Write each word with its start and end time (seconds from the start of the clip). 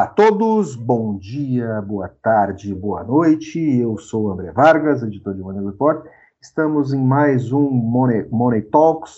Olá 0.00 0.06
a 0.06 0.12
todos, 0.14 0.76
bom 0.76 1.18
dia, 1.18 1.78
boa 1.82 2.08
tarde, 2.08 2.74
boa 2.74 3.04
noite. 3.04 3.60
Eu 3.60 3.98
sou 3.98 4.32
André 4.32 4.50
Vargas, 4.50 5.02
editor 5.02 5.34
de 5.34 5.42
Money 5.42 5.62
Report. 5.62 6.06
Estamos 6.40 6.94
em 6.94 7.04
mais 7.04 7.52
um 7.52 7.68
Money, 7.68 8.26
Money 8.30 8.62
Talks, 8.62 9.16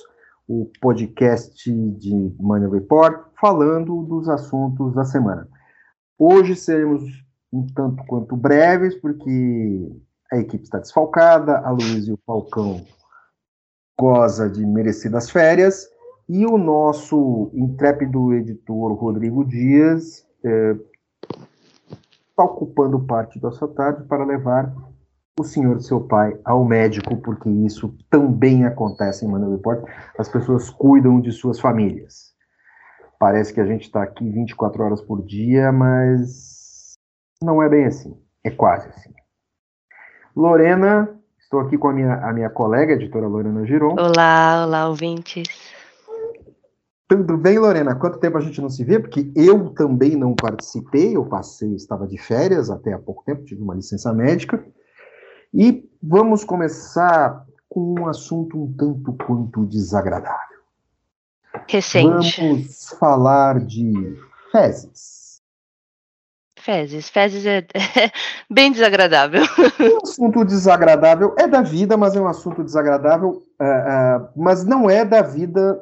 o 0.49 0.69
podcast 0.81 1.71
de 1.71 2.35
Money 2.37 2.69
Report, 2.69 3.29
falando 3.41 4.03
dos 4.03 4.29
assuntos 4.29 4.93
da 4.93 5.05
semana. 5.05 5.47
Hoje 6.19 6.57
seremos 6.57 7.05
um 7.53 7.65
tanto 7.65 8.05
quanto 8.07 8.37
breves, 8.37 8.97
porque 8.97 9.89
a 10.33 10.39
equipe 10.39 10.65
está 10.65 10.81
desfalcada, 10.81 11.59
a 11.59 11.71
Luiz 11.71 12.09
e 12.09 12.13
o 12.13 12.19
Falcão 12.27 12.85
goza 13.97 14.51
de 14.51 14.67
merecidas 14.67 15.31
férias, 15.31 15.89
e 16.29 16.45
o 16.45 16.59
nosso 16.59 17.53
intrépido 17.55 18.35
editor 18.35 18.95
Rodrigo 18.95 19.45
Dias 19.45 20.27
está 20.43 22.43
é, 22.43 22.45
ocupando 22.45 23.01
parte 23.01 23.41
da 23.41 23.53
sua 23.53 23.69
tarde 23.69 24.05
para 24.05 24.25
levar 24.25 24.73
o 25.39 25.45
senhor 25.45 25.81
seu 25.81 26.01
pai 26.01 26.39
ao 26.45 26.65
médico, 26.65 27.17
porque 27.17 27.49
isso 27.49 27.95
também 28.11 28.65
acontece 28.65 29.25
em 29.25 29.29
Manuel 29.29 29.53
Report. 29.53 29.85
As 30.19 30.29
pessoas 30.29 30.69
cuidam 30.69 31.21
de 31.21 31.33
suas 31.33 31.59
famílias. 31.59 32.33
Parece 33.19 33.55
que 33.55 33.61
a 33.61 33.67
gente 33.67 33.83
está 33.83 34.03
aqui 34.03 34.29
24 34.29 34.83
horas 34.83 35.01
por 35.01 35.25
dia, 35.25 35.73
mas 35.73 36.95
não 37.43 37.63
é 37.63 37.69
bem 37.69 37.87
assim. 37.87 38.17
É 38.45 38.51
quase 38.51 38.89
assim. 38.89 39.13
Lorena, 40.35 41.09
estou 41.39 41.61
aqui 41.61 41.79
com 41.79 41.89
a 41.89 41.93
minha, 41.93 42.15
a 42.15 42.33
minha 42.33 42.51
colega, 42.51 42.93
a 42.93 42.97
editora 42.97 43.27
Lorena 43.27 43.65
Giron. 43.65 43.95
Olá, 43.99 44.65
olá, 44.67 44.89
ouvintes. 44.89 45.47
Tudo 47.17 47.37
bem, 47.37 47.59
Lorena? 47.59 47.95
Quanto 47.95 48.19
tempo 48.19 48.39
a 48.39 48.41
gente 48.41 48.59
não 48.59 48.71
se 48.71 48.83
vê? 48.83 48.99
Porque 48.99 49.31
eu 49.37 49.69
também 49.75 50.17
não 50.17 50.35
participei, 50.35 51.15
eu 51.15 51.27
passei, 51.27 51.75
estava 51.75 52.07
de 52.07 52.17
férias 52.17 52.71
até 52.71 52.95
há 52.95 52.99
pouco 52.99 53.23
tempo, 53.23 53.45
tive 53.45 53.61
uma 53.61 53.75
licença 53.75 54.15
médica. 54.15 54.65
E 55.53 55.87
vamos 56.03 56.43
começar 56.43 57.45
com 57.69 58.01
um 58.01 58.09
assunto 58.09 58.57
um 58.57 58.73
tanto 58.73 59.13
quanto 59.13 59.67
desagradável. 59.67 60.59
Recente. 61.69 62.41
Vamos 62.41 62.89
falar 62.99 63.61
de 63.61 63.93
fezes. 64.51 65.43
Fezes. 66.59 67.11
Fezes 67.11 67.45
é, 67.45 67.67
bem 68.51 68.73
desagradável. 68.73 69.43
Um 69.79 69.99
assunto 70.03 70.47
desagradável 70.47 71.35
é 71.39 71.47
da 71.47 71.61
vida, 71.61 71.95
mas 71.95 72.17
é 72.17 72.21
um 72.23 72.27
assunto 72.27 72.65
desagradável, 72.65 73.43
uh, 73.61 73.65
uh, 73.65 74.29
mas 74.35 74.65
não 74.65 74.89
é 74.89 75.05
da 75.05 75.21
vida 75.21 75.79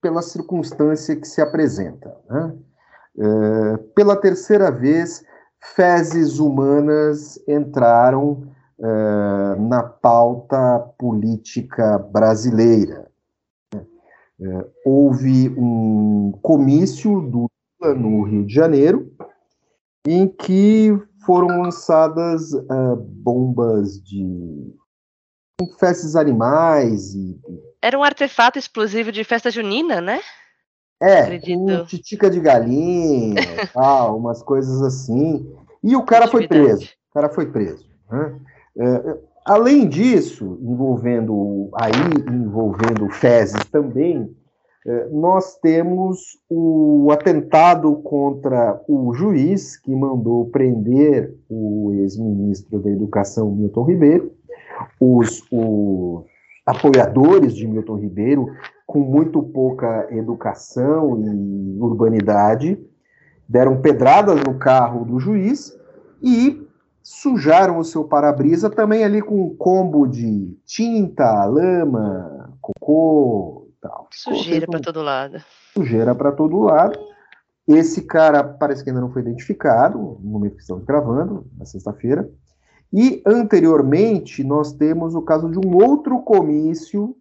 pela 0.00 0.22
circunstância 0.22 1.16
que 1.16 1.26
se 1.26 1.40
apresenta. 1.40 2.14
Né? 2.28 2.54
É, 3.18 3.76
pela 3.94 4.16
terceira 4.16 4.70
vez, 4.70 5.24
fezes 5.74 6.38
humanas 6.38 7.38
entraram 7.48 8.48
é, 8.80 9.56
na 9.58 9.82
pauta 9.82 10.78
política 10.98 11.98
brasileira. 11.98 13.08
É, 13.74 14.66
houve 14.84 15.48
um 15.58 16.32
comício 16.40 17.20
do 17.22 17.48
Lula 17.80 17.94
no 17.94 18.22
Rio 18.22 18.46
de 18.46 18.54
Janeiro, 18.54 19.12
em 20.06 20.28
que 20.28 20.96
foram 21.26 21.62
lançadas 21.62 22.52
uh, 22.52 22.96
bombas 22.96 24.02
de 24.02 24.74
fezes 25.78 26.14
animais 26.14 27.14
e 27.14 27.38
era 27.80 27.98
um 27.98 28.02
artefato 28.02 28.58
explosivo 28.58 29.12
de 29.12 29.24
festa 29.24 29.50
junina, 29.50 30.00
né? 30.00 30.20
É, 31.00 31.38
um 31.56 31.84
titica 31.84 32.28
de 32.28 32.40
galinha, 32.40 33.40
tal, 33.72 34.18
umas 34.18 34.42
coisas 34.42 34.82
assim. 34.82 35.48
E 35.82 35.94
o 35.94 36.02
cara 36.02 36.26
foi 36.26 36.48
preso. 36.48 36.88
O 37.10 37.14
cara 37.14 37.28
foi 37.28 37.46
preso. 37.46 37.88
Né? 38.10 38.40
É, 38.78 39.18
além 39.44 39.88
disso, 39.88 40.58
envolvendo 40.60 41.70
aí 41.72 41.92
envolvendo 42.28 43.08
fezes 43.10 43.64
também, 43.66 44.34
é, 44.84 45.08
nós 45.10 45.56
temos 45.58 46.36
o 46.50 47.08
atentado 47.12 47.94
contra 48.02 48.80
o 48.88 49.14
juiz 49.14 49.76
que 49.76 49.94
mandou 49.94 50.46
prender 50.50 51.32
o 51.48 51.92
ex-ministro 51.94 52.80
da 52.80 52.90
Educação 52.90 53.52
Milton 53.52 53.84
Ribeiro, 53.84 54.32
os, 55.00 55.42
os 55.50 56.24
apoiadores 56.66 57.54
de 57.54 57.66
Milton 57.66 57.96
Ribeiro, 57.96 58.46
com 58.86 59.00
muito 59.00 59.42
pouca 59.42 60.06
educação 60.10 61.20
e 61.20 61.78
urbanidade, 61.80 62.78
deram 63.48 63.80
pedradas 63.80 64.40
no 64.42 64.58
carro 64.58 65.04
do 65.04 65.18
juiz 65.18 65.76
e 66.22 66.66
sujaram 67.02 67.78
o 67.78 67.84
seu 67.84 68.04
para-brisa 68.04 68.68
também 68.68 69.02
ali 69.02 69.22
com 69.22 69.46
um 69.46 69.56
combo 69.56 70.06
de 70.06 70.54
tinta, 70.66 71.44
lama, 71.46 72.50
cocô 72.60 73.68
tal. 73.80 74.08
Sujeira 74.12 74.66
para 74.66 74.80
todo 74.80 75.02
lado. 75.02 75.38
Sujeira 75.72 76.14
para 76.14 76.32
todo 76.32 76.58
lado. 76.60 76.98
Esse 77.66 78.02
cara 78.02 78.42
parece 78.42 78.82
que 78.82 78.90
ainda 78.90 79.00
não 79.00 79.12
foi 79.12 79.22
identificado 79.22 79.98
no 79.98 80.30
momento 80.30 80.56
que 80.56 80.62
estamos 80.62 80.84
gravando, 80.84 81.46
na 81.56 81.64
sexta-feira. 81.64 82.28
E, 82.92 83.22
anteriormente, 83.26 84.42
nós 84.42 84.72
temos 84.72 85.14
o 85.14 85.22
caso 85.22 85.50
de 85.50 85.58
um 85.58 85.76
outro 85.76 86.22
comício, 86.22 87.16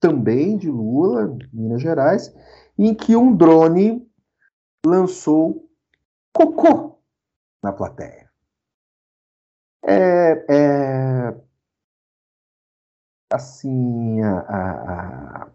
também 0.00 0.56
de 0.56 0.70
Lula, 0.70 1.36
Minas 1.52 1.82
Gerais, 1.82 2.32
em 2.78 2.94
que 2.94 3.16
um 3.16 3.34
drone 3.34 4.08
lançou 4.86 5.68
cocô 6.32 7.00
na 7.62 7.72
plateia. 7.72 8.30
É, 9.84 10.44
é 10.48 11.48
assim, 13.32 14.22
a, 14.22 14.38
a, 14.38 15.42
a, 15.42 15.50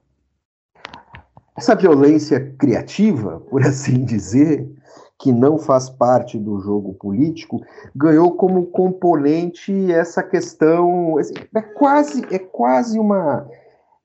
essa 1.55 1.75
violência 1.75 2.53
criativa, 2.57 3.39
por 3.39 3.63
assim 3.65 4.03
dizer, 4.03 4.69
que 5.19 5.31
não 5.31 5.57
faz 5.57 5.89
parte 5.89 6.37
do 6.37 6.59
jogo 6.59 6.93
político, 6.95 7.61
ganhou 7.95 8.33
como 8.33 8.65
componente 8.67 9.91
essa 9.91 10.21
questão. 10.21 11.15
É 11.55 11.61
quase, 11.61 12.25
é 12.33 12.39
quase 12.39 12.99
uma. 12.99 13.47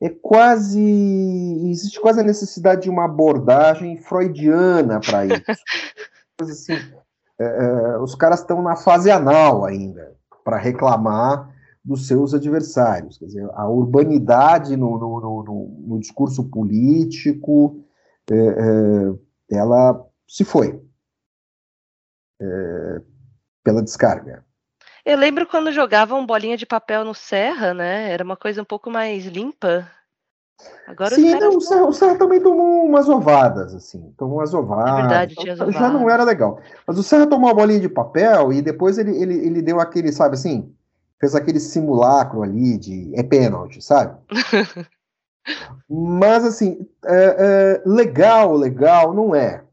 É 0.01 0.09
quase. 0.09 0.81
Existe 1.71 2.01
quase 2.01 2.21
a 2.21 2.25
necessidade 2.25 2.83
de 2.83 2.91
uma 2.91 3.07
abordagem 3.07 3.97
freudiana 3.97 5.01
para 5.01 5.27
isso. 5.27 5.43
assim, 6.41 6.75
é, 7.41 7.45
é, 7.45 7.99
os 7.99 8.15
caras 8.15 8.41
estão 8.41 8.63
na 8.63 8.77
fase 8.77 9.11
anal 9.11 9.65
ainda, 9.65 10.17
para 10.45 10.57
reclamar 10.57 11.53
dos 11.85 12.07
seus 12.07 12.33
adversários. 12.33 13.19
Quer 13.19 13.25
dizer, 13.25 13.51
a 13.55 13.69
urbanidade 13.69 14.77
no, 14.77 14.99
no, 14.99 15.21
no, 15.21 15.85
no 15.87 15.99
discurso 15.99 16.45
político, 16.45 17.83
é, 18.31 18.37
é, 18.37 19.59
ela 19.59 20.05
se 20.29 20.45
foi 20.45 20.81
é, 22.41 23.01
pela 23.65 23.83
descarga. 23.83 24.45
Eu 25.05 25.17
lembro 25.17 25.47
quando 25.47 25.73
jogavam 25.73 26.27
bolinha 26.27 26.57
de 26.57 26.67
papel 26.67 27.05
no 27.05 27.15
Serra, 27.15 27.73
né? 27.73 28.11
Era 28.11 28.23
uma 28.23 28.37
coisa 28.37 28.61
um 28.61 28.65
pouco 28.65 28.91
mais 28.91 29.25
limpa. 29.25 29.91
Agora 30.87 31.15
Sim, 31.15 31.35
não, 31.35 31.57
o, 31.57 31.61
Serra, 31.61 31.87
o 31.87 31.93
Serra 31.93 32.19
também 32.19 32.41
tomou 32.41 32.85
umas 32.85 33.09
ovadas, 33.09 33.75
assim. 33.75 34.13
Tomou 34.19 34.39
umas 34.39 34.53
ovadas. 34.53 34.93
É 34.93 35.01
verdade, 35.01 35.35
tinha 35.37 35.55
então, 35.55 35.71
Já 35.71 35.89
não 35.89 36.11
era 36.11 36.25
legal. 36.25 36.61
Mas 36.87 36.99
o 36.99 37.03
Serra 37.03 37.27
tomou 37.27 37.49
a 37.49 37.55
bolinha 37.55 37.81
de 37.81 37.89
papel 37.89 38.53
e 38.53 38.61
depois 38.61 38.99
ele, 38.99 39.17
ele, 39.17 39.35
ele 39.47 39.63
deu 39.63 39.81
aquele, 39.81 40.13
sabe 40.13 40.35
assim, 40.35 40.75
fez 41.21 41.35
aquele 41.35 41.61
simulacro 41.61 42.43
ali 42.43 42.77
de 42.77 43.13
é 43.15 43.23
pênalti, 43.23 43.81
sabe? 43.81 44.19
Mas 45.89 46.45
assim, 46.45 46.87
é, 47.07 47.37
é, 47.39 47.83
legal, 47.89 48.55
legal 48.55 49.15
não 49.15 49.35
é. 49.35 49.65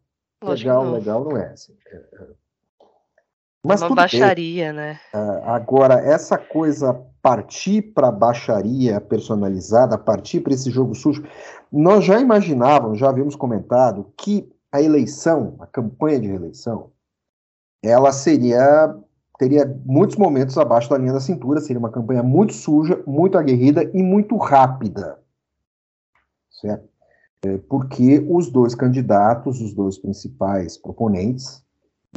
Lógico 0.41 0.69
legal, 0.69 0.85
não. 0.85 0.94
legal 0.94 1.23
não 1.23 1.38
é. 1.38 1.51
Assim, 1.51 1.75
é, 1.88 1.95
é 1.95 2.27
mas 3.65 3.81
uma 3.81 3.95
baixaria, 3.95 4.67
bem. 4.67 4.73
né? 4.73 5.00
Uh, 5.13 5.50
agora, 5.50 5.95
essa 5.95 6.38
coisa 6.38 6.94
partir 7.21 7.81
para 7.81 8.12
baixaria 8.12 9.01
personalizada, 9.01 9.97
partir 9.97 10.41
para 10.41 10.53
esse 10.53 10.69
jogo 10.69 10.94
sujo, 10.94 11.23
nós 11.71 12.06
já 12.06 12.19
imaginávamos, 12.19 13.00
já 13.00 13.09
havíamos 13.09 13.35
comentado, 13.35 14.13
que 14.17 14.47
a 14.71 14.81
eleição, 14.81 15.56
a 15.59 15.65
campanha 15.65 16.19
de 16.19 16.27
reeleição, 16.27 16.91
ela 17.83 18.12
seria 18.12 18.95
teria 19.38 19.65
muitos 19.85 20.15
momentos 20.15 20.57
abaixo 20.57 20.89
da 20.89 20.97
linha 20.97 21.11
da 21.11 21.19
cintura, 21.19 21.59
seria 21.59 21.79
uma 21.79 21.91
campanha 21.91 22.23
muito 22.23 22.53
suja, 22.53 23.01
muito 23.06 23.38
aguerrida 23.38 23.83
e 23.94 24.01
muito 24.01 24.38
rápida. 24.38 25.19
Certo? 26.50 26.88
É, 27.45 27.57
porque 27.57 28.25
os 28.29 28.50
dois 28.50 28.73
candidatos, 28.73 29.61
os 29.61 29.73
dois 29.73 29.97
principais 29.97 30.77
proponentes, 30.77 31.64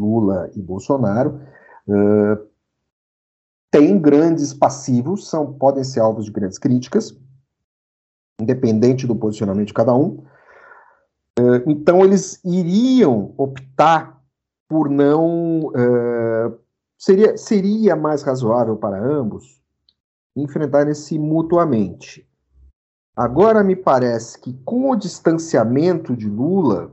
Lula 0.01 0.51
e 0.55 0.63
Bolsonaro, 0.63 1.41
uh, 1.89 2.47
têm 3.71 3.99
grandes 3.99 4.55
passivos, 4.55 5.29
são, 5.29 5.53
podem 5.55 5.85
ser 5.85 6.01
alvos 6.01 6.25
de 6.25 6.31
grandes 6.31 6.59
críticas, 6.59 7.17
independente 8.41 9.07
do 9.07 9.17
posicionamento 9.17 9.69
de 9.69 9.75
cada 9.75 9.95
um. 9.95 10.25
Uh, 11.39 11.63
então, 11.67 12.05
eles 12.05 12.41
iriam 12.45 13.33
optar 13.37 14.21
por 14.69 14.89
não. 14.89 15.69
Uh, 15.69 16.59
seria, 16.97 17.37
seria 17.37 17.95
mais 17.97 18.23
razoável 18.23 18.77
para 18.77 18.99
ambos 18.99 19.59
enfrentarem-se 20.37 21.19
mutuamente. 21.19 22.27
Agora, 23.17 23.65
me 23.65 23.75
parece 23.75 24.39
que 24.39 24.53
com 24.65 24.91
o 24.91 24.97
distanciamento 24.97 26.17
de 26.17 26.29
Lula, 26.29 26.93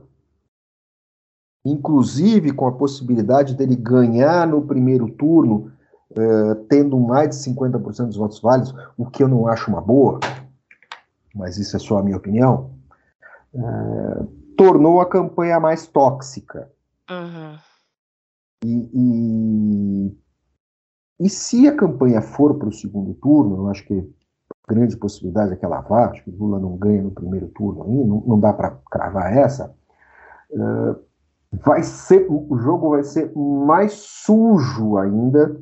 inclusive 1.70 2.52
com 2.52 2.66
a 2.66 2.72
possibilidade 2.72 3.54
dele 3.54 3.74
ganhar 3.74 4.46
no 4.46 4.62
primeiro 4.62 5.10
turno, 5.10 5.72
uh, 6.12 6.54
tendo 6.68 6.98
mais 6.98 7.30
de 7.30 7.36
50% 7.52 8.06
dos 8.06 8.16
votos 8.16 8.40
válidos, 8.40 8.74
o 8.96 9.06
que 9.06 9.22
eu 9.22 9.28
não 9.28 9.48
acho 9.48 9.70
uma 9.70 9.80
boa, 9.80 10.20
mas 11.34 11.58
isso 11.58 11.76
é 11.76 11.78
só 11.78 11.98
a 11.98 12.02
minha 12.02 12.16
opinião, 12.16 12.70
uh, 13.52 14.24
tornou 14.56 15.00
a 15.00 15.06
campanha 15.06 15.58
mais 15.58 15.86
tóxica. 15.86 16.70
Uhum. 17.10 17.58
E, 18.64 18.90
e, 18.94 20.16
e, 21.20 21.28
se 21.28 21.68
a 21.68 21.76
campanha 21.76 22.22
for 22.22 22.54
para 22.54 22.68
o 22.68 22.72
segundo 22.72 23.14
turno, 23.14 23.56
eu 23.56 23.68
acho 23.68 23.84
que 23.84 24.08
grande 24.68 24.96
possibilidade 24.96 25.52
é 25.52 25.56
que 25.56 25.64
ela 25.64 25.80
vá, 25.80 26.06
acho 26.06 26.24
que 26.24 26.30
Lula 26.30 26.58
não 26.58 26.76
ganha 26.76 27.02
no 27.02 27.10
primeiro 27.10 27.48
turno 27.48 27.84
aí, 27.84 28.04
não, 28.04 28.20
não 28.26 28.40
dá 28.40 28.52
para 28.52 28.70
cravar 28.90 29.36
essa. 29.36 29.74
Uh, 30.50 31.05
vai 31.64 31.82
ser 31.82 32.26
o 32.28 32.56
jogo 32.58 32.90
vai 32.90 33.02
ser 33.02 33.32
mais 33.34 33.92
sujo 33.92 34.96
ainda 34.98 35.60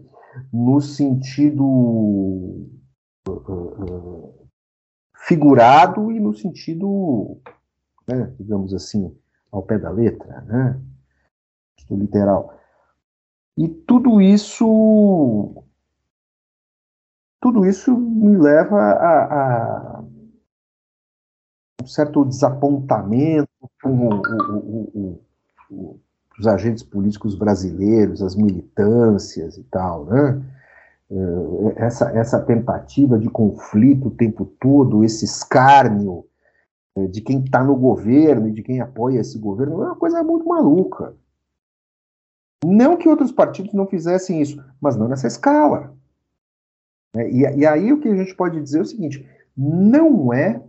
no 0.53 0.81
sentido 0.81 1.65
uh, 3.29 3.33
uh, 3.33 4.49
figurado 5.15 6.11
e 6.13 6.21
no 6.21 6.35
sentido, 6.35 7.41
né, 8.07 8.35
digamos 8.39 8.75
assim, 8.75 9.17
ao 9.51 9.63
pé 9.63 9.79
da 9.79 9.91
letra, 9.91 10.41
né, 10.43 10.81
literal. 11.91 12.59
E 13.57 13.69
tudo 13.69 14.21
isso, 14.21 15.65
tudo 17.41 17.65
isso 17.65 17.97
me 17.97 18.37
leva 18.37 18.77
a, 18.77 19.99
a 19.99 20.05
um 21.83 21.87
certo 21.87 22.25
desapontamento 22.25 23.49
com 23.83 24.09
o, 24.09 24.23
o, 24.51 24.91
o, 24.95 25.25
os 26.39 26.47
agentes 26.47 26.83
políticos 26.83 27.35
brasileiros, 27.35 28.23
as 28.23 28.35
militâncias 28.35 29.57
e 29.57 29.63
tal, 29.65 30.05
né? 30.07 30.43
Eh, 31.11 31.75
essa, 31.77 32.11
essa 32.11 32.41
tentativa 32.41 33.19
de 33.19 33.29
conflito 33.29 34.09
o 34.09 34.11
tempo 34.11 34.45
todo, 34.61 35.05
esse 35.05 35.25
escárnio 35.25 36.25
eh, 36.97 37.07
de 37.07 37.21
quem 37.21 37.41
está 37.41 37.63
no 37.63 37.77
governo 37.77 38.49
e 38.49 38.53
de 38.53 38.63
quem 38.63 38.81
apoia 38.81 39.21
esse 39.21 39.39
governo, 39.39 39.83
é 39.83 39.87
uma 39.87 39.97
coisa 39.97 40.23
muito 40.23 40.47
maluca. 40.47 41.15
Não 42.65 42.97
que 42.97 43.09
outros 43.09 43.31
partidos 43.31 43.75
não 43.75 43.87
fizessem 43.87 44.41
isso, 44.41 44.63
mas 44.81 44.97
não 44.97 45.07
nessa 45.07 45.27
escala. 45.27 45.95
É, 47.15 47.31
e, 47.31 47.41
e 47.59 47.67
aí 47.67 47.93
o 47.93 48.01
que 48.01 48.09
a 48.09 48.17
gente 48.17 48.35
pode 48.35 48.61
dizer 48.61 48.79
é 48.79 48.83
o 48.83 48.87
seguinte: 48.87 49.29
não 49.57 50.33
é 50.33 50.61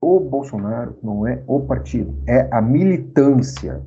o 0.00 0.20
Bolsonaro, 0.20 0.98
não 1.02 1.26
é 1.26 1.42
o 1.46 1.60
partido, 1.60 2.14
é 2.26 2.48
a 2.52 2.60
militância, 2.60 3.82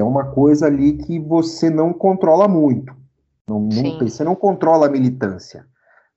é 0.00 0.02
uma 0.04 0.32
coisa 0.32 0.66
ali 0.66 0.98
que 0.98 1.18
você 1.18 1.70
não 1.70 1.92
controla 1.92 2.48
muito. 2.48 2.94
Não, 3.46 3.60
não 3.60 3.98
você 3.98 4.24
não 4.24 4.34
controla 4.34 4.86
a 4.86 4.90
militância. 4.90 5.66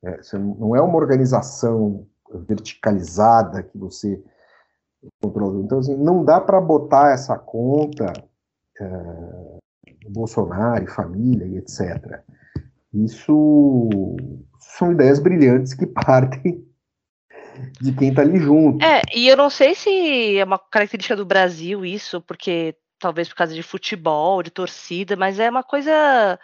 É, 0.03 0.19
não 0.33 0.75
é 0.75 0.81
uma 0.81 0.97
organização 0.97 2.07
verticalizada 2.47 3.63
que 3.63 3.77
você 3.77 4.21
controla. 5.21 5.62
Então, 5.62 5.79
assim, 5.79 5.95
não 5.95 6.24
dá 6.24 6.39
para 6.39 6.59
botar 6.62 7.12
essa 7.12 7.38
conta 7.38 8.12
é, 8.79 9.57
Bolsonaro 10.09 10.83
e 10.83 10.88
família 10.88 11.45
e 11.45 11.57
etc. 11.57 12.21
Isso 12.94 13.89
são 14.59 14.91
ideias 14.91 15.19
brilhantes 15.19 15.74
que 15.74 15.85
partem 15.88 16.65
de 17.81 17.91
quem 17.94 18.09
está 18.09 18.21
ali 18.21 18.39
junto. 18.39 18.83
É, 18.85 19.01
e 19.15 19.27
eu 19.27 19.35
não 19.35 19.50
sei 19.50 19.74
se 19.75 20.38
é 20.38 20.44
uma 20.44 20.59
característica 20.59 21.15
do 21.15 21.25
Brasil 21.25 21.83
isso, 21.83 22.21
porque 22.21 22.75
talvez 22.99 23.29
por 23.29 23.35
causa 23.35 23.53
de 23.53 23.63
futebol, 23.63 24.41
de 24.44 24.51
torcida, 24.51 25.15
mas 25.15 25.39
é 25.39 25.49
uma 25.49 25.63
coisa 25.63 26.39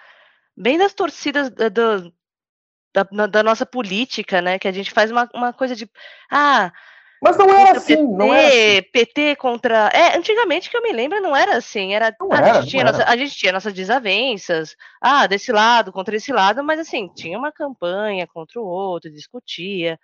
bem 0.55 0.77
das 0.77 0.94
torcidas 0.94 1.50
do, 1.50 2.13
da, 2.94 3.27
da, 3.27 3.44
nossa 3.44 3.65
política, 3.65 4.41
né? 4.41 4.59
Que 4.59 4.67
a 4.67 4.71
gente 4.71 4.91
faz 4.91 5.11
uma, 5.11 5.29
uma 5.33 5.51
coisa 5.51 5.75
de. 5.75 5.89
Ah. 6.31 6.71
Mas 7.21 7.38
não 7.38 7.50
era 7.50 7.77
assim, 7.77 7.95
PT, 7.95 8.03
não 8.03 8.33
era 8.33 8.47
assim. 8.47 8.89
PT 8.91 9.35
contra. 9.38 9.89
É, 9.94 10.17
antigamente 10.17 10.69
que 10.69 10.75
eu 10.75 10.81
me 10.81 10.91
lembro 10.91 11.21
não 11.21 11.35
era 11.35 11.55
assim. 11.55 11.94
Era, 11.94 12.15
não 12.19 12.31
era, 12.33 12.51
a, 12.51 12.61
gente 12.61 12.69
tinha 12.69 12.83
nossa, 12.83 13.03
a 13.06 13.17
gente 13.17 13.35
tinha 13.35 13.51
nossas 13.51 13.73
desavenças, 13.73 14.75
ah, 15.01 15.25
desse 15.25 15.51
lado, 15.51 15.91
contra 15.91 16.15
esse 16.15 16.31
lado, 16.31 16.63
mas 16.63 16.79
assim, 16.79 17.09
tinha 17.15 17.38
uma 17.38 17.51
campanha 17.51 18.27
contra 18.27 18.59
o 18.59 18.65
outro, 18.65 19.09
discutia. 19.09 19.97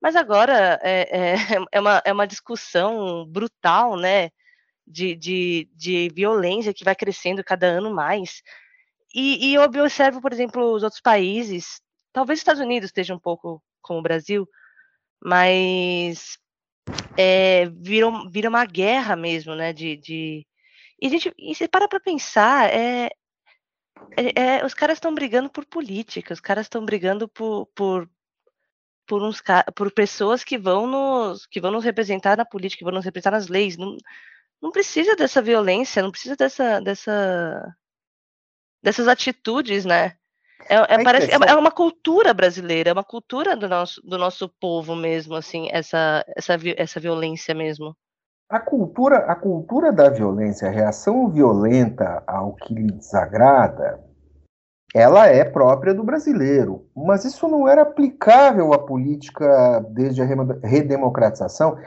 Mas 0.00 0.16
agora 0.16 0.80
é, 0.82 1.34
é, 1.34 1.34
é, 1.70 1.80
uma, 1.80 2.02
é 2.06 2.12
uma 2.12 2.26
discussão 2.26 3.24
brutal, 3.26 3.96
né? 3.96 4.30
De, 4.92 5.16
de, 5.16 5.68
de 5.74 6.08
violência 6.14 6.74
que 6.74 6.84
vai 6.84 6.94
crescendo 6.94 7.42
cada 7.42 7.66
ano 7.66 7.94
mais. 7.94 8.42
E, 9.14 9.50
e 9.50 9.54
eu 9.54 9.62
observo, 9.62 10.20
por 10.20 10.32
exemplo, 10.32 10.72
os 10.72 10.82
outros 10.82 11.00
países, 11.00 11.80
talvez 12.12 12.38
os 12.38 12.40
Estados 12.40 12.62
Unidos 12.62 12.88
esteja 12.88 13.14
um 13.14 13.18
pouco 13.18 13.62
como 13.80 13.98
o 13.98 14.02
Brasil, 14.02 14.48
mas 15.22 16.38
é, 17.16 17.66
vira, 17.66 18.06
vira 18.30 18.48
uma 18.48 18.64
guerra 18.64 19.16
mesmo, 19.16 19.54
né? 19.54 19.72
De, 19.72 19.96
de... 19.96 20.46
E, 21.00 21.08
gente, 21.08 21.32
e 21.38 21.54
você 21.54 21.68
para 21.68 21.88
para 21.88 22.00
pensar, 22.00 22.72
é, 22.72 23.10
é, 24.16 24.58
é, 24.58 24.66
os 24.66 24.74
caras 24.74 24.96
estão 24.96 25.14
brigando 25.14 25.50
por 25.50 25.64
política, 25.66 26.32
os 26.34 26.40
caras 26.40 26.66
estão 26.66 26.84
brigando 26.84 27.28
por, 27.28 27.66
por, 27.74 28.08
por, 29.06 29.22
uns, 29.22 29.42
por 29.74 29.92
pessoas 29.92 30.44
que 30.44 30.58
vão, 30.58 30.86
nos, 30.86 31.46
que 31.46 31.60
vão 31.60 31.70
nos 31.70 31.84
representar 31.84 32.36
na 32.36 32.44
política, 32.44 32.78
que 32.78 32.84
vão 32.84 32.94
nos 32.94 33.04
representar 33.04 33.32
nas 33.32 33.48
leis. 33.48 33.76
Não, 33.76 33.96
não 34.62 34.70
precisa 34.70 35.16
dessa 35.16 35.42
violência, 35.42 36.02
não 36.02 36.10
precisa 36.10 36.36
dessa, 36.36 36.80
dessa 36.80 37.74
dessas 38.82 39.08
atitudes, 39.08 39.84
né? 39.84 40.14
É, 40.68 40.76
é, 40.76 41.02
parece, 41.02 41.30
é, 41.30 41.34
é, 41.34 41.54
uma 41.56 41.70
cultura 41.70 42.32
brasileira, 42.32 42.90
é 42.90 42.92
uma 42.92 43.04
cultura 43.04 43.56
do 43.56 43.68
nosso, 43.68 44.00
do 44.02 44.16
nosso 44.16 44.48
povo 44.60 44.94
mesmo, 44.94 45.34
assim, 45.34 45.68
essa, 45.72 46.24
essa, 46.36 46.56
essa 46.76 47.00
violência 47.00 47.54
mesmo. 47.54 47.96
A 48.48 48.60
cultura, 48.60 49.18
a 49.18 49.34
cultura 49.34 49.92
da 49.92 50.08
violência, 50.08 50.68
a 50.68 50.70
reação 50.70 51.28
violenta 51.30 52.22
ao 52.26 52.54
que 52.54 52.74
lhe 52.74 52.92
desagrada, 52.92 54.00
ela 54.94 55.26
é 55.26 55.42
própria 55.42 55.94
do 55.94 56.04
brasileiro, 56.04 56.86
mas 56.94 57.24
isso 57.24 57.48
não 57.48 57.66
era 57.66 57.82
aplicável 57.82 58.74
à 58.74 58.78
política 58.78 59.80
desde 59.90 60.20
a 60.20 60.26
redemocratização, 60.62 61.78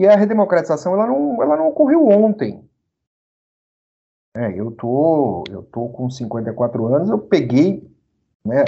e 0.00 0.06
a 0.06 0.16
redemocratização 0.16 0.94
ela 0.94 1.06
não, 1.06 1.42
ela 1.42 1.58
não 1.58 1.68
ocorreu 1.68 2.08
ontem. 2.08 2.66
É, 4.34 4.58
eu 4.58 4.70
tô, 4.70 5.44
eu 5.50 5.62
tô 5.64 5.90
com 5.90 6.08
54 6.08 6.86
anos, 6.86 7.10
eu 7.10 7.18
peguei, 7.18 7.86
né, 8.42 8.64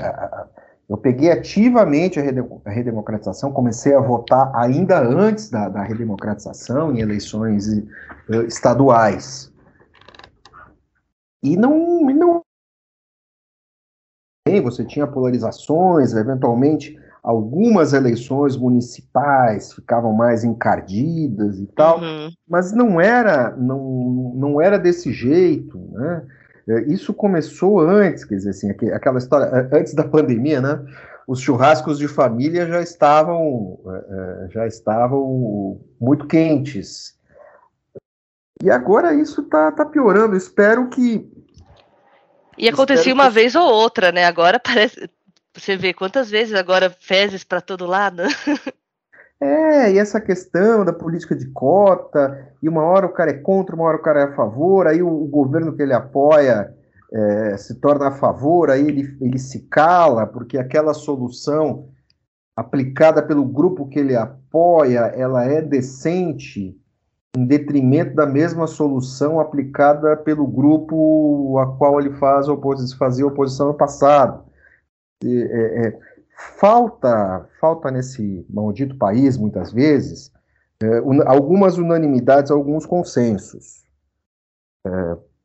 eu 0.86 0.98
peguei 0.98 1.30
ativamente 1.30 2.20
a, 2.20 2.70
redemocratização, 2.70 3.50
comecei 3.50 3.94
a 3.94 4.00
votar 4.00 4.54
ainda 4.54 5.00
antes 5.00 5.48
da, 5.48 5.70
da 5.70 5.82
redemocratização 5.82 6.94
em 6.94 7.00
eleições 7.00 7.66
uh, 7.66 8.42
estaduais. 8.46 9.50
E 11.42 11.56
não, 11.56 12.02
não 12.02 12.42
você 14.62 14.84
tinha 14.84 15.06
polarizações, 15.06 16.12
eventualmente 16.12 17.00
algumas 17.22 17.92
eleições 17.92 18.56
municipais 18.56 19.72
ficavam 19.72 20.12
mais 20.12 20.42
encardidas 20.42 21.58
e 21.60 21.66
tal, 21.66 22.00
uhum. 22.00 22.30
mas 22.48 22.72
não 22.72 23.00
era, 23.00 23.54
não, 23.56 24.32
não 24.34 24.60
era 24.60 24.78
desse 24.78 25.12
jeito, 25.12 25.78
né? 25.92 26.26
É, 26.68 26.82
isso 26.82 27.12
começou 27.14 27.80
antes, 27.80 28.24
quer 28.24 28.36
dizer 28.36 28.50
assim, 28.50 28.70
aquela 28.70 29.18
história, 29.18 29.68
antes 29.72 29.94
da 29.94 30.04
pandemia, 30.04 30.60
né? 30.60 30.84
Os 31.26 31.40
churrascos 31.40 31.98
de 31.98 32.08
família 32.08 32.66
já 32.66 32.82
estavam, 32.82 33.78
é, 33.86 34.46
é, 34.46 34.48
já 34.50 34.66
estavam 34.66 35.80
muito 36.00 36.26
quentes. 36.26 37.16
E 38.62 38.70
agora 38.70 39.14
isso 39.14 39.40
está 39.40 39.72
tá 39.72 39.84
piorando. 39.84 40.36
Espero 40.36 40.88
que. 40.88 41.28
E 42.56 42.68
acontecia 42.68 43.14
uma 43.14 43.30
vez 43.30 43.54
ou 43.56 43.64
outra, 43.64 44.12
né? 44.12 44.24
Agora 44.24 44.58
parece 44.62 45.08
você 45.54 45.76
vê 45.76 45.92
quantas 45.92 46.30
vezes 46.30 46.54
agora 46.54 46.94
fezes 47.00 47.44
para 47.44 47.60
todo 47.60 47.86
lado. 47.86 48.22
É, 49.44 49.90
e 49.90 49.98
essa 49.98 50.20
questão 50.20 50.84
da 50.84 50.92
política 50.92 51.34
de 51.34 51.46
cota, 51.50 52.48
e 52.62 52.68
uma 52.68 52.84
hora 52.84 53.06
o 53.06 53.12
cara 53.12 53.32
é 53.32 53.38
contra, 53.38 53.74
uma 53.74 53.86
hora 53.86 53.96
o 53.96 54.00
cara 54.00 54.20
é 54.20 54.22
a 54.22 54.36
favor, 54.36 54.86
aí 54.86 55.02
o, 55.02 55.08
o 55.08 55.26
governo 55.26 55.74
que 55.74 55.82
ele 55.82 55.92
apoia 55.92 56.72
é, 57.12 57.56
se 57.56 57.80
torna 57.80 58.06
a 58.06 58.12
favor, 58.12 58.70
aí 58.70 58.86
ele, 58.86 59.16
ele 59.20 59.40
se 59.40 59.66
cala, 59.68 60.28
porque 60.28 60.56
aquela 60.56 60.94
solução 60.94 61.88
aplicada 62.56 63.20
pelo 63.20 63.44
grupo 63.44 63.88
que 63.88 63.98
ele 63.98 64.14
apoia, 64.14 65.12
ela 65.16 65.44
é 65.44 65.60
decente, 65.60 66.78
em 67.36 67.44
detrimento 67.44 68.14
da 68.14 68.26
mesma 68.26 68.68
solução 68.68 69.40
aplicada 69.40 70.16
pelo 70.18 70.46
grupo 70.46 71.58
a 71.58 71.66
qual 71.78 71.98
ele 71.98 72.12
faz 72.12 72.46
opos 72.48 72.92
fazia 72.92 73.26
oposição 73.26 73.68
no 73.68 73.74
passado. 73.74 74.44
É, 75.24 75.86
é, 75.88 76.00
falta, 76.58 77.48
falta 77.60 77.90
nesse 77.90 78.44
maldito 78.48 78.96
país, 78.96 79.36
muitas 79.36 79.72
vezes, 79.72 80.32
é, 80.82 81.00
un, 81.00 81.26
algumas 81.26 81.78
unanimidades, 81.78 82.50
alguns 82.50 82.86
consensos. 82.86 83.84
É, 84.86 84.90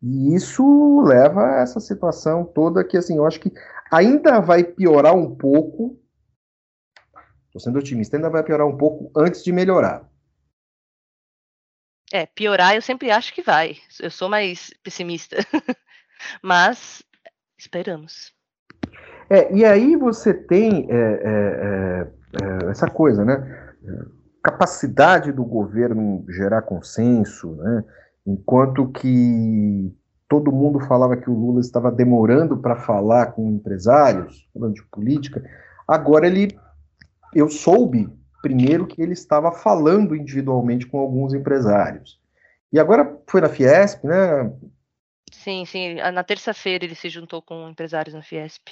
e 0.02 0.36
isso 0.36 1.02
leva 1.02 1.44
a 1.44 1.62
essa 1.62 1.80
situação 1.80 2.46
toda 2.46 2.84
que, 2.84 2.98
assim, 2.98 3.18
eu 3.18 3.26
acho 3.26 3.40
que 3.40 3.52
ainda 3.92 4.40
vai 4.40 4.64
piorar 4.64 5.16
um 5.16 5.36
pouco. 5.36 6.00
Estou 7.48 7.62
sendo 7.62 7.80
otimista, 7.80 8.16
ainda 8.16 8.30
vai 8.30 8.44
piorar 8.44 8.68
um 8.68 8.78
pouco 8.78 9.12
antes 9.16 9.44
de 9.44 9.52
melhorar. 9.52 10.08
É, 12.12 12.26
piorar 12.26 12.76
eu 12.76 12.82
sempre 12.82 13.12
acho 13.12 13.34
que 13.34 13.42
vai. 13.42 13.78
Eu 14.00 14.10
sou 14.10 14.30
mais 14.30 14.72
pessimista. 14.82 15.38
Mas 16.42 17.04
esperamos. 17.58 18.37
É, 19.30 19.54
e 19.54 19.66
aí 19.66 19.96
você 19.96 20.34
tem 20.34 20.88
é, 20.90 20.96
é, 20.96 22.08
é, 22.42 22.68
é 22.68 22.70
essa 22.70 22.90
coisa, 22.90 23.26
né? 23.26 23.76
Capacidade 24.44 25.32
do 25.32 25.44
governo 25.44 26.26
gerar 26.30 26.62
consenso, 26.62 27.56
né? 27.56 27.84
Enquanto 28.26 28.88
que 28.90 29.94
todo 30.28 30.52
mundo 30.52 30.80
falava 30.82 31.18
que 31.18 31.30
o 31.30 31.34
Lula 31.34 31.62
estava 31.62 31.92
demorando 31.92 32.58
para 32.58 32.76
falar 32.76 33.28
com 33.28 33.50
empresários, 33.50 34.48
falando 34.54 34.74
de 34.74 34.84
política, 34.84 35.44
agora 35.88 36.28
ele, 36.28 36.58
eu 37.34 37.50
soube 37.50 38.10
primeiro 38.42 38.86
que 38.88 39.02
ele 39.02 39.14
estava 39.14 39.52
falando 39.52 40.16
individualmente 40.16 40.86
com 40.86 41.00
alguns 41.00 41.34
empresários. 41.34 42.20
E 42.72 42.80
agora 42.80 43.18
foi 43.28 43.42
na 43.42 43.50
Fiesp, 43.50 44.04
né? 44.04 44.54
Sim, 45.32 45.66
sim. 45.66 45.96
Na 45.96 46.24
terça-feira 46.24 46.86
ele 46.86 46.96
se 46.96 47.10
juntou 47.10 47.42
com 47.42 47.70
empresários 47.70 48.14
na 48.14 48.22
Fiesp. 48.22 48.68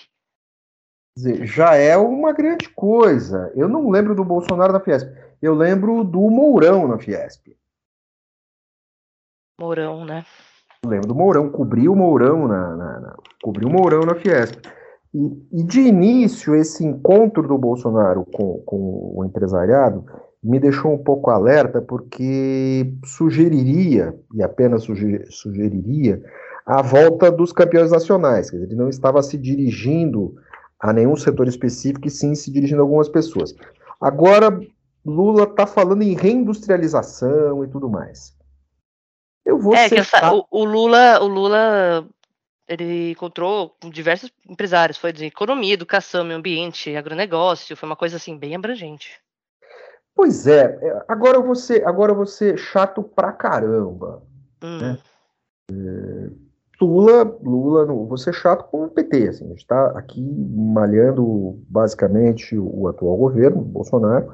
Dizer, 1.16 1.46
já 1.46 1.76
é 1.76 1.96
uma 1.96 2.34
grande 2.34 2.68
coisa. 2.70 3.52
Eu 3.56 3.70
não 3.70 3.90
lembro 3.90 4.14
do 4.14 4.26
Bolsonaro 4.26 4.74
na 4.74 4.82
Fiesp. 4.82 5.10
Eu 5.42 5.56
lembro 5.56 6.04
do 6.04 6.30
Mourão 6.30 6.88
na 6.88 6.98
Fiesp. 6.98 7.56
Mourão, 9.60 10.04
né? 10.04 10.26
Eu 10.84 10.90
lembro 10.90 11.08
do 11.08 11.16
Mourão. 11.16 11.50
Cobriu 11.50 11.94
o 11.94 11.96
Mourão 11.96 12.48
na, 12.48 12.76
na, 12.76 13.00
na 13.00 13.16
cobriu 13.42 13.70
o 13.70 13.72
Mourão 13.72 14.02
na 14.02 14.16
Fiesp. 14.16 14.60
E, 15.14 15.62
e, 15.62 15.64
de 15.64 15.80
início, 15.80 16.54
esse 16.54 16.84
encontro 16.84 17.48
do 17.48 17.58
Bolsonaro 17.58 18.26
com, 18.26 18.62
com 18.66 19.14
o 19.16 19.24
empresariado 19.24 20.04
me 20.44 20.60
deixou 20.60 20.94
um 20.94 20.98
pouco 20.98 21.32
alerta, 21.32 21.82
porque 21.82 22.94
sugeriria, 23.06 24.14
e 24.34 24.44
apenas 24.44 24.86
sugeriria, 25.30 26.22
a 26.66 26.82
volta 26.82 27.32
dos 27.32 27.54
campeões 27.54 27.92
nacionais. 27.92 28.50
Quer 28.50 28.58
dizer, 28.58 28.68
ele 28.68 28.76
não 28.76 28.90
estava 28.90 29.24
se 29.24 29.38
dirigindo 29.38 30.36
a 30.80 30.94
nenhum 30.94 31.16
setor 31.16 31.48
específico, 31.48 32.08
e 32.08 32.12
sim 32.12 32.36
se 32.36 32.52
dirigindo 32.52 32.82
a 32.82 32.84
algumas 32.84 33.10
pessoas. 33.10 33.56
Agora, 34.00 34.60
Lula 35.06 35.44
está 35.44 35.66
falando 35.66 36.02
em 36.02 36.16
reindustrialização 36.16 37.64
e 37.64 37.68
tudo 37.68 37.90
mais. 37.90 38.36
Eu 39.46 39.60
vou 39.60 39.76
é, 39.76 39.86
essa, 39.86 40.34
o, 40.34 40.46
o, 40.50 40.66
Lula, 40.66 41.20
o 41.22 41.28
Lula 41.28 42.08
ele 42.68 43.12
encontrou 43.12 43.76
com 43.80 43.90
diversos 43.90 44.32
empresários, 44.50 44.98
foi 44.98 45.14
de 45.14 45.26
economia, 45.26 45.74
educação, 45.74 46.24
meio 46.24 46.40
ambiente, 46.40 46.96
agronegócio, 46.96 47.78
foi 47.78 47.88
uma 47.88 47.96
coisa 47.96 48.18
assim 48.18 48.38
bem 48.38 48.56
abrangente. 48.56 49.22
Pois 50.16 50.48
é, 50.48 50.80
é 50.82 51.06
agora 51.08 51.40
você, 51.40 51.84
agora 51.86 52.14
você 52.14 52.58
chato 52.58 53.04
pra 53.04 53.32
caramba. 53.32 54.24
Hum. 54.64 54.80
Né? 54.80 54.98
É, 55.72 56.45
Lula, 56.82 57.24
Lula, 57.42 57.86
você 58.08 58.34
chato 58.34 58.70
com 58.70 58.86
o 58.86 58.90
PT, 58.90 59.30
assim, 59.30 59.46
a 59.46 59.50
gente 59.50 59.60
está 59.60 59.88
aqui 59.98 60.22
malhando 60.22 61.60
basicamente 61.70 62.58
o 62.58 62.88
atual 62.88 63.16
governo, 63.16 63.62
Bolsonaro. 63.62 64.34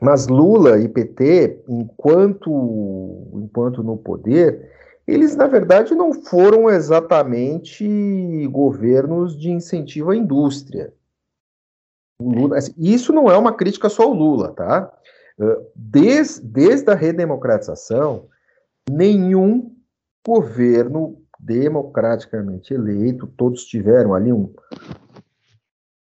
Mas 0.00 0.26
Lula 0.26 0.78
e 0.78 0.88
PT, 0.88 1.62
enquanto, 1.68 3.30
enquanto 3.34 3.82
no 3.82 3.96
poder, 3.96 4.70
eles 5.06 5.36
na 5.36 5.46
verdade 5.46 5.94
não 5.94 6.12
foram 6.12 6.68
exatamente 6.68 8.46
governos 8.48 9.38
de 9.38 9.50
incentivo 9.50 10.10
à 10.10 10.16
indústria. 10.16 10.92
Lula, 12.20 12.58
assim, 12.58 12.74
isso 12.76 13.12
não 13.12 13.30
é 13.30 13.36
uma 13.36 13.52
crítica 13.52 13.88
só 13.88 14.04
ao 14.04 14.12
Lula, 14.12 14.52
tá? 14.52 14.92
Desde, 15.74 16.44
desde 16.46 16.90
a 16.90 16.94
redemocratização, 16.94 18.26
nenhum 18.90 19.73
governo 20.26 21.18
democraticamente 21.38 22.72
eleito, 22.72 23.26
todos 23.26 23.64
tiveram 23.64 24.14
ali 24.14 24.32
um 24.32 24.52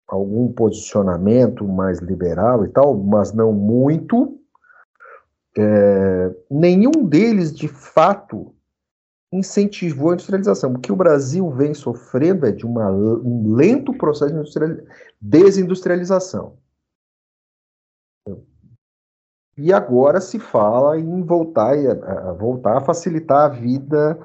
algum 0.06 0.52
posicionamento 0.52 1.66
mais 1.66 1.98
liberal 1.98 2.64
e 2.64 2.68
tal, 2.68 2.94
mas 2.96 3.32
não 3.32 3.52
muito. 3.52 4.38
É, 5.56 6.34
nenhum 6.50 7.06
deles, 7.06 7.54
de 7.54 7.68
fato, 7.68 8.54
incentivou 9.32 10.10
a 10.10 10.14
industrialização. 10.14 10.72
O 10.72 10.78
que 10.78 10.92
o 10.92 10.96
Brasil 10.96 11.50
vem 11.50 11.74
sofrendo 11.74 12.46
é 12.46 12.52
de 12.52 12.64
uma, 12.64 12.90
um 12.90 13.54
lento 13.54 13.92
processo 13.94 14.34
de 14.34 14.84
desindustrialização. 15.20 16.56
E 19.56 19.72
agora 19.72 20.20
se 20.20 20.38
fala 20.38 20.98
em 20.98 21.22
voltar 21.22 21.74
a, 21.74 22.32
voltar 22.32 22.78
a 22.78 22.80
facilitar 22.80 23.44
a 23.44 23.48
vida 23.48 24.18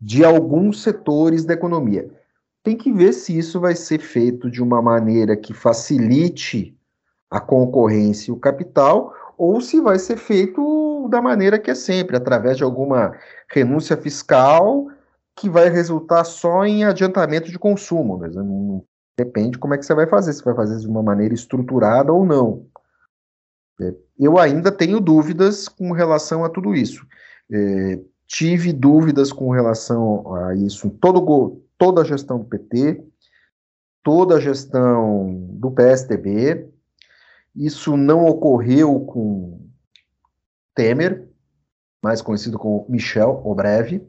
de 0.00 0.24
alguns 0.24 0.82
setores 0.82 1.44
da 1.44 1.54
economia. 1.54 2.08
Tem 2.62 2.76
que 2.76 2.92
ver 2.92 3.12
se 3.12 3.36
isso 3.36 3.60
vai 3.60 3.74
ser 3.74 3.98
feito 3.98 4.50
de 4.50 4.62
uma 4.62 4.80
maneira 4.80 5.36
que 5.36 5.52
facilite 5.52 6.76
a 7.30 7.40
concorrência 7.40 8.30
e 8.30 8.34
o 8.34 8.38
capital, 8.38 9.12
ou 9.38 9.60
se 9.60 9.80
vai 9.80 9.98
ser 9.98 10.16
feito 10.16 11.08
da 11.08 11.20
maneira 11.20 11.58
que 11.58 11.70
é 11.70 11.74
sempre, 11.74 12.16
através 12.16 12.56
de 12.56 12.62
alguma 12.62 13.12
renúncia 13.48 13.96
fiscal 13.96 14.86
que 15.34 15.48
vai 15.48 15.68
resultar 15.68 16.24
só 16.24 16.64
em 16.64 16.84
adiantamento 16.84 17.50
de 17.50 17.58
consumo. 17.58 18.18
Né? 18.18 18.28
Depende 19.16 19.58
como 19.58 19.74
é 19.74 19.78
que 19.78 19.84
você 19.84 19.94
vai 19.94 20.06
fazer, 20.06 20.32
se 20.32 20.44
vai 20.44 20.54
fazer 20.54 20.78
de 20.78 20.86
uma 20.86 21.02
maneira 21.02 21.34
estruturada 21.34 22.12
ou 22.12 22.24
não. 22.24 22.66
É, 23.82 23.94
eu 24.18 24.38
ainda 24.38 24.70
tenho 24.70 25.00
dúvidas 25.00 25.68
com 25.68 25.92
relação 25.92 26.44
a 26.44 26.48
tudo 26.48 26.74
isso. 26.74 27.06
É, 27.50 28.00
tive 28.26 28.72
dúvidas 28.72 29.32
com 29.32 29.50
relação 29.50 30.34
a 30.34 30.54
isso 30.54 30.88
todo, 30.90 31.62
toda 31.76 32.02
a 32.02 32.04
gestão 32.04 32.38
do 32.38 32.44
PT, 32.44 33.04
toda 34.02 34.36
a 34.36 34.40
gestão 34.40 35.48
do 35.52 35.70
PSDB. 35.70 36.68
Isso 37.54 37.96
não 37.96 38.24
ocorreu 38.26 39.00
com 39.00 39.60
Temer, 40.74 41.28
mais 42.02 42.22
conhecido 42.22 42.58
como 42.58 42.86
Michel 42.88 43.42
Obreve. 43.44 44.06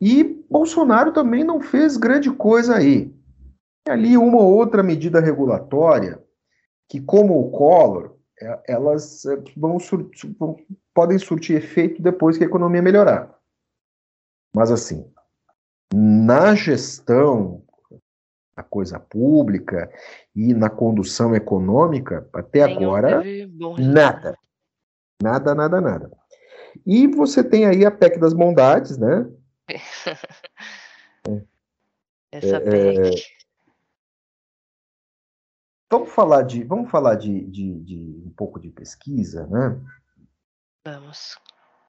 E 0.00 0.24
Bolsonaro 0.50 1.12
também 1.12 1.44
não 1.44 1.60
fez 1.60 1.96
grande 1.96 2.30
coisa 2.30 2.76
aí. 2.76 3.14
Ali 3.86 4.16
uma 4.16 4.38
ou 4.38 4.54
outra 4.54 4.82
medida 4.82 5.20
regulatória 5.20 6.22
que, 6.88 7.00
como 7.00 7.38
o 7.38 7.50
Collor, 7.50 8.11
elas 8.66 9.24
é, 9.24 9.36
vão, 9.56 9.78
vão 10.38 10.56
podem 10.94 11.18
surtir 11.18 11.56
efeito 11.56 12.02
depois 12.02 12.36
que 12.36 12.44
a 12.44 12.46
economia 12.46 12.82
melhorar. 12.82 13.38
Mas 14.54 14.70
assim, 14.70 15.10
na 15.92 16.54
gestão 16.54 17.62
da 18.54 18.62
coisa 18.62 19.00
pública 19.00 19.90
e 20.36 20.52
na 20.54 20.68
condução 20.68 21.34
econômica, 21.34 22.28
até 22.32 22.62
agora, 22.62 23.22
nada. 23.78 24.36
Nada, 25.22 25.54
nada, 25.54 25.80
nada. 25.80 26.10
E 26.84 27.06
você 27.06 27.44
tem 27.44 27.66
aí 27.66 27.84
a 27.84 27.90
PEC 27.90 28.18
das 28.18 28.32
bondades, 28.32 28.98
né? 28.98 29.26
Essa 32.32 32.56
é, 32.56 32.60
PEC. 32.60 33.22
Vamos 35.92 36.10
falar 36.10 36.40
de, 36.40 36.64
vamos 36.64 36.90
falar 36.90 37.16
de, 37.16 37.44
de, 37.50 37.78
de 37.80 38.22
um 38.26 38.32
pouco 38.34 38.58
de 38.58 38.70
pesquisa, 38.70 39.46
né? 39.48 39.78
Vamos. 40.86 41.38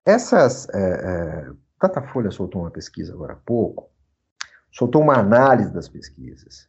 Essas, 0.06 0.68
é, 0.74 1.48
é, 1.48 1.52
Datafolha 1.82 2.30
soltou 2.30 2.64
uma 2.64 2.70
pesquisa 2.70 3.14
agora 3.14 3.32
há 3.32 3.38
pouco, 3.38 3.90
soltou 4.74 5.02
uma 5.02 5.18
análise 5.18 5.72
das 5.72 5.88
pesquisas, 5.88 6.68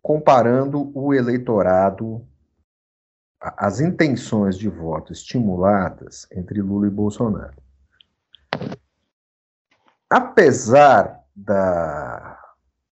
comparando 0.00 0.90
o 0.98 1.12
eleitorado, 1.12 2.26
as 3.38 3.78
intenções 3.80 4.56
de 4.56 4.70
voto 4.70 5.12
estimuladas 5.12 6.26
entre 6.32 6.62
Lula 6.62 6.86
e 6.86 6.90
Bolsonaro. 6.90 7.62
Apesar 10.08 11.22
da 11.36 12.31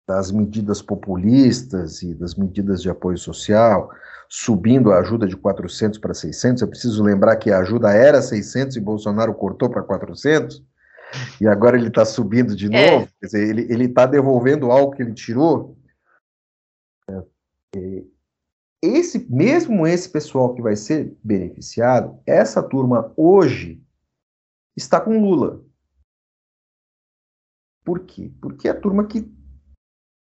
das 0.07 0.31
medidas 0.31 0.81
populistas 0.81 2.01
e 2.01 2.13
das 2.13 2.35
medidas 2.35 2.81
de 2.81 2.89
apoio 2.89 3.17
social, 3.17 3.89
subindo 4.29 4.91
a 4.91 4.99
ajuda 4.99 5.27
de 5.27 5.35
400 5.35 5.99
para 5.99 6.13
600. 6.13 6.61
Eu 6.61 6.67
preciso 6.67 7.03
lembrar 7.03 7.35
que 7.37 7.51
a 7.51 7.59
ajuda 7.59 7.91
era 7.91 8.21
600 8.21 8.75
e 8.75 8.81
Bolsonaro 8.81 9.33
cortou 9.33 9.69
para 9.69 9.81
400, 9.83 10.63
e 11.39 11.47
agora 11.47 11.77
ele 11.77 11.87
está 11.87 12.05
subindo 12.05 12.55
de 12.55 12.73
é. 12.73 12.91
novo. 12.91 13.09
Quer 13.19 13.25
dizer, 13.25 13.71
ele 13.71 13.85
está 13.85 14.05
devolvendo 14.05 14.71
algo 14.71 14.91
que 14.91 15.01
ele 15.01 15.13
tirou. 15.13 15.77
É, 17.75 18.03
esse 18.81 19.25
mesmo 19.31 19.87
esse 19.87 20.09
pessoal 20.09 20.53
que 20.53 20.61
vai 20.61 20.75
ser 20.75 21.17
beneficiado, 21.23 22.19
essa 22.25 22.61
turma 22.61 23.11
hoje 23.15 23.81
está 24.75 24.99
com 24.99 25.19
Lula. 25.19 25.63
Por 27.83 28.01
quê? 28.01 28.31
Porque 28.41 28.67
é 28.67 28.71
a 28.71 28.79
turma 28.79 29.05
que 29.05 29.21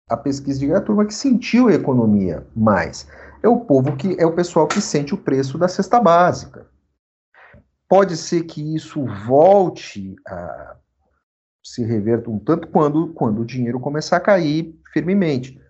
a 0.09 0.17
pesquisa 0.17 0.67
é 0.67 0.75
a 0.75 0.81
turma 0.81 1.07
que 1.07 1.15
sentiu 1.15 1.69
a 1.69 1.75
economia 1.75 2.47
mais. 2.55 3.07
É 3.43 3.49
o 3.49 3.61
povo 3.61 3.97
que 3.97 4.17
é 4.19 4.27
o 4.27 4.35
pessoal 4.35 4.67
que 4.67 4.81
sente 4.81 5.15
o 5.15 5.19
preço 5.19 5.59
da 5.59 5.69
cesta 5.69 6.01
básica. 6.01 6.67
Pode 7.89 8.17
ser 8.17 8.45
que 8.45 8.75
isso 8.75 9.05
volte 9.27 10.15
a 10.27 10.77
se 11.65 11.85
reverta 11.85 12.31
um 12.31 12.39
tanto 12.39 12.69
quando, 12.69 13.13
quando 13.15 13.43
o 13.43 13.45
dinheiro 13.45 13.79
começar 13.79 14.17
a 14.17 14.21
cair 14.21 14.79
firmemente. 14.93 15.61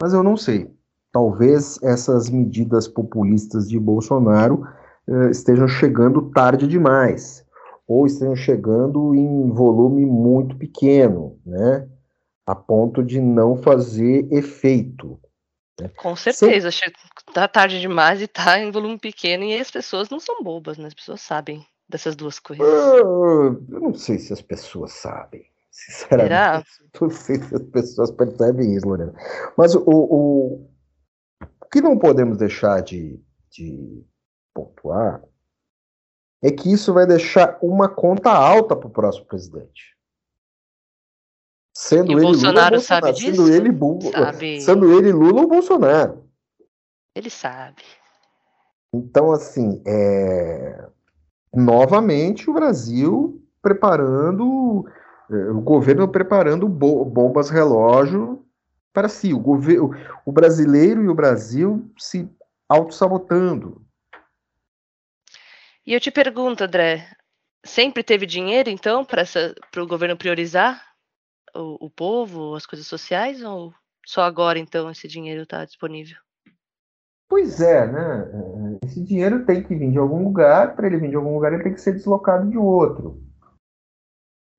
Mas 0.00 0.12
eu 0.12 0.22
não 0.22 0.36
sei. 0.36 0.70
Talvez 1.12 1.78
essas 1.82 2.28
medidas 2.28 2.88
populistas 2.88 3.68
de 3.68 3.78
Bolsonaro 3.78 4.66
uh, 5.06 5.28
estejam 5.28 5.68
chegando 5.68 6.30
tarde 6.30 6.66
demais, 6.66 7.44
ou 7.86 8.06
estejam 8.06 8.34
chegando 8.34 9.14
em 9.14 9.50
volume 9.50 10.04
muito 10.06 10.56
pequeno, 10.56 11.38
né? 11.44 11.86
A 12.46 12.54
ponto 12.54 13.02
de 13.02 13.20
não 13.20 13.56
fazer 13.56 14.26
efeito. 14.32 15.20
Né? 15.80 15.88
Com 15.96 16.16
certeza, 16.16 16.70
Se... 16.70 16.80
tá 17.32 17.46
tarde 17.46 17.80
demais 17.80 18.20
e 18.20 18.26
tá 18.26 18.58
em 18.58 18.70
volume 18.70 18.98
pequeno, 18.98 19.44
e 19.44 19.58
as 19.58 19.70
pessoas 19.70 20.10
não 20.10 20.20
são 20.20 20.42
bobas, 20.42 20.76
né? 20.76 20.86
As 20.86 20.94
pessoas 20.94 21.20
sabem 21.20 21.64
dessas 21.88 22.16
duas 22.16 22.38
coisas. 22.38 22.66
Uh, 22.66 23.64
eu 23.70 23.80
não 23.80 23.94
sei 23.94 24.18
se 24.18 24.32
as 24.32 24.42
pessoas 24.42 24.92
sabem. 24.92 25.44
Sinceramente, 25.70 26.28
Será? 26.28 26.64
não 27.00 27.10
sei 27.10 27.36
se 27.36 27.54
as 27.54 27.62
pessoas 27.62 28.10
percebem 28.10 28.74
isso, 28.74 28.86
Lorena. 28.86 29.14
Mas 29.56 29.74
o, 29.74 29.82
o, 29.86 30.68
o 31.40 31.66
que 31.70 31.80
não 31.80 31.98
podemos 31.98 32.36
deixar 32.36 32.82
de, 32.82 33.18
de 33.50 34.04
pontuar 34.52 35.22
é 36.42 36.50
que 36.50 36.70
isso 36.70 36.92
vai 36.92 37.06
deixar 37.06 37.58
uma 37.62 37.88
conta 37.88 38.30
alta 38.30 38.76
para 38.76 38.88
o 38.88 38.90
próximo 38.90 39.24
presidente. 39.26 39.96
Sendo 41.74 42.12
e 42.12 42.14
ele 42.14 42.22
Bolsonaro 42.22 42.74
Lula, 42.74 42.80
sabe 42.80 43.00
Bolsonaro, 43.00 43.16
disso? 43.16 43.46
Sendo 43.46 43.52
ele, 43.52 44.12
sabe. 44.12 44.60
sendo 44.60 44.92
ele 44.92 45.12
Lula 45.12 45.40
ou 45.42 45.48
Bolsonaro. 45.48 46.28
Ele 47.14 47.30
sabe. 47.30 47.82
Então, 48.94 49.32
assim, 49.32 49.82
é... 49.86 50.86
novamente 51.54 52.50
o 52.50 52.52
Brasil 52.52 53.42
preparando, 53.62 54.86
é, 55.30 55.34
o 55.50 55.60
governo 55.60 56.06
preparando 56.08 56.68
bombas 56.68 57.48
relógio 57.48 58.44
para 58.92 59.08
si. 59.08 59.32
O, 59.32 59.38
governo, 59.38 59.96
o 60.26 60.32
brasileiro 60.32 61.02
e 61.02 61.08
o 61.08 61.14
Brasil 61.14 61.90
se 61.98 62.28
auto-sabotando. 62.68 63.80
E 65.86 65.94
eu 65.94 66.00
te 66.00 66.10
pergunto, 66.10 66.64
André, 66.64 67.08
sempre 67.64 68.02
teve 68.02 68.26
dinheiro, 68.26 68.68
então, 68.68 69.04
para 69.04 69.24
o 69.82 69.86
governo 69.86 70.16
priorizar 70.16 70.91
o, 71.54 71.86
o 71.86 71.90
povo, 71.90 72.54
as 72.54 72.66
coisas 72.66 72.86
sociais, 72.86 73.42
ou 73.42 73.72
só 74.06 74.22
agora, 74.22 74.58
então, 74.58 74.90
esse 74.90 75.06
dinheiro 75.06 75.42
está 75.42 75.64
disponível? 75.64 76.16
Pois 77.28 77.60
é, 77.60 77.86
né? 77.90 78.78
Esse 78.84 79.02
dinheiro 79.02 79.46
tem 79.46 79.62
que 79.62 79.74
vir 79.74 79.90
de 79.90 79.98
algum 79.98 80.22
lugar, 80.22 80.76
para 80.76 80.86
ele 80.86 80.98
vir 80.98 81.10
de 81.10 81.16
algum 81.16 81.34
lugar, 81.34 81.52
ele 81.52 81.62
tem 81.62 81.72
que 81.72 81.80
ser 81.80 81.92
deslocado 81.92 82.50
de 82.50 82.58
outro. 82.58 83.22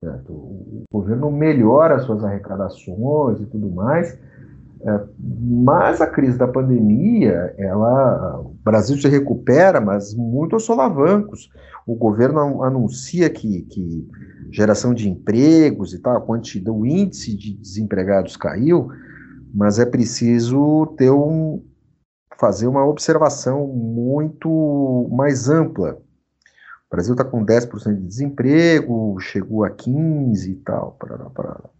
Certo? 0.02 0.32
O 0.32 0.84
governo 0.90 1.30
melhora 1.30 1.96
as 1.96 2.02
suas 2.02 2.24
arrecadações 2.24 3.40
e 3.40 3.46
tudo 3.46 3.70
mais, 3.70 4.18
é, 4.86 5.00
mas 5.18 6.02
a 6.02 6.06
crise 6.06 6.36
da 6.36 6.46
pandemia, 6.46 7.54
ela, 7.56 8.40
o 8.40 8.54
Brasil 8.62 8.98
se 8.98 9.08
recupera, 9.08 9.80
mas 9.80 10.14
muito 10.14 10.54
aos 10.54 10.64
solavancos. 10.64 11.50
O 11.86 11.94
governo 11.94 12.62
anuncia 12.62 13.30
que, 13.30 13.62
que 13.62 14.06
geração 14.50 14.92
de 14.92 15.08
empregos 15.08 15.94
e 15.94 15.98
tal, 15.98 16.16
a 16.16 16.20
quantidade, 16.20 16.76
o 16.76 16.84
índice 16.84 17.34
de 17.34 17.54
desempregados 17.54 18.36
caiu, 18.36 18.90
mas 19.54 19.78
é 19.78 19.86
preciso 19.86 20.94
ter 20.98 21.10
um, 21.10 21.64
fazer 22.38 22.66
uma 22.66 22.84
observação 22.86 23.66
muito 23.66 25.08
mais 25.10 25.48
ampla. 25.48 25.94
O 25.94 26.94
Brasil 26.94 27.14
está 27.14 27.24
com 27.24 27.44
10% 27.44 27.94
de 27.94 28.06
desemprego, 28.06 29.18
chegou 29.18 29.64
a 29.64 29.70
15% 29.70 30.46
e 30.46 30.54
tal. 30.56 30.92
Parará, 30.92 31.30
parará. 31.30 31.70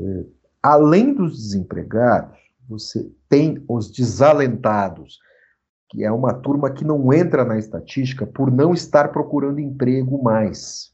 É, 0.00 0.24
além 0.64 1.12
dos 1.12 1.36
desempregados, 1.36 2.38
você 2.66 3.12
tem 3.28 3.62
os 3.68 3.90
desalentados, 3.90 5.18
que 5.90 6.02
é 6.02 6.10
uma 6.10 6.32
turma 6.32 6.70
que 6.70 6.82
não 6.86 7.12
entra 7.12 7.44
na 7.44 7.58
estatística 7.58 8.26
por 8.26 8.50
não 8.50 8.72
estar 8.72 9.12
procurando 9.12 9.60
emprego 9.60 10.22
mais. 10.22 10.90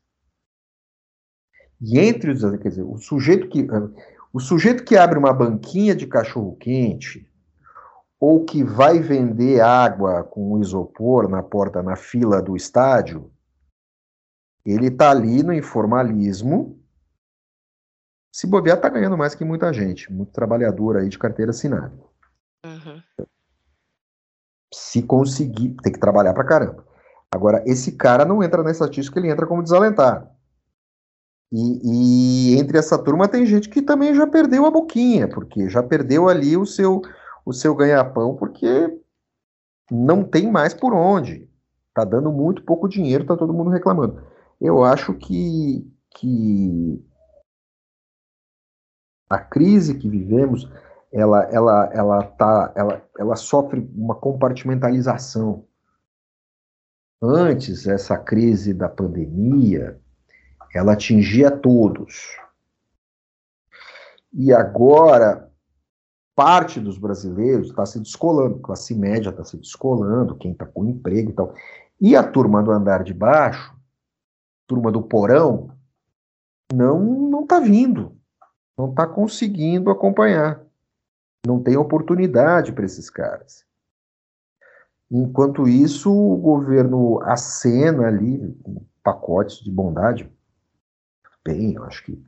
E 1.81 2.01
entre 2.01 2.33
os, 2.33 2.43
quer 2.59 2.69
dizer, 2.69 2.83
o 2.83 2.99
sujeito 2.99 3.49
que 3.49 3.65
o 4.33 4.41
sujeito 4.41 4.85
que 4.85 4.97
abre 4.97 5.19
uma 5.19 5.33
banquinha 5.33 5.95
de 5.95 6.07
cachorro 6.07 6.57
quente 6.57 7.29
ou 8.19 8.45
que 8.45 8.65
vai 8.65 8.99
vender 8.99 9.61
água 9.61 10.25
com 10.25 10.61
isopor 10.61 11.29
na 11.29 11.43
porta, 11.43 11.83
na 11.83 11.97
fila 11.97 12.43
do 12.43 12.57
estádio, 12.57 13.31
ele 14.65 14.89
está 14.89 15.11
ali 15.11 15.43
no 15.43 15.55
informalismo. 15.55 16.80
Se 18.33 18.47
bobear, 18.47 18.77
está 18.77 18.89
ganhando 18.89 19.19
mais 19.19 19.35
que 19.35 19.45
muita 19.45 19.73
gente, 19.73 20.13
muito 20.13 20.33
trabalhador 20.33 20.97
aí 20.97 21.09
de 21.09 21.19
carteira 21.19 21.51
assinada. 21.51 21.93
Uhum. 22.65 23.27
Se 24.73 25.03
conseguir, 25.03 25.77
tem 25.83 25.93
que 25.93 25.99
trabalhar 25.99 26.33
para 26.33 26.45
caramba. 26.45 26.85
Agora, 27.33 27.63
esse 27.67 27.93
cara 27.93 28.25
não 28.25 28.43
entra 28.43 28.63
na 28.63 28.71
estatística, 28.71 29.19
ele 29.19 29.31
entra 29.31 29.47
como 29.47 29.63
desalentado. 29.63 30.29
E, 31.53 32.53
e, 32.53 32.59
entre 32.59 32.79
essa 32.79 32.97
turma 32.97 33.27
tem 33.27 33.45
gente 33.45 33.69
que 33.69 33.83
também 33.83 34.15
já 34.15 34.25
perdeu 34.27 34.67
a 34.67 34.71
boquinha, 34.71 35.29
porque 35.29 35.69
já 35.69 35.83
perdeu 35.83 36.29
ali 36.29 36.57
o 36.57 36.65
seu, 36.65 37.03
o 37.45 37.53
seu 37.53 37.75
ganha-pão 37.75 38.37
porque 38.37 38.97
não 39.91 40.23
tem 40.23 40.51
mais 40.51 40.73
por 40.73 40.95
onde. 40.95 41.51
Tá 41.93 42.05
dando 42.05 42.31
muito 42.31 42.63
pouco 42.63 42.89
dinheiro, 42.89 43.27
tá 43.27 43.37
todo 43.37 43.53
mundo 43.53 43.71
reclamando. 43.71 44.23
Eu 44.61 44.85
acho 44.85 45.13
que, 45.15 45.85
que 46.17 47.03
a 49.31 49.39
crise 49.39 49.97
que 49.97 50.09
vivemos, 50.09 50.69
ela, 51.13 51.45
ela, 51.45 51.91
ela, 51.95 52.23
tá, 52.23 52.73
ela, 52.75 53.09
ela 53.17 53.37
sofre 53.37 53.89
uma 53.95 54.17
compartimentalização. 54.17 55.65
Antes, 57.23 57.87
essa 57.87 58.19
crise 58.19 58.75
da 58.75 58.89
pandemia, 58.89 60.01
ela 60.75 60.95
atingia 60.95 61.51
todos. 61.51 62.37
E 64.33 64.53
agora, 64.53 65.49
parte 66.35 66.81
dos 66.81 66.99
brasileiros 66.99 67.69
está 67.69 67.87
se 67.87 68.01
descolando, 68.01 68.59
classe 68.59 68.95
média 68.95 69.31
está 69.31 69.45
se 69.45 69.57
descolando, 69.57 70.37
quem 70.39 70.53
está 70.53 70.67
com 70.67 70.87
emprego 70.87 71.31
e 71.31 71.35
tal. 71.35 71.55
E 72.01 72.17
a 72.17 72.23
turma 72.23 72.63
do 72.63 72.73
andar 72.73 73.05
de 73.05 73.15
baixo, 73.15 73.77
turma 74.67 74.91
do 74.91 75.03
porão, 75.03 75.71
não 76.73 77.01
não 77.29 77.43
está 77.43 77.59
vindo, 77.59 78.20
não 78.81 78.89
está 78.91 79.07
conseguindo 79.07 79.91
acompanhar, 79.91 80.65
não 81.47 81.63
tem 81.63 81.77
oportunidade 81.77 82.73
para 82.73 82.87
esses 82.87 83.11
caras. 83.11 83.65
Enquanto 85.11 85.69
isso, 85.69 86.11
o 86.11 86.37
governo 86.37 87.21
acena 87.23 88.07
ali 88.07 88.57
pacotes 89.03 89.59
de 89.59 89.71
bondade. 89.71 90.31
Bem, 91.45 91.75
eu 91.75 91.85
acho 91.85 92.05
que 92.05 92.23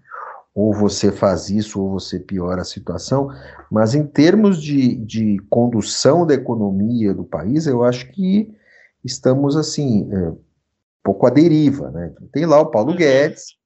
ou 0.55 0.75
você 0.75 1.11
faz 1.11 1.49
isso 1.49 1.81
ou 1.81 1.93
você 1.93 2.21
piora 2.21 2.61
a 2.61 2.65
situação, 2.65 3.31
mas 3.71 3.95
em 3.95 4.07
termos 4.07 4.61
de, 4.61 4.97
de 4.97 5.38
condução 5.49 6.27
da 6.27 6.35
economia 6.35 7.15
do 7.15 7.25
país, 7.25 7.67
eu 7.67 7.83
acho 7.83 8.12
que 8.12 8.55
estamos 9.03 9.57
assim, 9.57 10.12
é, 10.12 10.29
um 10.29 10.38
pouco 11.03 11.27
à 11.27 11.31
deriva. 11.31 11.91
Né? 11.91 12.12
Tem 12.31 12.45
lá 12.45 12.61
o 12.61 12.71
Paulo 12.71 12.91
uhum. 12.91 12.97
Guedes, 12.97 13.57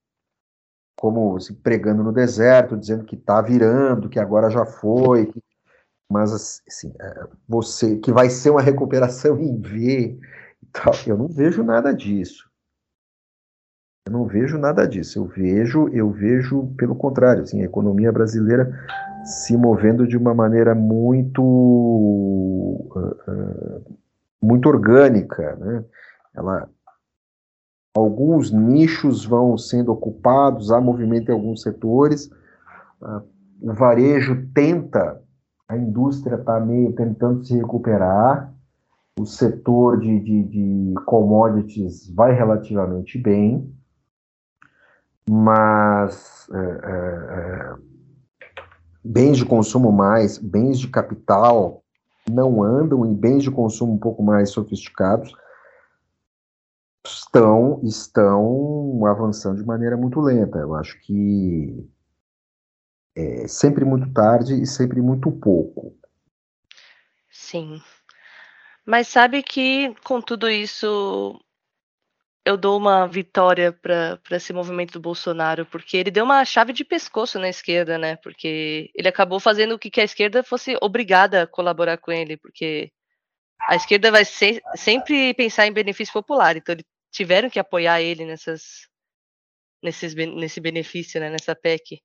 como 0.96 1.37
assim, 1.37 1.54
pregando 1.54 2.02
no 2.02 2.12
deserto, 2.12 2.76
dizendo 2.76 3.04
que 3.04 3.16
está 3.16 3.40
virando, 3.40 4.09
que 4.09 4.18
agora 4.18 4.50
já 4.50 4.64
foi, 4.64 5.26
que, 5.26 5.42
mas 6.11 6.32
assim, 6.32 6.92
é, 7.00 7.28
você 7.48 7.96
que 7.96 8.12
vai 8.12 8.30
ser 8.30 8.50
uma 8.50 8.62
recuperação 8.62 9.38
em 9.38 9.61
V 9.61 10.18
e 10.62 10.66
tal, 10.72 10.94
eu 11.06 11.16
não 11.18 11.28
vejo 11.28 11.62
nada 11.62 11.92
disso. 11.92 12.48
Eu 14.06 14.12
não 14.12 14.24
vejo 14.24 14.56
nada 14.56 14.87
disso. 14.87 15.18
Eu 15.18 15.26
vejo, 15.26 15.88
eu 15.88 16.11
vejo 16.11 16.72
pelo 16.76 16.94
contrário, 16.94 17.42
assim, 17.42 17.61
a 17.61 17.64
economia 17.64 18.12
brasileira 18.12 18.72
se 19.24 19.56
movendo 19.56 20.06
de 20.06 20.16
uma 20.16 20.32
maneira 20.32 20.74
muito 20.74 21.42
uh, 21.42 23.09
uh, 23.28 23.96
muito 24.40 24.68
orgânica, 24.68 25.56
né? 25.56 25.85
Ela 26.35 26.68
alguns 27.96 28.50
nichos 28.50 29.24
vão 29.24 29.56
sendo 29.56 29.92
ocupados, 29.92 30.70
há 30.70 30.80
movimento 30.80 31.30
em 31.30 31.35
alguns 31.35 31.62
setores. 31.62 32.30
Uh, 33.00 33.22
o 33.61 33.72
varejo 33.72 34.46
tenta, 34.54 35.20
a 35.68 35.76
indústria 35.76 36.37
está 36.37 36.61
meio 36.61 36.92
tentando 36.92 37.44
se 37.44 37.56
recuperar. 37.56 38.52
O 39.18 39.24
setor 39.24 39.98
de, 39.98 40.20
de, 40.20 40.42
de 40.44 40.94
commodities 41.06 42.09
vai 42.14 42.35
relativamente 42.35 43.18
bem 43.18 43.74
mas 45.28 46.48
é, 46.52 46.59
é, 46.59 47.38
é, 47.38 47.74
bens 49.04 49.38
de 49.38 49.44
consumo 49.44 49.90
mais, 49.90 50.38
bens 50.38 50.78
de 50.78 50.88
capital 50.88 51.82
não 52.30 52.62
andam 52.62 53.04
e 53.06 53.14
bens 53.14 53.42
de 53.42 53.50
consumo 53.50 53.94
um 53.94 53.98
pouco 53.98 54.22
mais 54.22 54.50
sofisticados 54.50 55.32
estão 57.14 57.81
estão 57.83 59.05
avançando 59.07 59.59
de 59.59 59.66
maneira 59.66 59.97
muito 59.97 60.21
lenta. 60.21 60.59
Eu 60.59 60.75
acho 60.75 60.99
que 61.01 61.88
é 63.14 63.49
sempre 63.49 63.85
muito 63.85 64.12
tarde 64.12 64.61
e 64.61 64.66
sempre 64.66 65.01
muito 65.01 65.31
pouco. 65.33 65.97
Sim. 67.31 67.81
Mas 68.85 69.09
sabe 69.09 69.42
que 69.42 69.95
com 70.05 70.21
tudo 70.21 70.49
isso 70.49 71.40
eu 72.45 72.57
dou 72.57 72.79
uma 72.79 73.09
vitória 73.09 73.73
para 73.73 74.21
esse 74.31 74.53
movimento 74.53 74.92
do 74.92 75.01
Bolsonaro, 75.01 75.66
porque 75.66 75.97
ele 75.97 76.12
deu 76.12 76.25
uma 76.25 76.45
chave 76.45 76.73
de 76.73 76.85
pescoço 76.85 77.40
na 77.40 77.49
esquerda, 77.49 77.99
né? 77.99 78.14
Porque 78.16 78.90
ele 78.95 79.09
acabou 79.09 79.40
fazendo 79.40 79.75
o 79.75 79.79
que, 79.79 79.90
que 79.90 80.01
a 80.01 80.05
esquerda 80.05 80.45
fosse 80.45 80.79
obrigada 80.81 81.42
a 81.42 81.47
colaborar 81.47 81.99
com 81.99 82.12
ele, 82.12 82.37
porque 82.37 82.92
a 83.69 83.75
esquerda 83.75 84.12
vai 84.12 84.25
ser, 84.25 84.62
sempre 84.77 85.35
pensar 85.35 85.66
em 85.66 85.73
benefício 85.73 86.12
popular, 86.12 86.57
então 86.57 86.73
eles 86.75 86.85
tiveram 87.16 87.48
que 87.48 87.59
apoiar 87.59 88.02
ele 88.02 88.26
nessas, 88.26 88.87
nesses, 89.83 90.14
nesse 90.14 90.61
benefício, 90.61 91.18
né? 91.18 91.31
Nessa 91.31 91.55
PEC. 91.55 92.02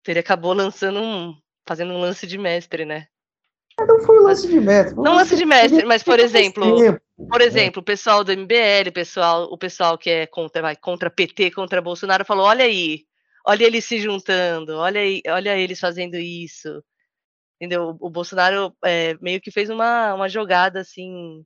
Então 0.00 0.12
ele 0.12 0.20
acabou 0.20 0.52
lançando 0.52 1.00
um, 1.00 1.34
fazendo 1.66 1.94
um 1.94 2.00
lance 2.00 2.26
de 2.26 2.36
mestre, 2.36 2.84
né? 2.84 3.06
Não 3.80 4.00
foi 4.00 4.20
um 4.20 4.22
lance 4.22 4.46
de 4.46 4.60
mestre. 4.60 4.94
Não 4.94 5.14
lance 5.14 5.34
de 5.34 5.46
mestre, 5.46 5.84
mas 5.86 6.02
por 6.02 6.20
exemplo, 6.20 6.76
por 7.28 7.40
exemplo, 7.40 7.80
o 7.80 7.84
pessoal 7.84 8.22
do 8.22 8.32
MBL, 8.32 8.90
o 8.90 8.92
pessoal, 8.92 9.44
o 9.44 9.58
pessoal 9.58 9.96
que 9.96 10.10
é 10.10 10.26
contra, 10.26 10.60
vai, 10.60 10.76
contra 10.76 11.10
PT, 11.10 11.50
contra 11.50 11.80
Bolsonaro, 11.82 12.24
falou: 12.24 12.44
olha 12.44 12.66
aí, 12.66 13.04
olha 13.46 13.64
eles 13.64 13.84
se 13.86 13.98
juntando, 13.98 14.76
olha 14.76 15.00
aí, 15.00 15.22
olha 15.26 15.58
eles 15.58 15.80
fazendo 15.80 16.16
isso. 16.16 16.84
Entendeu? 17.58 17.96
O, 17.98 18.10
Bolsonaro 18.10 18.76
é, 18.84 19.14
meio 19.20 19.40
que 19.40 19.50
fez 19.50 19.70
uma, 19.70 20.14
uma 20.14 20.28
jogada 20.28 20.80
assim. 20.80 21.44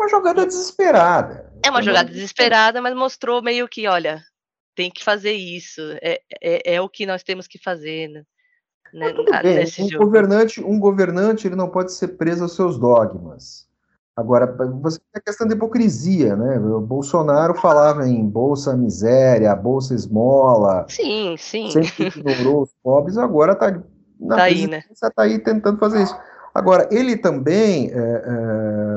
Uma 0.00 0.08
jogada 0.08 0.46
desesperada. 0.46 1.52
É 1.64 1.70
uma 1.70 1.82
jogada 1.82 2.10
desesperada, 2.10 2.82
mas 2.82 2.94
mostrou 2.94 3.42
meio 3.42 3.68
que, 3.68 3.86
olha, 3.86 4.22
tem 4.74 4.90
que 4.90 5.04
fazer 5.04 5.32
isso, 5.32 5.80
é, 6.02 6.20
é, 6.42 6.74
é 6.74 6.80
o 6.80 6.88
que 6.88 7.06
nós 7.06 7.22
temos 7.22 7.46
que 7.46 7.58
fazer, 7.58 8.08
né? 8.08 8.24
né, 8.94 9.12
bem, 9.42 9.64
um 9.64 9.88
jogo. 9.88 10.04
governante, 10.04 10.62
um 10.62 10.78
governante 10.78 11.48
ele 11.48 11.56
não 11.56 11.68
pode 11.68 11.92
ser 11.92 12.08
preso 12.08 12.44
aos 12.44 12.54
seus 12.54 12.78
dogmas. 12.78 13.66
Agora, 14.16 14.46
você 14.80 14.98
tem 14.98 15.20
a 15.20 15.20
questão 15.20 15.48
da 15.48 15.56
hipocrisia, 15.56 16.36
né? 16.36 16.56
O 16.60 16.80
Bolsonaro 16.80 17.52
falava 17.54 18.06
em 18.06 18.24
bolsa 18.24 18.76
miséria, 18.76 19.54
bolsa 19.56 19.92
esmola. 19.92 20.86
Sim, 20.88 21.34
sim. 21.36 21.68
Sempre 21.72 22.06
ignorou 22.06 22.62
os 22.62 22.70
pobres, 22.80 23.18
agora 23.18 23.54
está 23.54 23.72
na 24.20 24.36
tá 24.36 24.42
aí, 24.44 24.68
né? 24.68 24.84
Tá 25.00 25.22
aí 25.24 25.40
tentando 25.40 25.80
fazer 25.80 26.04
isso. 26.04 26.16
Agora, 26.54 26.88
ele 26.92 27.16
também 27.16 27.90
é, 27.90 27.96
é, 27.96 28.93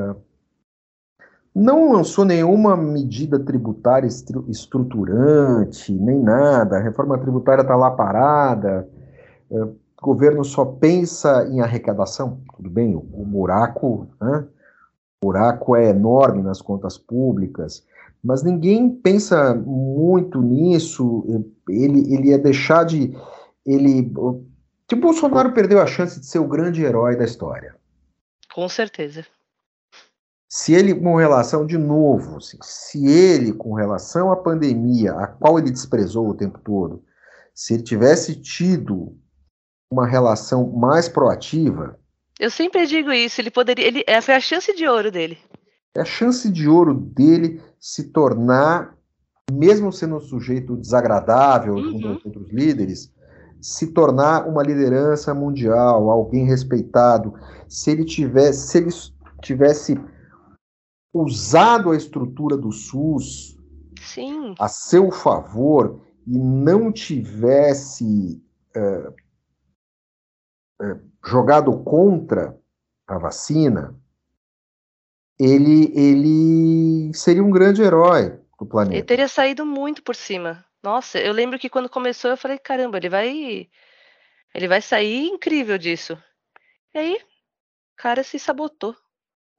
não 1.54 1.92
lançou 1.92 2.24
nenhuma 2.24 2.76
medida 2.76 3.38
tributária 3.38 4.06
estruturante, 4.06 5.92
nem 5.92 6.20
nada. 6.20 6.76
A 6.76 6.82
reforma 6.82 7.18
tributária 7.18 7.62
está 7.62 7.74
lá 7.74 7.90
parada. 7.90 8.88
É, 9.50 9.62
o 9.62 9.74
governo 10.00 10.44
só 10.44 10.64
pensa 10.64 11.46
em 11.50 11.60
arrecadação, 11.60 12.40
tudo 12.56 12.70
bem, 12.70 12.94
o, 12.94 12.98
o 12.98 13.24
buraco, 13.24 14.06
né? 14.20 14.46
o 15.20 15.26
buraco 15.26 15.74
é 15.74 15.88
enorme 15.88 16.42
nas 16.42 16.62
contas 16.62 16.96
públicas, 16.96 17.84
mas 18.22 18.42
ninguém 18.42 18.90
pensa 18.90 19.54
muito 19.54 20.40
nisso, 20.40 21.44
ele, 21.68 22.12
ele 22.14 22.28
ia 22.28 22.38
deixar 22.38 22.84
de, 22.84 23.16
ele, 23.66 24.12
que 24.86 24.94
o 24.94 25.00
Bolsonaro 25.00 25.52
perdeu 25.52 25.80
a 25.80 25.86
chance 25.86 26.20
de 26.20 26.26
ser 26.26 26.38
o 26.38 26.48
grande 26.48 26.82
herói 26.82 27.16
da 27.16 27.24
história. 27.24 27.74
Com 28.54 28.68
certeza. 28.68 29.24
Se 30.48 30.72
ele, 30.72 30.94
com 30.94 31.16
relação, 31.16 31.66
de 31.66 31.76
novo, 31.76 32.38
assim, 32.38 32.56
se 32.62 33.06
ele, 33.06 33.52
com 33.52 33.74
relação 33.74 34.32
à 34.32 34.36
pandemia, 34.36 35.12
a 35.12 35.26
qual 35.26 35.58
ele 35.58 35.70
desprezou 35.70 36.26
o 36.26 36.34
tempo 36.34 36.58
todo, 36.60 37.04
se 37.54 37.74
ele 37.74 37.82
tivesse 37.82 38.34
tido 38.36 39.14
uma 39.92 40.06
relação 40.06 40.70
mais 40.72 41.06
proativa. 41.06 41.98
Eu 42.40 42.50
sempre 42.50 42.86
digo 42.86 43.12
isso, 43.12 43.40
ele 43.40 43.50
poderia, 43.50 43.86
ele, 43.86 44.02
é, 44.06 44.20
foi 44.22 44.34
a 44.34 44.40
chance 44.40 44.74
de 44.74 44.88
ouro 44.88 45.10
dele. 45.10 45.36
É 45.94 46.00
a 46.00 46.04
chance 46.04 46.50
de 46.50 46.66
ouro 46.66 46.94
dele 46.94 47.60
se 47.78 48.04
tornar, 48.04 48.96
mesmo 49.52 49.92
sendo 49.92 50.16
um 50.16 50.20
sujeito 50.20 50.76
desagradável 50.76 51.74
uhum. 51.74 52.00
junto 52.00 52.26
outros 52.26 52.50
líderes, 52.50 53.12
se 53.60 53.88
tornar 53.88 54.46
uma 54.46 54.62
liderança 54.62 55.34
mundial, 55.34 56.08
alguém 56.10 56.46
respeitado. 56.46 57.34
Se 57.68 57.90
ele 57.90 58.04
tivesse, 58.04 58.68
se 58.68 58.78
ele 58.78 58.90
tivesse 59.42 60.00
usado 61.12 61.90
a 61.90 61.96
estrutura 61.96 62.56
do 62.56 62.70
SUS 62.72 63.58
Sim. 64.00 64.54
a 64.58 64.68
seu 64.68 65.10
favor 65.10 66.00
e 66.26 66.38
não 66.38 66.92
tivesse 66.92 68.42
uh, 68.76 69.14
é, 70.80 71.00
jogado 71.24 71.82
contra 71.82 72.58
a 73.06 73.18
vacina, 73.18 73.98
ele, 75.38 75.92
ele 75.94 77.14
seria 77.14 77.42
um 77.42 77.50
grande 77.50 77.82
herói 77.82 78.38
do 78.58 78.66
planeta. 78.66 78.96
Ele 78.96 79.02
teria 79.02 79.28
saído 79.28 79.64
muito 79.64 80.02
por 80.02 80.14
cima. 80.14 80.64
Nossa, 80.82 81.18
eu 81.18 81.32
lembro 81.32 81.58
que 81.58 81.70
quando 81.70 81.88
começou 81.88 82.30
eu 82.30 82.36
falei, 82.36 82.58
caramba, 82.58 82.98
ele 82.98 83.08
vai 83.08 83.68
ele 84.54 84.68
vai 84.68 84.80
sair 84.80 85.26
incrível 85.26 85.78
disso. 85.78 86.18
E 86.94 86.98
aí, 86.98 87.14
o 87.14 87.96
cara 87.96 88.22
se 88.22 88.38
sabotou. 88.38 88.94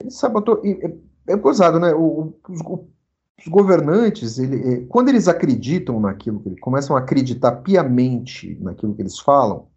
Ele 0.01 0.11
sabotou. 0.11 0.61
E, 0.65 1.08
é, 1.29 1.33
é 1.33 1.35
gozado, 1.35 1.79
né? 1.79 1.93
O, 1.93 2.33
os, 2.49 2.59
os, 2.61 3.47
governantes, 3.47 4.37
ele, 4.37 4.73
é, 4.73 4.85
quando 4.87 5.09
eles 5.09 5.27
acreditam 5.27 5.99
naquilo, 5.99 6.41
que 6.41 6.49
eles 6.49 6.59
começam 6.59 6.95
a 6.95 6.99
acreditar 6.99 7.57
piamente 7.57 8.57
naquilo 8.61 8.95
que 8.95 9.01
eles 9.01 9.19
falam, 9.19 9.67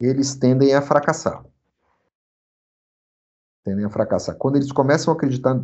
eles 0.00 0.34
tendem 0.34 0.74
a 0.74 0.82
fracassar. 0.82 1.44
Tendem 3.64 3.84
a 3.84 3.90
fracassar. 3.90 4.36
Quando 4.36 4.56
eles 4.56 4.70
começam 4.70 5.12
a 5.12 5.16
acreditar 5.16 5.60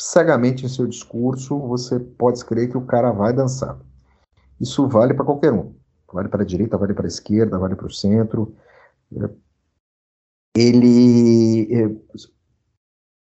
cegamente 0.00 0.64
em 0.64 0.68
seu 0.68 0.86
discurso, 0.86 1.58
você 1.58 1.98
pode 1.98 2.44
crer 2.44 2.70
que 2.70 2.76
o 2.76 2.86
cara 2.86 3.10
vai 3.12 3.32
dançar. 3.32 3.78
Isso 4.60 4.86
vale 4.88 5.14
para 5.14 5.24
qualquer 5.24 5.52
um. 5.52 5.74
Vale 6.12 6.28
para 6.28 6.42
a 6.42 6.46
direita, 6.46 6.78
vale 6.78 6.94
para 6.94 7.06
a 7.06 7.08
esquerda, 7.08 7.58
vale 7.58 7.74
para 7.74 7.86
o 7.86 7.92
centro. 7.92 8.54
Ele. 10.56 12.00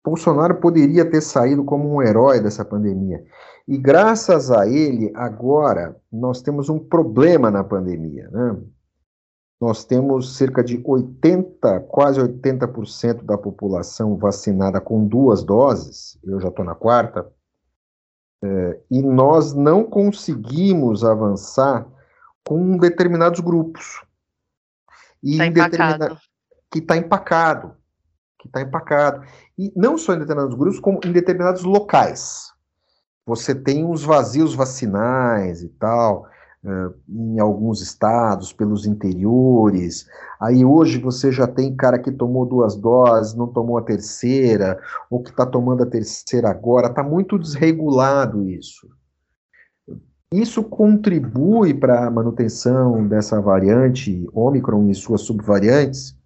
Bolsonaro 0.09 0.55
poderia 0.55 1.09
ter 1.09 1.21
saído 1.21 1.63
como 1.63 1.93
um 1.93 2.01
herói 2.01 2.39
dessa 2.39 2.63
pandemia. 2.63 3.23
E 3.67 3.77
graças 3.77 4.49
a 4.51 4.67
ele, 4.67 5.11
agora, 5.15 5.95
nós 6.11 6.41
temos 6.41 6.69
um 6.69 6.79
problema 6.79 7.51
na 7.51 7.63
pandemia. 7.63 8.29
Né? 8.31 8.57
nós 9.59 9.83
temos 9.83 10.37
cerca 10.37 10.63
de 10.63 10.81
80, 10.83 11.79
quase 11.81 12.19
80% 12.19 13.23
da 13.23 13.37
população 13.37 14.15
vacinada 14.15 14.79
com 14.79 15.05
duas 15.07 15.43
doses, 15.43 16.17
eu 16.23 16.39
já 16.39 16.49
estou 16.49 16.63
na 16.63 16.75
quarta, 16.75 17.27
é, 18.43 18.79
e 18.91 19.01
nós 19.01 19.53
não 19.53 19.83
conseguimos 19.83 21.03
avançar 21.03 21.87
com 22.47 22.77
determinados 22.77 23.39
grupos. 23.39 24.03
E 25.23 25.37
tá 25.37 25.49
determina... 25.49 26.17
Que 26.69 26.79
está 26.79 26.97
empacado. 26.97 27.75
Que 28.47 28.59
está 28.59 28.61
empacado. 28.61 29.25
E 29.57 29.71
não 29.75 29.97
só 29.97 30.13
em 30.13 30.19
determinados 30.19 30.55
grupos, 30.55 30.79
como 30.79 30.99
em 31.05 31.11
determinados 31.11 31.63
locais. 31.63 32.51
Você 33.25 33.53
tem 33.53 33.85
uns 33.85 34.03
vazios 34.03 34.55
vacinais 34.55 35.61
e 35.61 35.69
tal 35.69 36.27
em 37.07 37.39
alguns 37.39 37.81
estados, 37.81 38.51
pelos 38.51 38.85
interiores. 38.85 40.05
Aí 40.39 40.65
hoje 40.65 40.97
você 40.97 41.31
já 41.31 41.47
tem 41.47 41.75
cara 41.75 41.99
que 41.99 42.11
tomou 42.11 42.45
duas 42.45 42.75
doses, 42.75 43.35
não 43.35 43.47
tomou 43.47 43.77
a 43.77 43.83
terceira, 43.83 44.79
ou 45.09 45.21
que 45.21 45.29
está 45.29 45.45
tomando 45.45 45.83
a 45.83 45.85
terceira 45.85 46.49
agora. 46.49 46.87
Está 46.87 47.03
muito 47.03 47.39
desregulado 47.39 48.49
isso. 48.49 48.87
Isso 50.33 50.61
contribui 50.61 51.73
para 51.73 52.07
a 52.07 52.11
manutenção 52.11 53.07
dessa 53.07 53.39
variante 53.39 54.27
Ômicron 54.33 54.89
e 54.89 54.95
suas 54.95 55.21
subvariantes? 55.21 56.16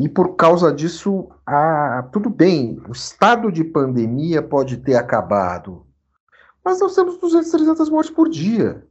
E 0.00 0.08
por 0.08 0.34
causa 0.34 0.72
disso, 0.72 1.28
tudo 2.10 2.30
bem, 2.30 2.80
o 2.88 2.92
estado 2.92 3.52
de 3.52 3.62
pandemia 3.62 4.42
pode 4.42 4.78
ter 4.78 4.96
acabado, 4.96 5.86
mas 6.64 6.80
nós 6.80 6.94
temos 6.94 7.18
200, 7.18 7.50
300 7.50 7.90
mortes 7.90 8.14
por 8.14 8.28
dia. 8.28 8.86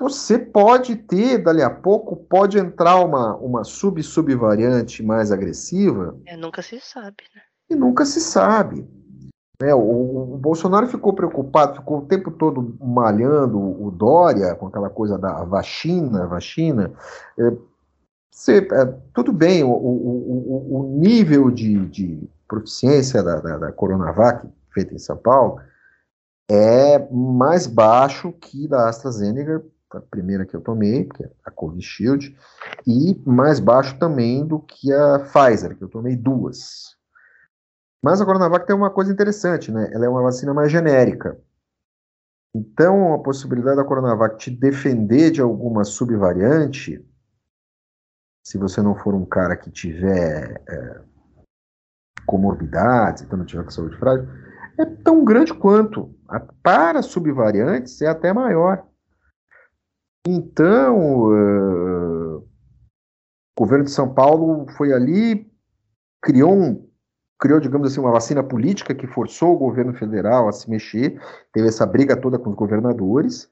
Você 0.00 0.36
pode 0.36 0.96
ter, 0.96 1.38
dali 1.38 1.62
a 1.62 1.70
pouco, 1.70 2.16
pode 2.16 2.58
entrar 2.58 2.96
uma, 2.96 3.36
uma 3.36 3.62
sub-subvariante 3.62 5.00
mais 5.00 5.30
agressiva. 5.30 6.18
É, 6.26 6.36
nunca 6.36 6.60
se 6.60 6.80
sabe, 6.80 7.22
né? 7.32 7.42
E 7.70 7.76
nunca 7.76 8.04
se 8.04 8.20
sabe. 8.20 8.84
É, 9.62 9.72
o, 9.72 10.34
o, 10.34 10.38
Bolsonaro 10.38 10.88
ficou 10.88 11.12
preocupado, 11.12 11.76
ficou 11.76 11.98
o 11.98 12.06
tempo 12.06 12.32
todo 12.32 12.76
malhando 12.80 13.60
o 13.60 13.92
Dória 13.92 14.56
com 14.56 14.66
aquela 14.66 14.90
coisa 14.90 15.16
da 15.16 15.44
vacina, 15.44 16.26
vacina. 16.26 16.92
É, 17.38 17.52
você, 18.32 18.58
é, 18.58 18.86
tudo 19.12 19.30
bem, 19.32 19.62
o, 19.62 19.70
o, 19.70 20.80
o 20.80 20.98
nível 20.98 21.50
de, 21.50 21.86
de 21.86 22.30
proficiência 22.48 23.22
da, 23.22 23.36
da, 23.40 23.58
da, 23.58 23.72
Coronavac, 23.72 24.48
feita 24.72 24.94
em 24.94 24.98
São 24.98 25.16
Paulo, 25.16 25.60
é 26.50 26.98
mais 27.10 27.66
baixo 27.66 28.32
que 28.32 28.66
da 28.66 28.88
AstraZeneca, 28.88 29.62
a 29.92 30.00
primeira 30.00 30.46
que 30.46 30.56
eu 30.56 30.62
tomei, 30.62 31.04
que 31.04 31.22
é 31.22 31.30
a 31.44 31.50
Covishield, 31.50 32.34
e 32.86 33.20
mais 33.26 33.60
baixo 33.60 33.98
também 33.98 34.46
do 34.46 34.58
que 34.58 34.90
a 34.90 35.18
Pfizer, 35.18 35.76
que 35.76 35.84
eu 35.84 35.88
tomei 35.88 36.16
duas. 36.16 36.96
Mas 38.02 38.20
a 38.20 38.24
Coronavac 38.24 38.66
tem 38.66 38.74
uma 38.74 38.90
coisa 38.90 39.12
interessante, 39.12 39.70
né? 39.70 39.90
Ela 39.92 40.06
é 40.06 40.08
uma 40.08 40.22
vacina 40.22 40.54
mais 40.54 40.72
genérica. 40.72 41.38
Então, 42.54 43.14
a 43.14 43.18
possibilidade 43.18 43.76
da 43.76 43.84
Coronavac 43.84 44.38
te 44.38 44.50
defender 44.50 45.30
de 45.30 45.40
alguma 45.40 45.84
subvariante, 45.84 47.04
se 48.44 48.58
você 48.58 48.82
não 48.82 48.96
for 48.96 49.14
um 49.14 49.24
cara 49.24 49.56
que 49.56 49.70
tiver 49.70 50.62
é, 50.68 51.00
comorbidades, 52.26 53.22
então 53.22 53.38
não 53.38 53.46
tiver 53.46 53.70
saúde 53.70 53.96
frágil, 53.96 54.28
é 54.78 54.84
tão 54.84 55.24
grande 55.24 55.54
quanto. 55.54 56.14
Para 56.62 57.02
subvariantes, 57.02 58.00
é 58.00 58.08
até 58.08 58.32
maior. 58.32 58.86
Então, 60.26 61.30
uh, 61.30 62.36
o 62.38 62.46
governo 63.58 63.84
de 63.84 63.90
São 63.90 64.14
Paulo 64.14 64.66
foi 64.76 64.92
ali, 64.92 65.50
criou 66.22 66.54
um 66.54 66.92
criou, 67.38 67.58
digamos 67.58 67.90
assim, 67.90 67.98
uma 67.98 68.12
vacina 68.12 68.40
política 68.40 68.94
que 68.94 69.04
forçou 69.04 69.52
o 69.52 69.58
governo 69.58 69.92
federal 69.92 70.48
a 70.48 70.52
se 70.52 70.70
mexer, 70.70 71.20
teve 71.52 71.66
essa 71.66 71.84
briga 71.84 72.16
toda 72.16 72.38
com 72.38 72.50
os 72.50 72.54
governadores. 72.54 73.50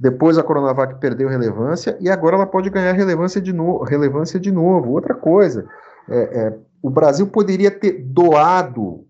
Depois 0.00 0.38
a 0.38 0.42
Coronavac 0.42 0.98
perdeu 0.98 1.28
relevância 1.28 1.94
e 2.00 2.08
agora 2.08 2.34
ela 2.34 2.46
pode 2.46 2.70
ganhar 2.70 2.92
relevância 2.92 3.38
de, 3.38 3.52
no, 3.52 3.82
relevância 3.82 4.40
de 4.40 4.50
novo. 4.50 4.92
Outra 4.92 5.14
coisa, 5.14 5.68
é, 6.08 6.18
é, 6.18 6.58
o 6.82 6.88
Brasil 6.88 7.26
poderia 7.26 7.70
ter 7.70 8.02
doado 8.02 9.06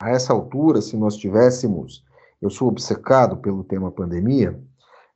a 0.00 0.08
essa 0.08 0.32
altura, 0.32 0.80
se 0.80 0.96
nós 0.96 1.18
tivéssemos, 1.18 2.02
eu 2.40 2.48
sou 2.48 2.68
obcecado 2.68 3.36
pelo 3.36 3.62
tema 3.62 3.92
pandemia, 3.92 4.58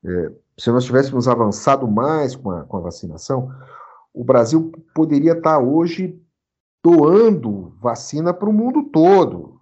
é, 0.05 0.33
se 0.59 0.71
nós 0.71 0.85
tivéssemos 0.85 1.27
avançado 1.27 1.89
mais 1.89 2.37
com 2.37 2.51
a, 2.51 2.65
com 2.65 2.77
a 2.77 2.81
vacinação, 2.81 3.51
o 4.13 4.23
Brasil 4.23 4.71
poderia 4.95 5.33
estar 5.33 5.59
hoje 5.59 6.21
doando 6.85 7.75
vacina 7.81 8.35
para 8.35 8.51
o 8.51 8.53
mundo 8.53 8.83
todo 8.85 9.58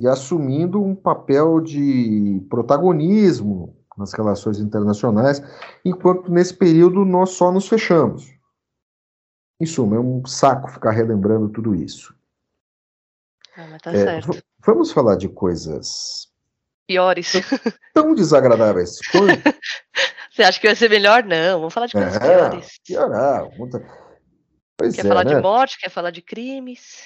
e 0.00 0.06
assumindo 0.06 0.82
um 0.82 0.94
papel 0.94 1.60
de 1.60 2.44
protagonismo 2.48 3.76
nas 3.96 4.12
relações 4.12 4.58
internacionais, 4.58 5.42
enquanto 5.84 6.30
nesse 6.30 6.54
período 6.54 7.04
nós 7.04 7.30
só 7.30 7.52
nos 7.52 7.68
fechamos. 7.68 8.32
Em 9.60 9.66
suma, 9.66 9.96
é 9.96 10.00
um 10.00 10.24
saco 10.26 10.70
ficar 10.70 10.90
relembrando 10.90 11.48
tudo 11.48 11.74
isso. 11.74 12.14
Ah, 13.56 13.78
tá 13.80 13.92
é, 13.92 14.20
vamos 14.64 14.90
falar 14.90 15.16
de 15.16 15.28
coisas 15.28 16.32
piores. 16.86 17.32
Tão 17.94 18.14
desagradáveis 18.14 18.98
quanto. 19.10 19.42
Você 20.32 20.42
acha 20.42 20.58
que 20.58 20.66
vai 20.66 20.74
ser 20.74 20.88
melhor? 20.88 21.24
Não, 21.24 21.58
vamos 21.58 21.74
falar 21.74 21.86
de 21.86 21.92
coisas 21.92 22.16
é, 22.16 22.18
piores. 22.18 22.80
Piorar. 22.86 23.48
Pois 24.78 24.94
quer 24.94 25.04
é, 25.04 25.08
falar 25.08 25.24
né? 25.26 25.34
de 25.34 25.40
morte, 25.40 25.78
quer 25.78 25.90
falar 25.90 26.10
de 26.10 26.22
crimes? 26.22 27.02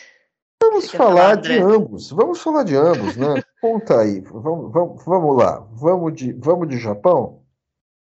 Vamos 0.63 0.91
falar, 0.91 1.37
de 1.37 1.59
ambos. 1.59 2.11
Vamos 2.11 2.41
falar 2.41 2.65
de 2.65 2.77
ambos, 2.77 3.17
né? 3.17 3.43
Conta 3.61 4.01
aí. 4.01 4.21
Vamos, 4.21 4.73
vamos, 4.73 5.05
vamos 5.05 5.37
lá. 5.37 5.61
Vamos 5.73 6.15
de, 6.15 6.33
vamos 6.33 6.69
de 6.69 6.79
Japão? 6.79 7.43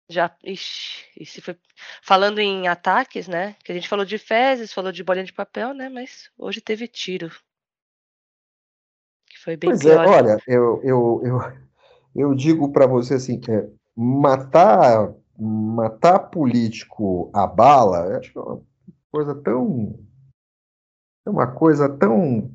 Já, 0.09 0.35
ixi, 0.43 1.25
se 1.25 1.41
foi 1.41 1.57
falando 2.01 2.39
em 2.39 2.67
ataques, 2.67 3.27
né? 3.27 3.55
Que 3.63 3.71
a 3.71 3.75
gente 3.75 3.87
falou 3.87 4.05
de 4.05 4.17
fezes, 4.17 4.73
falou 4.73 4.91
de 4.91 5.03
bolinha 5.03 5.25
de 5.25 5.33
papel, 5.33 5.73
né? 5.73 5.89
Mas 5.89 6.29
hoje 6.37 6.61
teve 6.61 6.87
tiro. 6.87 7.29
Que 9.29 9.39
foi 9.39 9.57
bem 9.57 9.69
pois 9.69 9.85
é, 9.85 9.93
pior. 9.93 10.05
é, 10.05 10.09
olha, 10.09 10.37
eu, 10.47 10.81
eu, 10.83 11.21
eu, 11.23 11.53
eu 12.15 12.35
digo 12.35 12.71
para 12.71 12.85
você 12.85 13.15
assim, 13.15 13.39
é, 13.49 13.67
matar 13.95 15.13
matar 15.37 16.19
político 16.19 17.29
a 17.33 17.47
bala, 17.47 18.17
acho 18.17 18.31
que 18.31 18.37
é 18.37 18.41
uma 18.41 18.61
coisa 19.11 19.35
tão. 19.35 19.99
É 21.25 21.29
uma 21.29 21.47
coisa 21.47 21.87
tão 21.89 22.51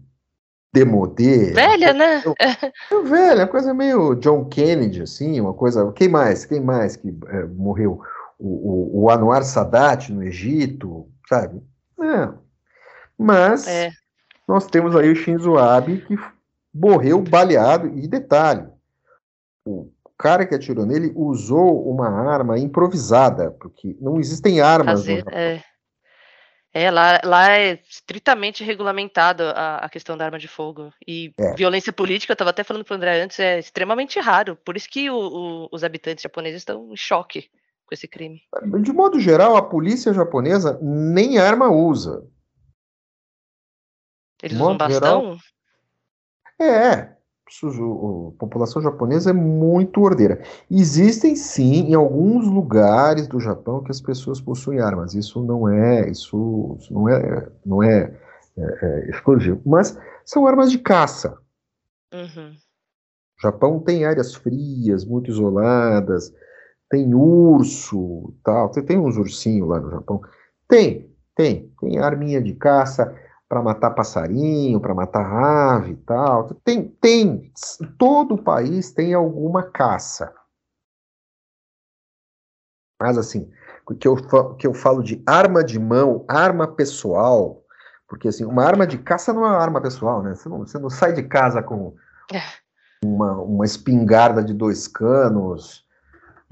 demodê. 0.72 1.52
Velha, 1.52 1.92
né? 1.92 2.22
Tão, 2.88 3.04
velha, 3.04 3.42
uma 3.42 3.48
coisa 3.48 3.72
meio 3.72 4.14
John 4.16 4.44
Kennedy, 4.44 5.02
assim, 5.02 5.40
uma 5.40 5.54
coisa. 5.54 5.90
Quem 5.92 6.08
mais? 6.08 6.44
Quem 6.44 6.60
mais 6.60 6.96
que 6.96 7.08
é, 7.28 7.44
morreu? 7.44 8.00
O, 8.38 9.00
o, 9.00 9.04
o, 9.04 9.10
Anwar 9.10 9.42
Sadat 9.42 10.12
no 10.12 10.22
Egito, 10.22 11.08
sabe? 11.28 11.60
É. 12.00 12.28
Mas 13.18 13.66
é. 13.66 13.90
nós 14.46 14.66
temos 14.66 14.94
aí 14.94 15.10
o 15.10 15.16
Shinzo 15.16 15.58
Abe 15.58 16.02
que 16.02 16.16
morreu 16.72 17.20
baleado, 17.20 17.88
e 17.88 18.06
detalhe, 18.06 18.64
o 19.64 19.90
cara 20.16 20.46
que 20.46 20.54
atirou 20.54 20.86
nele 20.86 21.12
usou 21.16 21.88
uma 21.90 22.08
arma 22.08 22.58
improvisada, 22.58 23.50
porque 23.50 23.96
não 24.00 24.20
existem 24.20 24.60
armas 24.60 25.00
Fazer, 25.00 25.24
é. 25.28 25.60
É, 26.72 26.90
lá, 26.90 27.20
lá 27.24 27.50
é 27.50 27.80
estritamente 27.88 28.62
regulamentado 28.62 29.42
a, 29.42 29.78
a 29.78 29.88
questão 29.88 30.16
da 30.16 30.24
arma 30.24 30.38
de 30.38 30.48
fogo. 30.48 30.92
E 31.06 31.32
é. 31.38 31.54
violência 31.54 31.92
política, 31.92 32.32
eu 32.32 32.34
estava 32.34 32.50
até 32.50 32.62
falando 32.62 32.84
para 32.84 32.92
o 32.94 32.96
André 32.96 33.22
antes, 33.22 33.38
é 33.40 33.58
extremamente 33.58 34.20
raro. 34.20 34.56
Por 34.56 34.76
isso 34.76 34.88
que 34.88 35.10
o, 35.10 35.16
o, 35.16 35.68
os 35.72 35.82
habitantes 35.82 36.22
japoneses 36.22 36.60
estão 36.60 36.92
em 36.92 36.96
choque 36.96 37.50
com 37.86 37.94
esse 37.94 38.06
crime. 38.06 38.42
De 38.82 38.92
modo 38.92 39.18
geral, 39.18 39.56
a 39.56 39.62
polícia 39.62 40.12
japonesa 40.12 40.78
nem 40.82 41.38
arma 41.38 41.70
usa. 41.70 42.26
Eles 44.42 44.58
usam 44.58 44.76
bastão? 44.76 45.22
Geral, 45.22 45.38
é, 46.60 47.17
a 47.48 48.38
população 48.38 48.82
japonesa 48.82 49.30
é 49.30 49.32
muito 49.32 50.00
ordeira. 50.00 50.42
Existem 50.70 51.34
sim 51.34 51.90
em 51.90 51.94
alguns 51.94 52.46
lugares 52.46 53.26
do 53.26 53.40
Japão 53.40 53.82
que 53.82 53.90
as 53.90 54.00
pessoas 54.00 54.40
possuem 54.40 54.80
armas. 54.80 55.14
Isso 55.14 55.42
não 55.42 55.68
é, 55.68 56.08
isso, 56.10 56.76
isso 56.78 56.92
não 56.92 57.08
é, 57.08 57.48
não 57.64 57.82
é, 57.82 58.14
é, 58.56 58.78
é, 58.82 59.10
exclusivo. 59.10 59.60
Mas 59.64 59.98
são 60.24 60.46
armas 60.46 60.70
de 60.70 60.78
caça. 60.78 61.38
Uhum. 62.12 62.54
O 63.38 63.42
Japão 63.42 63.80
tem 63.80 64.04
áreas 64.04 64.34
frias, 64.34 65.04
muito 65.04 65.30
isoladas, 65.30 66.32
tem 66.90 67.14
urso, 67.14 68.34
tal. 68.44 68.72
Você 68.72 68.82
tem 68.82 68.98
uns 68.98 69.16
ursinhos 69.16 69.68
lá 69.68 69.80
no 69.80 69.90
Japão? 69.90 70.20
Tem, 70.68 71.10
tem, 71.36 71.72
tem 71.80 71.98
arminha 71.98 72.42
de 72.42 72.54
caça 72.54 73.14
para 73.48 73.62
matar 73.62 73.92
passarinho, 73.92 74.80
para 74.80 74.94
matar 74.94 75.24
ave 75.24 75.92
e 75.92 75.96
tal. 75.96 76.52
Tem, 76.62 76.86
tem, 76.86 77.50
todo 77.98 78.34
o 78.34 78.42
país 78.42 78.92
tem 78.92 79.14
alguma 79.14 79.62
caça. 79.62 80.34
Mas 83.00 83.16
assim, 83.16 83.50
o 83.88 83.94
que 83.94 84.06
eu, 84.06 84.16
que 84.56 84.66
eu 84.66 84.74
falo 84.74 85.02
de 85.02 85.22
arma 85.26 85.64
de 85.64 85.78
mão, 85.78 86.24
arma 86.28 86.66
pessoal, 86.66 87.62
porque 88.08 88.28
assim, 88.28 88.44
uma 88.44 88.64
arma 88.64 88.86
de 88.86 88.98
caça 88.98 89.32
não 89.32 89.44
é 89.44 89.48
uma 89.48 89.58
arma 89.58 89.80
pessoal, 89.80 90.22
né? 90.22 90.34
Você 90.34 90.48
não, 90.48 90.58
você 90.58 90.78
não 90.78 90.90
sai 90.90 91.12
de 91.12 91.22
casa 91.22 91.62
com 91.62 91.94
é. 92.32 92.40
uma, 93.04 93.32
uma 93.40 93.64
espingarda 93.64 94.42
de 94.42 94.52
dois 94.52 94.88
canos. 94.88 95.86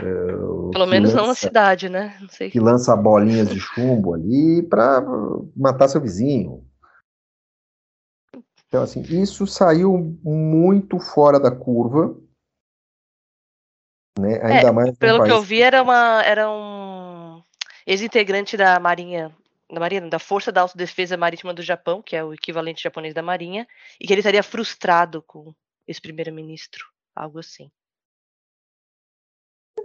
Uh, 0.00 0.70
Pelo 0.70 0.86
menos 0.86 1.10
lança, 1.10 1.22
não 1.22 1.28
na 1.28 1.34
cidade, 1.34 1.88
né? 1.88 2.14
Que 2.52 2.60
lança 2.60 2.94
bolinhas 2.94 3.48
de 3.48 3.58
chumbo 3.58 4.14
ali 4.14 4.62
para 4.62 5.02
matar 5.56 5.88
seu 5.88 6.00
vizinho. 6.00 6.65
Então, 8.76 8.84
assim, 8.84 9.00
isso 9.00 9.46
saiu 9.46 10.18
muito 10.22 10.98
fora 10.98 11.40
da 11.40 11.50
curva. 11.50 12.14
Né? 14.18 14.34
Ainda 14.42 14.68
é, 14.68 14.70
mais. 14.70 14.98
Pelo 14.98 15.20
país... 15.20 15.32
que 15.32 15.38
eu 15.38 15.42
vi, 15.42 15.62
era, 15.62 15.82
uma, 15.82 16.22
era 16.22 16.50
um 16.50 17.42
ex-integrante 17.86 18.54
da 18.54 18.78
Marinha, 18.78 19.34
da 19.72 19.80
Marinha, 19.80 20.02
da 20.10 20.18
Força 20.18 20.52
da 20.52 20.60
Autodefesa 20.60 21.16
Marítima 21.16 21.54
do 21.54 21.62
Japão, 21.62 22.02
que 22.02 22.14
é 22.14 22.22
o 22.22 22.34
equivalente 22.34 22.82
japonês 22.82 23.14
da 23.14 23.22
Marinha, 23.22 23.66
e 23.98 24.06
que 24.06 24.12
ele 24.12 24.20
estaria 24.20 24.42
frustrado 24.42 25.22
com, 25.22 25.54
ex-primeiro-ministro, 25.88 26.84
algo 27.14 27.38
assim. 27.38 27.70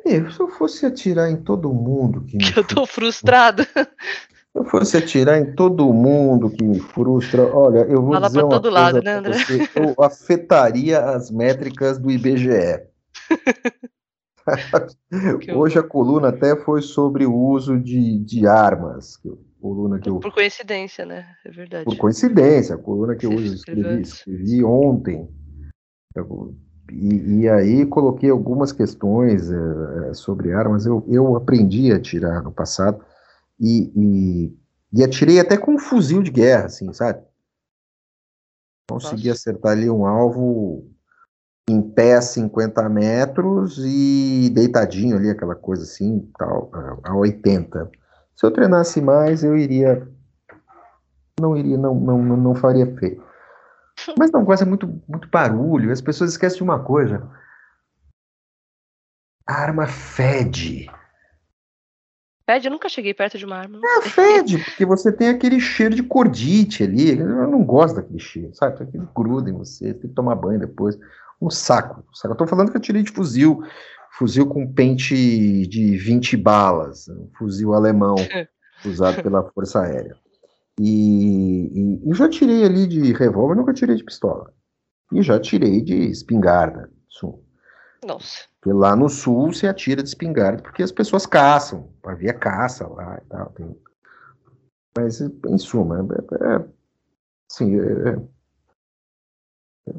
É, 0.06 0.30
se 0.30 0.40
eu 0.40 0.50
fosse 0.50 0.86
atirar 0.86 1.30
em 1.30 1.42
todo 1.42 1.74
mundo 1.74 2.26
que, 2.26 2.38
que 2.38 2.60
eu 2.60 2.68
tô 2.68 2.86
frustrado. 2.86 3.64
Se 4.52 4.60
eu 4.60 4.66
fosse 4.66 4.98
atirar 4.98 5.40
em 5.40 5.56
todo 5.56 5.94
mundo 5.94 6.50
que 6.50 6.62
me 6.62 6.80
frustra, 6.80 7.44
olha, 7.44 7.80
eu 7.90 8.02
vou 8.02 8.14
Fala 8.14 8.28
dizer 8.28 8.40
pra 8.40 8.48
uma 8.48 8.62
todo 8.62 8.64
coisa 8.64 8.80
lado, 8.80 9.02
né, 9.02 9.14
André? 9.14 9.34
Você, 9.34 9.70
eu 9.76 9.96
afetaria 10.04 11.00
as 11.00 11.32
métricas 11.32 11.98
do 11.98 12.12
IBGE. 12.12 12.82
Hoje 15.56 15.80
a 15.80 15.84
coluna 15.84 16.30
até 16.30 16.56
foi 16.58 16.82
sobre 16.82 17.26
o 17.26 17.34
uso 17.34 17.80
de, 17.80 18.20
de 18.20 18.46
armas. 18.46 19.18
Coluna 19.62 20.00
que 20.00 20.10
eu, 20.10 20.20
por 20.20 20.34
coincidência, 20.34 21.06
né? 21.06 21.26
É 21.46 21.52
verdade. 21.52 21.86
Por 21.86 21.96
coincidência, 21.96 22.76
a 22.76 22.78
coluna 22.78 23.16
que 23.16 23.26
eu 23.26 23.32
uso, 23.32 23.54
escrevi, 23.54 24.02
escrevi 24.02 24.64
ontem. 24.64 25.30
E, 26.92 27.42
e, 27.42 27.50
aí 27.50 27.86
coloquei 27.86 28.30
algumas 28.30 28.74
questões 28.74 29.50
é, 29.50 30.14
sobre 30.14 30.52
armas. 30.52 30.86
Eu, 30.86 31.06
eu 31.08 31.38
aprendi 31.38 31.94
a 31.94 31.96
atirar 31.96 32.44
no 32.44 32.52
passado 32.52 33.02
e, 33.62 33.92
e, 33.96 34.58
e, 34.92 35.04
atirei 35.04 35.40
até 35.40 35.56
com 35.56 35.76
um 35.76 35.80
fuzil 35.80 36.24
de 36.24 36.32
guerra, 36.32 36.66
assim, 36.66 36.92
sabe? 36.92 37.24
Consegui 38.90 39.30
Nossa. 39.30 39.40
acertar 39.40 39.74
ali 39.74 39.90
um 39.90 40.06
alvo 40.06 40.92
em 41.70 41.82
pé 41.82 42.16
a 42.16 42.22
50 42.22 42.90
metros 42.90 43.78
e 43.78 44.50
deitadinho 44.50 45.16
ali, 45.16 45.30
aquela 45.30 45.56
coisa 45.56 45.84
assim, 45.84 46.30
tal, 46.38 46.72
a 47.04 47.16
80. 47.16 47.90
Se 48.36 48.46
eu 48.46 48.52
treinasse 48.52 49.00
mais, 49.00 49.44
eu 49.44 49.56
iria. 49.56 50.08
Não 51.40 51.56
iria, 51.56 51.78
não, 51.78 51.94
não, 51.94 52.18
não 52.18 52.56
faria 52.56 52.88
feio. 52.98 53.24
Mas 54.18 54.32
não 54.32 54.44
gosta 54.44 54.66
muito, 54.66 54.88
muito 55.08 55.30
barulho. 55.30 55.92
As 55.92 56.02
pessoas 56.02 56.32
esquecem 56.32 56.58
de 56.58 56.64
uma 56.64 56.84
coisa. 56.84 57.30
A 59.48 59.54
arma 59.54 59.86
fede. 59.86 60.90
Fede? 62.46 62.68
Eu 62.68 62.72
nunca 62.72 62.90
cheguei 62.90 63.14
perto 63.14 63.38
de 63.38 63.46
uma 63.46 63.58
arma. 63.58 63.80
É, 63.84 64.02
fede, 64.02 64.58
porque 64.58 64.86
você 64.86 65.12
tem 65.12 65.30
aquele 65.30 65.60
cheiro 65.60 65.96
de 65.96 66.04
cordite 66.04 66.84
ali. 66.84 67.18
Eu 67.18 67.48
não 67.48 67.64
gosto 67.64 67.96
daquele 67.96 68.20
cheiro, 68.20 68.54
sabe? 68.54 68.84
Aquele 68.84 69.08
gruda 69.16 69.50
em 69.50 69.54
você, 69.54 69.94
tem 69.94 70.10
que 70.10 70.16
tomar 70.16 70.36
banho 70.36 70.60
depois. 70.60 70.98
Um 71.42 71.50
saco. 71.50 72.04
Um 72.10 72.14
saco. 72.14 72.34
Eu 72.34 72.38
tô 72.38 72.48
falando 72.48 72.72
que 72.72 72.78
eu 72.78 72.82
tirei 72.82 73.04
de 73.04 73.12
fuzil. 73.12 73.64
Fuzil 74.18 74.46
com 74.46 74.72
pente 74.72 75.66
de 75.68 75.98
20 75.98 76.36
balas. 76.38 77.08
Um 77.08 77.30
fuzil 77.38 77.74
alemão 77.74 78.16
usado 78.86 79.22
pela 79.24 79.44
Força 79.52 79.82
Aérea. 79.82 80.16
E, 80.80 81.70
e, 81.74 82.10
e, 82.10 82.14
já 82.16 82.28
tirei 82.28 82.64
ali 82.64 82.88
de 82.88 83.14
revólver, 83.14 83.56
nunca 83.56 83.74
tirei 83.74 83.96
de 83.96 84.04
pistola. 84.04 84.52
E 85.12 85.22
já 85.22 85.40
tirei 85.40 85.82
de 85.82 85.96
espingarda. 86.10 86.90
Nossa. 88.06 88.51
Porque 88.62 88.78
lá 88.78 88.96
no 88.96 89.10
sul 89.10 89.52
se 89.52 89.66
atira 89.66 90.04
de 90.04 90.10
espingarda 90.10 90.62
porque 90.62 90.84
as 90.84 90.92
pessoas 90.92 91.26
caçam. 91.26 91.92
Havia 92.06 92.32
caça 92.32 92.88
lá 92.88 93.18
e 93.18 93.28
tal. 93.28 93.50
Tem... 93.54 93.76
Mas, 94.96 95.20
em 95.20 95.58
suma, 95.58 95.98
é, 95.98 96.02
é, 96.36 96.66
assim, 97.50 97.80
é, 97.80 98.22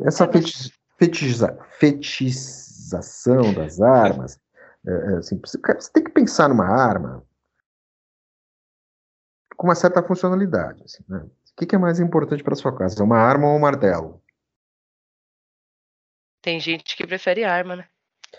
essa 0.06 0.28
fetiz, 0.28 0.70
fetiza, 0.96 1.58
fetização 1.78 3.52
das 3.52 3.80
armas, 3.80 4.38
é, 4.86 4.92
é 4.92 5.16
assim, 5.16 5.40
você 5.40 5.58
tem 5.92 6.04
que 6.04 6.12
pensar 6.12 6.48
numa 6.48 6.66
arma 6.66 7.26
com 9.56 9.66
uma 9.66 9.74
certa 9.74 10.02
funcionalidade. 10.04 10.84
Assim, 10.84 11.02
né? 11.08 11.18
O 11.18 11.56
que, 11.56 11.66
que 11.66 11.74
é 11.74 11.78
mais 11.78 11.98
importante 11.98 12.44
para 12.44 12.54
sua 12.54 12.76
casa? 12.76 13.02
Uma 13.02 13.18
arma 13.18 13.48
ou 13.48 13.56
um 13.56 13.60
martelo? 13.60 14.22
Tem 16.40 16.60
gente 16.60 16.96
que 16.96 17.06
prefere 17.06 17.44
arma, 17.44 17.76
né? 17.76 17.88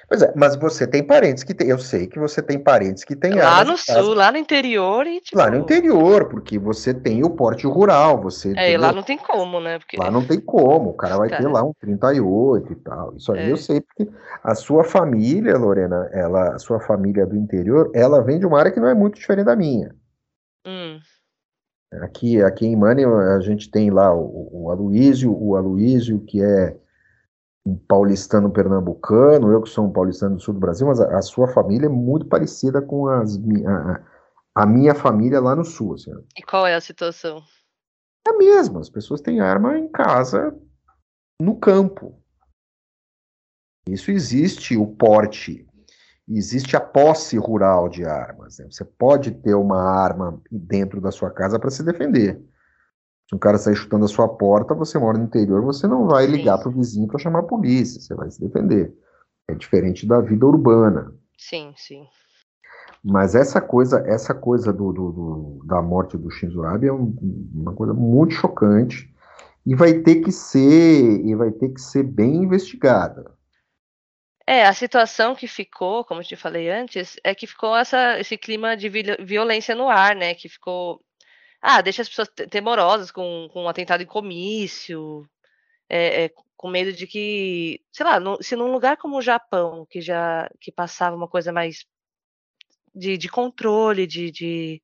Pois 0.07 0.21
é, 0.21 0.33
mas 0.35 0.55
você 0.55 0.85
tem 0.85 1.03
parentes 1.03 1.43
que 1.43 1.53
tem. 1.53 1.69
Eu 1.69 1.77
sei 1.77 2.07
que 2.07 2.19
você 2.19 2.41
tem 2.41 2.59
parentes 2.59 3.03
que 3.03 3.15
têm 3.15 3.35
Lá 3.35 3.63
no 3.63 3.77
sul, 3.77 4.13
lá 4.13 4.31
no 4.31 4.37
interior 4.37 5.07
e 5.07 5.21
tipo... 5.21 5.37
Lá 5.37 5.49
no 5.49 5.57
interior, 5.57 6.27
porque 6.29 6.59
você 6.59 6.93
tem 6.93 7.23
o 7.23 7.29
porte 7.29 7.65
rural, 7.65 8.21
você. 8.21 8.53
É, 8.55 8.77
lá 8.77 8.91
não 8.91 9.03
tem 9.03 9.17
como, 9.17 9.59
né? 9.59 9.79
Porque... 9.79 9.97
Lá 9.97 10.11
não 10.11 10.25
tem 10.25 10.39
como, 10.39 10.89
o 10.89 10.93
cara 10.93 11.17
vai 11.17 11.29
ter 11.29 11.47
lá 11.47 11.63
um 11.63 11.73
38 11.79 12.71
e 12.71 12.75
tal. 12.77 13.15
Isso 13.15 13.31
aí 13.31 13.47
é. 13.47 13.51
eu 13.51 13.57
sei, 13.57 13.81
porque 13.81 14.11
a 14.43 14.55
sua 14.55 14.83
família, 14.83 15.57
Lorena, 15.57 16.09
ela, 16.11 16.55
a 16.55 16.59
sua 16.59 16.79
família 16.79 17.25
do 17.25 17.35
interior, 17.35 17.91
ela 17.93 18.21
vem 18.21 18.39
de 18.39 18.45
uma 18.45 18.59
área 18.59 18.71
que 18.71 18.79
não 18.79 18.89
é 18.89 18.93
muito 18.93 19.15
diferente 19.15 19.45
da 19.45 19.55
minha. 19.55 19.95
Hum. 20.65 20.99
Aqui, 22.01 22.41
aqui 22.41 22.65
em 22.65 22.75
Mane 22.75 23.05
a 23.05 23.39
gente 23.39 23.69
tem 23.69 23.91
lá 23.91 24.13
o, 24.13 24.49
o 24.51 24.71
Aloísio, 24.71 25.31
o 25.31 25.55
Aloísio 25.55 26.19
que 26.21 26.41
é 26.41 26.75
um 27.65 27.77
paulistano 27.77 28.51
pernambucano, 28.51 29.51
eu 29.51 29.61
que 29.61 29.69
sou 29.69 29.85
um 29.85 29.91
paulistano 29.91 30.35
do 30.35 30.41
sul 30.41 30.53
do 30.53 30.59
Brasil, 30.59 30.85
mas 30.87 30.99
a, 30.99 31.17
a 31.17 31.21
sua 31.21 31.47
família 31.47 31.85
é 31.85 31.89
muito 31.89 32.25
parecida 32.25 32.81
com 32.81 33.07
as, 33.07 33.37
a, 33.37 34.03
a 34.55 34.65
minha 34.65 34.93
família 34.93 35.39
lá 35.39 35.55
no 35.55 35.63
sul. 35.63 35.93
Assim. 35.93 36.11
E 36.37 36.43
qual 36.43 36.67
é 36.67 36.75
a 36.75 36.81
situação? 36.81 37.41
É 38.27 38.31
a 38.31 38.37
mesma, 38.37 38.79
as 38.79 38.89
pessoas 38.89 39.21
têm 39.21 39.39
arma 39.39 39.77
em 39.77 39.87
casa, 39.87 40.57
no 41.39 41.57
campo. 41.57 42.21
Isso 43.87 44.11
existe, 44.11 44.77
o 44.77 44.87
porte 44.87 45.67
existe 46.27 46.75
a 46.75 46.79
posse 46.79 47.37
rural 47.37 47.89
de 47.89 48.05
armas. 48.05 48.57
Né? 48.57 48.67
Você 48.69 48.85
pode 48.85 49.31
ter 49.31 49.55
uma 49.55 49.81
arma 49.81 50.41
dentro 50.49 51.01
da 51.01 51.11
sua 51.11 51.29
casa 51.29 51.59
para 51.59 51.69
se 51.69 51.83
defender. 51.83 52.41
Se 53.33 53.35
um 53.35 53.39
cara 53.39 53.57
sair 53.57 53.75
chutando 53.75 54.05
a 54.05 54.07
sua 54.07 54.27
porta, 54.27 54.75
você 54.75 54.99
mora 54.99 55.17
no 55.17 55.23
interior, 55.23 55.63
você 55.63 55.87
não 55.87 56.07
vai 56.07 56.27
ligar 56.27 56.59
para 56.59 56.69
o 56.69 56.71
vizinho 56.71 57.07
para 57.07 57.17
chamar 57.17 57.39
a 57.39 57.43
polícia, 57.43 57.99
você 57.99 58.13
vai 58.13 58.29
se 58.29 58.39
defender. 58.39 58.93
É 59.47 59.55
diferente 59.55 60.05
da 60.05 60.21
vida 60.21 60.45
urbana. 60.45 61.11
Sim, 61.35 61.73
sim. 61.75 62.05
Mas 63.03 63.33
essa 63.33 63.59
coisa, 63.59 64.03
essa 64.05 64.35
coisa 64.35 64.71
do, 64.71 64.93
do, 64.93 65.11
do 65.11 65.65
da 65.65 65.81
morte 65.81 66.15
do 66.15 66.29
Shinzo 66.29 66.63
Abe 66.63 66.87
é 66.87 66.93
um, 66.93 67.17
uma 67.55 67.73
coisa 67.73 67.91
muito 67.91 68.35
chocante 68.35 69.11
e 69.65 69.75
vai 69.75 69.93
ter 69.93 70.21
que 70.21 70.31
ser 70.31 71.25
e 71.25 71.33
vai 71.33 71.49
ter 71.49 71.69
que 71.69 71.81
ser 71.81 72.03
bem 72.03 72.35
investigada. 72.35 73.33
É, 74.45 74.65
a 74.65 74.73
situação 74.73 75.33
que 75.33 75.47
ficou, 75.47 76.03
como 76.03 76.21
eu 76.21 76.25
te 76.25 76.35
falei 76.35 76.69
antes, 76.69 77.17
é 77.23 77.33
que 77.33 77.47
ficou 77.47 77.75
essa, 77.75 78.19
esse 78.19 78.37
clima 78.37 78.75
de 78.75 78.89
violência 78.89 79.73
no 79.73 79.89
ar, 79.89 80.15
né? 80.15 80.35
Que 80.35 80.47
ficou. 80.47 81.01
Ah, 81.65 81.81
deixa 81.81 82.01
as 82.01 82.09
pessoas 82.09 82.27
temorosas 82.51 83.09
com, 83.09 83.47
com 83.53 83.63
um 83.63 83.69
atentado 83.69 84.03
em 84.03 84.05
comício, 84.05 85.25
é, 85.89 86.25
é, 86.25 86.31
com 86.57 86.69
medo 86.69 86.93
de 86.93 87.07
que, 87.07 87.81
sei 87.91 88.05
lá, 88.05 88.19
no, 88.19 88.41
se 88.43 88.55
num 88.55 88.71
lugar 88.71 88.97
como 88.97 89.17
o 89.17 89.21
Japão, 89.21 89.85
que 89.89 90.01
já 90.01 90.49
que 90.59 90.71
passava 90.71 91.15
uma 91.15 91.27
coisa 91.27 91.53
mais 91.53 91.85
de, 92.93 93.17
de 93.17 93.29
controle, 93.29 94.05
de, 94.07 94.31
de, 94.31 94.81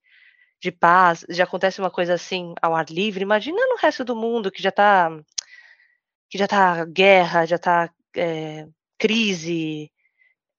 de 0.62 0.72
paz, 0.72 1.26
já 1.30 1.44
acontece 1.46 1.80
uma 1.80 1.92
coisa 1.92 2.13
assim 2.15 2.54
ao 2.62 2.76
ar 2.76 2.86
livre, 2.89 3.24
imagina 3.24 3.58
no 3.68 3.78
resto 3.78 4.06
do 4.06 4.15
mundo 4.15 4.52
que 4.52 4.62
já 4.63 4.72
tá 4.72 5.10
que 6.30 6.38
já 6.38 6.48
tá 6.48 6.86
guerra, 6.86 7.46
já 7.46 7.58
tá 7.58 7.92
é, 8.15 8.68
crise, 8.98 9.92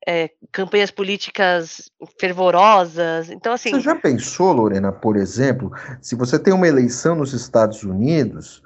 é, 0.07 0.31
campanhas 0.51 0.91
políticas 0.91 1.91
fervorosas. 2.19 3.31
Então, 3.31 3.53
assim. 3.53 3.71
Você 3.71 3.81
já 3.81 3.95
pensou, 3.95 4.53
Lorena, 4.53 4.93
por 4.93 5.17
exemplo, 5.17 5.71
se 6.01 6.15
você 6.15 6.39
tem 6.39 6.53
uma 6.53 6.69
eleição 6.69 7.15
nos 7.15 7.33
Estados 7.33 7.83
Unidos 7.83 8.63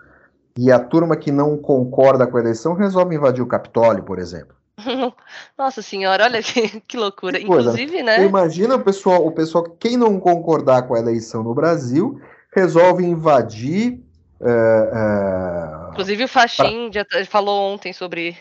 e 0.56 0.70
a 0.70 0.78
turma 0.78 1.16
que 1.16 1.32
não 1.32 1.56
concorda 1.56 2.26
com 2.26 2.36
a 2.36 2.40
eleição 2.40 2.74
resolve 2.74 3.14
invadir 3.14 3.42
o 3.42 3.46
Capitólio, 3.46 4.04
por 4.04 4.18
exemplo? 4.18 4.54
Nossa 5.58 5.82
senhora, 5.82 6.24
olha 6.24 6.42
que, 6.42 6.80
que 6.86 6.96
loucura. 6.96 7.38
Que 7.38 7.44
Inclusive, 7.44 8.02
né? 8.02 8.24
Imagina 8.24 8.76
o 8.76 8.80
pessoal, 8.82 9.26
o 9.26 9.32
pessoal, 9.32 9.64
quem 9.78 9.96
não 9.96 10.18
concordar 10.20 10.82
com 10.82 10.94
a 10.94 10.98
eleição 10.98 11.42
no 11.42 11.54
Brasil, 11.54 12.20
resolve 12.54 13.04
invadir. 13.04 14.00
É, 14.40 14.50
é, 14.50 15.90
Inclusive 15.92 16.24
o 16.24 16.28
Faxin 16.28 16.90
pra... 16.90 17.02
já 17.20 17.26
falou 17.26 17.72
ontem 17.72 17.92
sobre 17.92 18.36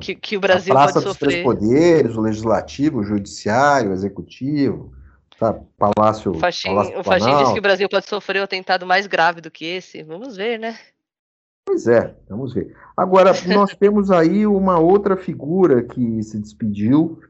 que, 0.00 0.14
que 0.14 0.36
o 0.36 0.40
Brasil 0.40 0.72
a 0.72 0.76
praça 0.76 0.94
pode 0.94 1.04
dos 1.04 1.14
sofrer. 1.14 1.28
três 1.28 1.44
poderes, 1.44 2.16
o 2.16 2.20
legislativo, 2.20 3.00
o 3.00 3.04
judiciário, 3.04 3.90
o 3.90 3.94
executivo, 3.94 4.92
tá? 5.38 5.58
Palácio, 5.76 6.34
Faxin, 6.34 6.68
Palácio 6.68 7.00
O 7.00 7.04
Faxin 7.04 7.36
disse 7.38 7.52
que 7.52 7.58
o 7.58 7.62
Brasil 7.62 7.88
pode 7.88 8.06
sofrer 8.06 8.40
um 8.40 8.44
atentado 8.44 8.86
mais 8.86 9.06
grave 9.06 9.40
do 9.40 9.50
que 9.50 9.64
esse. 9.64 10.02
Vamos 10.02 10.36
ver, 10.36 10.58
né? 10.58 10.78
Pois 11.66 11.88
é, 11.88 12.14
vamos 12.28 12.54
ver. 12.54 12.76
Agora, 12.96 13.32
nós 13.52 13.74
temos 13.74 14.10
aí 14.10 14.46
uma 14.46 14.78
outra 14.78 15.16
figura 15.16 15.82
que 15.82 16.22
se 16.22 16.38
despediu 16.38 17.20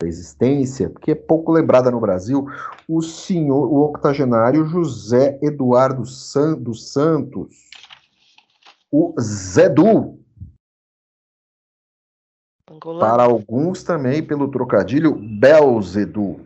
da 0.00 0.06
existência, 0.06 0.90
que 1.00 1.10
é 1.10 1.14
pouco 1.14 1.52
lembrada 1.52 1.90
no 1.90 2.00
Brasil, 2.00 2.46
o 2.88 3.02
senhor, 3.02 3.66
o 3.66 3.84
octogenário 3.84 4.64
José 4.66 5.38
Eduardo 5.42 6.06
San, 6.06 6.54
dos 6.54 6.90
Santos, 6.90 7.54
o 8.90 9.14
Zedu, 9.20 10.19
para 12.98 13.24
alguns 13.24 13.82
também 13.82 14.22
pelo 14.22 14.48
trocadilho 14.48 15.14
Belzedu. 15.14 16.40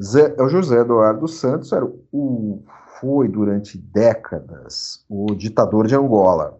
Zé, 0.00 0.34
o 0.40 0.48
José 0.48 0.80
Eduardo 0.80 1.26
Santos 1.28 1.72
era 1.72 1.84
o, 2.12 2.62
foi 3.00 3.28
durante 3.28 3.78
décadas 3.78 5.04
o 5.08 5.34
ditador 5.34 5.86
de 5.86 5.94
Angola. 5.94 6.58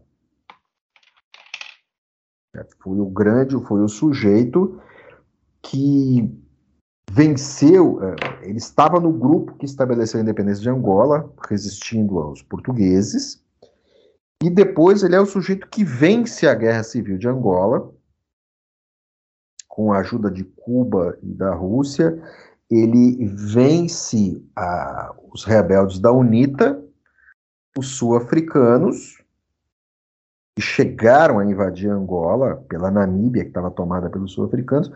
Foi 2.82 2.98
o 2.98 3.06
grande, 3.06 3.62
foi 3.66 3.82
o 3.82 3.88
sujeito 3.88 4.80
que 5.62 6.34
venceu, 7.10 8.00
é, 8.02 8.48
ele 8.48 8.58
estava 8.58 8.98
no 8.98 9.12
grupo 9.12 9.54
que 9.56 9.66
estabeleceu 9.66 10.18
a 10.18 10.22
independência 10.22 10.62
de 10.62 10.70
Angola, 10.70 11.30
resistindo 11.48 12.18
aos 12.18 12.42
portugueses, 12.42 13.42
e 14.42 14.50
depois 14.50 15.02
ele 15.02 15.14
é 15.14 15.20
o 15.20 15.26
sujeito 15.26 15.68
que 15.68 15.84
vence 15.84 16.46
a 16.46 16.54
Guerra 16.54 16.82
Civil 16.82 17.18
de 17.18 17.28
Angola, 17.28 17.90
com 19.76 19.92
a 19.92 19.98
ajuda 19.98 20.30
de 20.30 20.42
Cuba 20.42 21.18
e 21.22 21.34
da 21.34 21.54
Rússia, 21.54 22.18
ele 22.70 23.26
vence 23.26 24.42
a, 24.56 25.14
os 25.30 25.44
rebeldes 25.44 25.98
da 25.98 26.10
UNITA, 26.10 26.82
os 27.76 27.88
sul-africanos, 27.88 29.22
que 30.56 30.62
chegaram 30.62 31.38
a 31.38 31.44
invadir 31.44 31.90
Angola 31.90 32.56
pela 32.70 32.90
Namíbia, 32.90 33.42
que 33.42 33.50
estava 33.50 33.70
tomada 33.70 34.08
pelos 34.08 34.32
sul-africanos, 34.32 34.90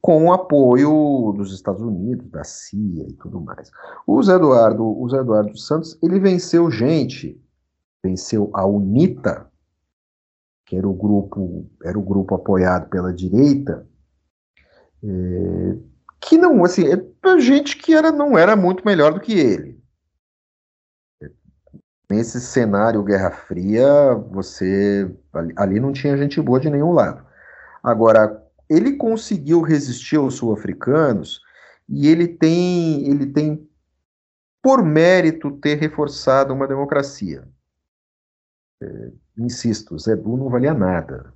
com 0.00 0.24
o 0.24 0.32
apoio 0.32 1.34
dos 1.36 1.52
Estados 1.52 1.82
Unidos, 1.82 2.26
da 2.30 2.42
CIA 2.42 3.10
e 3.10 3.12
tudo 3.12 3.38
mais. 3.38 3.70
O 4.06 4.22
Zé 4.22 4.36
Eduardo, 4.36 4.82
o 4.82 5.08
Zé 5.10 5.18
Eduardo 5.18 5.54
Santos, 5.58 5.98
ele 6.02 6.18
venceu 6.18 6.70
gente, 6.70 7.38
venceu 8.02 8.50
a 8.54 8.64
UNITA, 8.64 9.46
que 10.64 10.74
era 10.74 10.88
o 10.88 10.94
grupo, 10.94 11.66
era 11.84 11.98
o 11.98 12.02
grupo 12.02 12.34
apoiado 12.34 12.88
pela 12.88 13.12
direita, 13.12 13.86
é, 15.04 15.78
que 16.20 16.38
não, 16.38 16.64
assim, 16.64 16.84
é 16.86 17.40
gente 17.40 17.76
que 17.76 17.94
era, 17.94 18.12
não 18.12 18.38
era 18.38 18.54
muito 18.54 18.84
melhor 18.84 19.12
do 19.12 19.20
que 19.20 19.32
ele. 19.32 19.82
Nesse 22.08 22.40
cenário 22.40 23.02
Guerra 23.02 23.30
Fria, 23.30 24.14
você 24.30 25.10
ali, 25.32 25.52
ali 25.56 25.80
não 25.80 25.92
tinha 25.92 26.16
gente 26.16 26.40
boa 26.40 26.60
de 26.60 26.70
nenhum 26.70 26.92
lado. 26.92 27.26
Agora, 27.82 28.40
ele 28.68 28.96
conseguiu 28.96 29.60
resistir 29.60 30.16
aos 30.16 30.34
sul-africanos 30.34 31.40
e 31.88 32.06
ele 32.06 32.28
tem, 32.28 33.08
ele 33.08 33.26
tem 33.26 33.68
por 34.62 34.84
mérito 34.84 35.50
ter 35.58 35.78
reforçado 35.78 36.54
uma 36.54 36.68
democracia. 36.68 37.48
É, 38.80 39.12
insisto, 39.38 39.98
Zedu 39.98 40.36
não 40.36 40.48
valia 40.48 40.74
nada. 40.74 41.34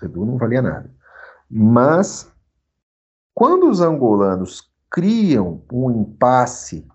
Zedu 0.00 0.24
não 0.24 0.36
valia 0.36 0.62
nada. 0.62 0.92
Mas 1.48 2.30
quando 3.40 3.70
os 3.70 3.80
angolanos 3.80 4.70
criam 4.90 5.64
um 5.72 5.90
impasse 5.90 6.86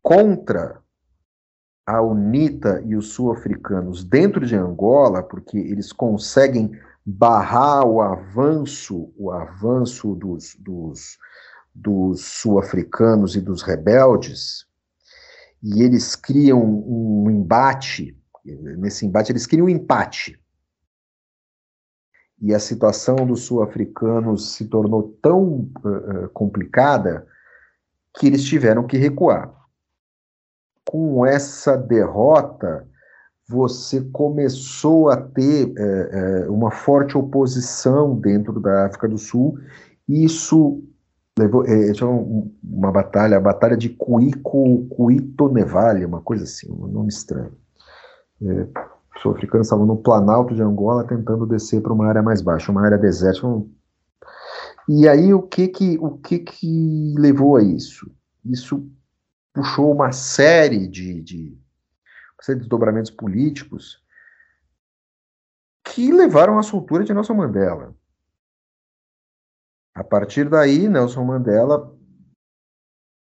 contra 0.00 0.80
a 1.84 2.00
UNITA 2.00 2.80
e 2.86 2.94
os 2.94 3.08
sul-africanos 3.08 4.04
dentro 4.04 4.46
de 4.46 4.54
Angola, 4.54 5.20
porque 5.20 5.58
eles 5.58 5.92
conseguem 5.92 6.78
barrar 7.04 7.84
o 7.84 8.00
avanço, 8.00 9.12
o 9.16 9.32
avanço 9.32 10.14
dos, 10.14 10.54
dos, 10.60 11.18
dos 11.74 12.20
sul-africanos 12.20 13.34
e 13.34 13.40
dos 13.40 13.62
rebeldes, 13.62 14.64
e 15.60 15.82
eles 15.82 16.14
criam 16.14 16.62
um 16.62 17.28
embate, 17.32 18.16
nesse 18.44 19.04
embate 19.04 19.32
eles 19.32 19.44
criam 19.44 19.66
um 19.66 19.70
empate. 19.70 20.40
E 22.40 22.54
a 22.54 22.58
situação 22.58 23.16
dos 23.16 23.42
sul-africanos 23.42 24.54
se 24.54 24.66
tornou 24.66 25.16
tão 25.22 25.70
uh, 25.84 26.28
complicada 26.32 27.26
que 28.18 28.26
eles 28.26 28.44
tiveram 28.44 28.86
que 28.86 28.96
recuar 28.96 29.64
com 30.84 31.24
essa 31.24 31.76
derrota, 31.76 32.86
você 33.48 34.00
começou 34.12 35.08
a 35.08 35.16
ter 35.16 35.72
é, 35.76 35.82
é, 35.82 36.48
uma 36.48 36.70
forte 36.70 37.16
oposição 37.16 38.18
dentro 38.18 38.60
da 38.60 38.86
África 38.86 39.08
do 39.08 39.18
Sul. 39.18 39.58
Isso 40.08 40.82
levou 41.38 41.64
é, 41.66 41.92
uma 42.62 42.92
batalha, 42.92 43.36
a 43.36 43.40
batalha 43.40 43.76
de 43.76 43.88
Cuico, 43.88 44.86
Cuitonevale, 44.88 46.04
uma 46.04 46.20
coisa 46.20 46.44
assim, 46.44 46.70
um 46.70 46.86
nome 46.86 47.08
estranho. 47.08 47.52
Sul-africanos 49.20 49.66
estavam 49.66 49.86
no 49.86 49.96
Planalto 49.96 50.54
de 50.54 50.62
Angola 50.62 51.06
tentando 51.06 51.46
descer 51.46 51.80
para 51.80 51.92
uma 51.92 52.06
área 52.06 52.22
mais 52.22 52.40
baixa, 52.42 52.70
uma 52.70 52.84
área 52.84 52.98
desértica. 52.98 53.46
E 54.88 55.08
aí 55.08 55.32
o 55.32 55.42
que 55.42 55.68
que 55.68 55.98
o 55.98 56.18
que 56.18 56.38
que 56.38 57.14
levou 57.16 57.56
a 57.56 57.62
isso? 57.62 58.10
Isso 58.44 58.86
puxou 59.52 59.92
uma 59.92 60.12
série 60.12 60.86
de, 60.86 61.22
de, 61.22 61.58
de 61.58 62.54
desdobramentos 62.56 63.10
políticos 63.10 64.02
que 65.84 66.12
levaram 66.12 66.58
à 66.58 66.62
soltura 66.62 67.04
de 67.04 67.14
Nelson 67.14 67.34
Mandela. 67.34 67.94
A 69.94 70.02
partir 70.02 70.48
daí, 70.48 70.88
Nelson 70.88 71.24
Mandela 71.24 71.96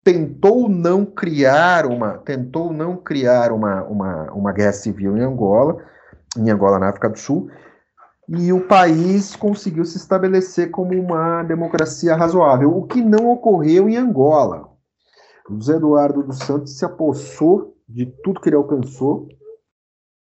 tentou 0.05 0.69
não 0.69 1.03
criar 1.03 1.87
uma 1.87 2.19
tentou 2.19 2.71
não 2.71 2.95
criar 2.95 3.51
uma, 3.51 3.83
uma, 3.85 4.31
uma 4.33 4.53
guerra 4.53 4.71
civil 4.71 5.17
em 5.17 5.21
Angola, 5.21 5.83
em 6.37 6.47
Angola 6.51 6.77
na 6.77 6.89
África 6.89 7.09
do 7.09 7.17
Sul, 7.17 7.49
e 8.29 8.53
o 8.53 8.67
país 8.67 9.35
conseguiu 9.35 9.83
se 9.83 9.97
estabelecer 9.97 10.69
como 10.69 10.93
uma 10.93 11.41
democracia 11.41 12.15
razoável, 12.15 12.77
o 12.77 12.85
que 12.85 13.01
não 13.01 13.31
ocorreu 13.31 13.89
em 13.89 13.97
Angola. 13.97 14.69
José 15.49 15.75
Eduardo 15.75 16.21
dos 16.21 16.37
Santos 16.37 16.77
se 16.77 16.85
apossou 16.85 17.75
de 17.89 18.05
tudo 18.23 18.39
que 18.39 18.49
ele 18.49 18.55
alcançou. 18.55 19.27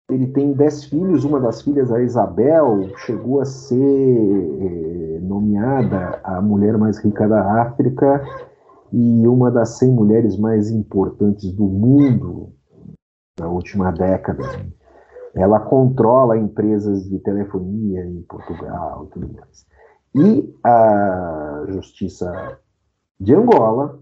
Ele 0.10 0.28
tem 0.28 0.54
dez 0.54 0.86
filhos, 0.86 1.26
uma 1.26 1.40
das 1.40 1.62
filhas, 1.62 1.92
a 1.92 2.02
Isabel, 2.02 2.90
chegou 2.98 3.42
a 3.42 3.46
ser 3.46 3.76
eh, 3.76 5.20
nomeada 5.22 6.22
a 6.24 6.42
mulher 6.42 6.78
mais 6.78 6.98
rica 7.00 7.28
da 7.28 7.62
África 7.62 8.22
e 8.92 9.28
uma 9.28 9.52
das 9.52 9.78
100 9.78 9.92
mulheres 9.92 10.38
mais 10.38 10.72
importantes 10.72 11.52
do 11.52 11.66
mundo 11.66 12.54
na 13.40 13.48
última 13.48 13.92
década. 13.92 14.44
Ela 15.36 15.60
controla 15.60 16.38
empresas 16.38 17.08
de 17.08 17.20
telefonia 17.20 18.06
em 18.06 18.24
Portugal 18.24 19.06
e 19.06 19.10
tudo 19.12 19.34
mais. 19.34 19.68
E 20.16 20.56
a 20.64 21.66
Justiça 21.68 22.60
de 23.20 23.36
Angola 23.36 24.00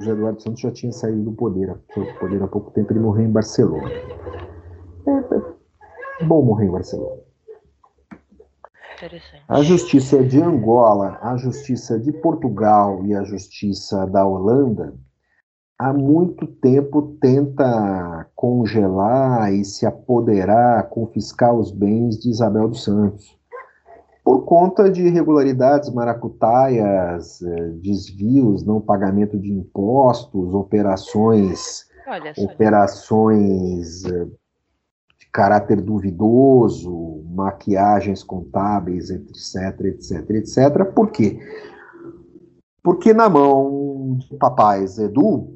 José 0.00 0.12
Eduardo 0.12 0.40
Santos 0.40 0.60
já 0.60 0.70
tinha 0.70 0.92
saído 0.92 1.24
do 1.24 1.32
poder, 1.32 1.74
do 1.74 2.18
poder 2.20 2.40
há 2.40 2.46
pouco 2.46 2.70
tempo, 2.70 2.92
ele 2.92 3.00
morreu 3.00 3.26
em 3.26 3.32
Barcelona. 3.32 3.90
É, 5.06 6.20
é 6.20 6.24
bom 6.24 6.44
morrer 6.44 6.66
em 6.66 6.70
Barcelona. 6.70 7.20
A 9.48 9.62
justiça 9.62 10.22
de 10.24 10.42
Angola, 10.42 11.18
a 11.22 11.36
justiça 11.36 11.98
de 11.98 12.12
Portugal 12.12 13.04
e 13.04 13.14
a 13.14 13.22
justiça 13.22 14.06
da 14.06 14.26
Holanda 14.26 14.94
há 15.78 15.92
muito 15.92 16.46
tempo 16.46 17.16
tenta 17.20 18.26
congelar 18.34 19.52
e 19.52 19.64
se 19.64 19.86
apoderar, 19.86 20.88
confiscar 20.88 21.54
os 21.54 21.70
bens 21.70 22.18
de 22.18 22.30
Isabel 22.30 22.68
dos 22.68 22.82
Santos. 22.82 23.38
Por 24.24 24.44
conta 24.44 24.90
de 24.90 25.06
irregularidades 25.06 25.88
maracutaias, 25.90 27.40
eh, 27.40 27.68
desvios, 27.80 28.62
não 28.62 28.80
pagamento 28.80 29.38
de 29.38 29.50
impostos, 29.50 30.52
operações, 30.52 31.86
operações 32.36 34.04
eh, 34.04 34.26
caráter 35.32 35.80
duvidoso, 35.80 37.22
maquiagens 37.30 38.22
contábeis, 38.22 39.10
etc, 39.10 39.80
etc, 39.84 40.30
etc. 40.30 40.84
Por 40.94 41.10
quê? 41.10 41.38
Porque 42.82 43.12
na 43.12 43.28
mão 43.28 44.16
de 44.18 44.36
papai 44.36 44.84
Edu, 44.98 45.54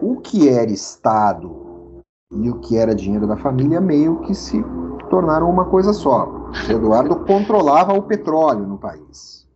o 0.00 0.16
que 0.20 0.48
era 0.48 0.70
Estado 0.70 2.02
e 2.32 2.50
o 2.50 2.60
que 2.60 2.76
era 2.76 2.94
dinheiro 2.94 3.26
da 3.26 3.36
família 3.36 3.80
meio 3.80 4.20
que 4.20 4.34
se 4.34 4.62
tornaram 5.10 5.50
uma 5.50 5.64
coisa 5.66 5.92
só. 5.92 6.50
Eduardo 6.68 7.24
controlava 7.24 7.92
o 7.92 8.02
petróleo 8.02 8.66
no 8.66 8.78
país, 8.78 9.46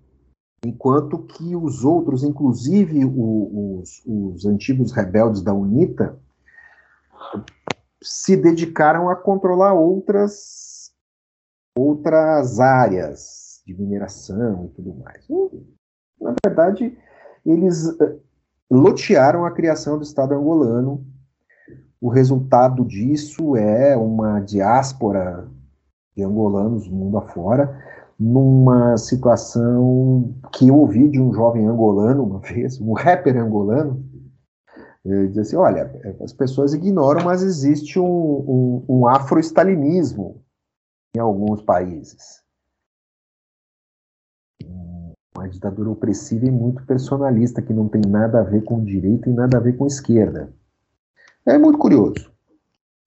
enquanto 0.64 1.18
que 1.18 1.56
os 1.56 1.84
outros, 1.84 2.22
inclusive 2.22 3.04
os, 3.04 4.02
os 4.06 4.44
antigos 4.44 4.92
rebeldes 4.92 5.42
da 5.42 5.52
UNITA, 5.52 6.18
se 8.02 8.36
dedicaram 8.36 9.08
a 9.08 9.16
controlar 9.16 9.74
outras 9.74 10.90
outras 11.76 12.60
áreas 12.60 13.62
de 13.66 13.74
mineração 13.74 14.66
e 14.66 14.68
tudo 14.74 14.94
mais. 14.94 15.26
Na 16.20 16.34
verdade, 16.44 16.96
eles 17.46 17.88
eh, 18.00 18.16
lotearam 18.70 19.44
a 19.44 19.50
criação 19.50 19.96
do 19.96 20.04
Estado 20.04 20.34
angolano. 20.34 21.04
O 22.00 22.08
resultado 22.08 22.84
disso 22.84 23.56
é 23.56 23.96
uma 23.96 24.40
diáspora 24.40 25.48
de 26.16 26.22
angolanos 26.22 26.88
mundo 26.88 27.16
afora, 27.16 27.80
numa 28.18 28.96
situação 28.98 30.34
que 30.52 30.68
eu 30.68 30.76
ouvi 30.76 31.08
de 31.08 31.20
um 31.20 31.32
jovem 31.32 31.66
angolano 31.66 32.24
uma 32.24 32.38
vez, 32.38 32.80
um 32.80 32.92
rapper 32.92 33.36
angolano, 33.36 34.04
dizia 35.04 35.42
assim, 35.42 35.56
olha, 35.56 35.90
as 36.22 36.32
pessoas 36.32 36.74
ignoram, 36.74 37.24
mas 37.24 37.42
existe 37.42 37.98
um, 37.98 38.04
um, 38.06 38.84
um 38.88 39.08
afro-stalinismo 39.08 40.42
em 41.16 41.20
alguns 41.20 41.62
países. 41.62 42.42
Uma 45.36 45.48
ditadura 45.48 45.90
opressiva 45.90 46.46
e 46.46 46.50
muito 46.50 46.84
personalista, 46.86 47.60
que 47.60 47.72
não 47.72 47.88
tem 47.88 48.02
nada 48.06 48.40
a 48.40 48.44
ver 48.44 48.62
com 48.62 48.84
direita 48.84 49.28
e 49.28 49.32
nada 49.32 49.56
a 49.56 49.60
ver 49.60 49.76
com 49.76 49.86
esquerda. 49.86 50.52
É 51.44 51.58
muito 51.58 51.78
curioso. 51.78 52.30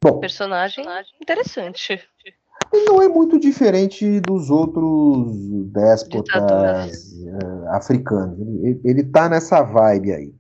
Bom, 0.04 0.20
personagem 0.20 0.86
interessante. 1.22 2.00
Não 2.86 3.02
é 3.02 3.08
muito 3.08 3.40
diferente 3.40 4.20
dos 4.20 4.50
outros 4.50 5.36
déspotas 5.72 7.14
uh, 7.14 7.70
africanos. 7.70 8.38
Ele 8.84 9.02
está 9.02 9.30
nessa 9.30 9.62
vibe 9.62 10.12
aí. 10.12 10.36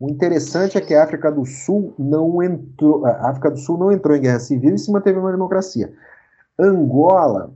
O 0.00 0.08
interessante 0.08 0.78
é 0.78 0.80
que 0.80 0.94
a 0.94 1.02
África 1.02 1.30
do 1.30 1.44
Sul 1.44 1.94
não 1.98 2.42
entrou, 2.42 3.04
a 3.04 3.30
África 3.30 3.50
do 3.50 3.58
Sul 3.58 3.76
não 3.78 3.90
entrou 3.90 4.16
em 4.16 4.20
guerra 4.20 4.38
civil 4.38 4.74
e 4.74 4.78
se 4.78 4.92
manteve 4.92 5.18
uma 5.18 5.32
democracia. 5.32 5.92
Angola, 6.58 7.52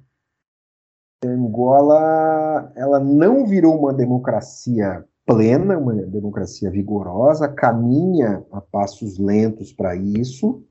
Angola, 1.25 2.73
ela 2.75 2.99
não 2.99 3.47
virou 3.47 3.79
uma 3.79 3.93
democracia 3.93 5.05
plena, 5.25 5.79
uma 5.79 5.95
democracia 5.95 6.71
vigorosa, 6.71 7.49
caminha 7.49 8.45
a 8.51 8.61
passos 8.61 9.19
lentos 9.19 9.73
para 9.73 9.95
isso. 9.95 10.65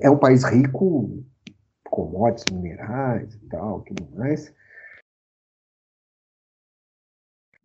É 0.00 0.10
um 0.10 0.18
país 0.18 0.44
rico, 0.44 1.24
commodities, 1.88 2.52
minerais 2.52 3.34
e 3.34 3.48
tal, 3.48 3.80
tudo 3.80 4.06
mais. 4.14 4.52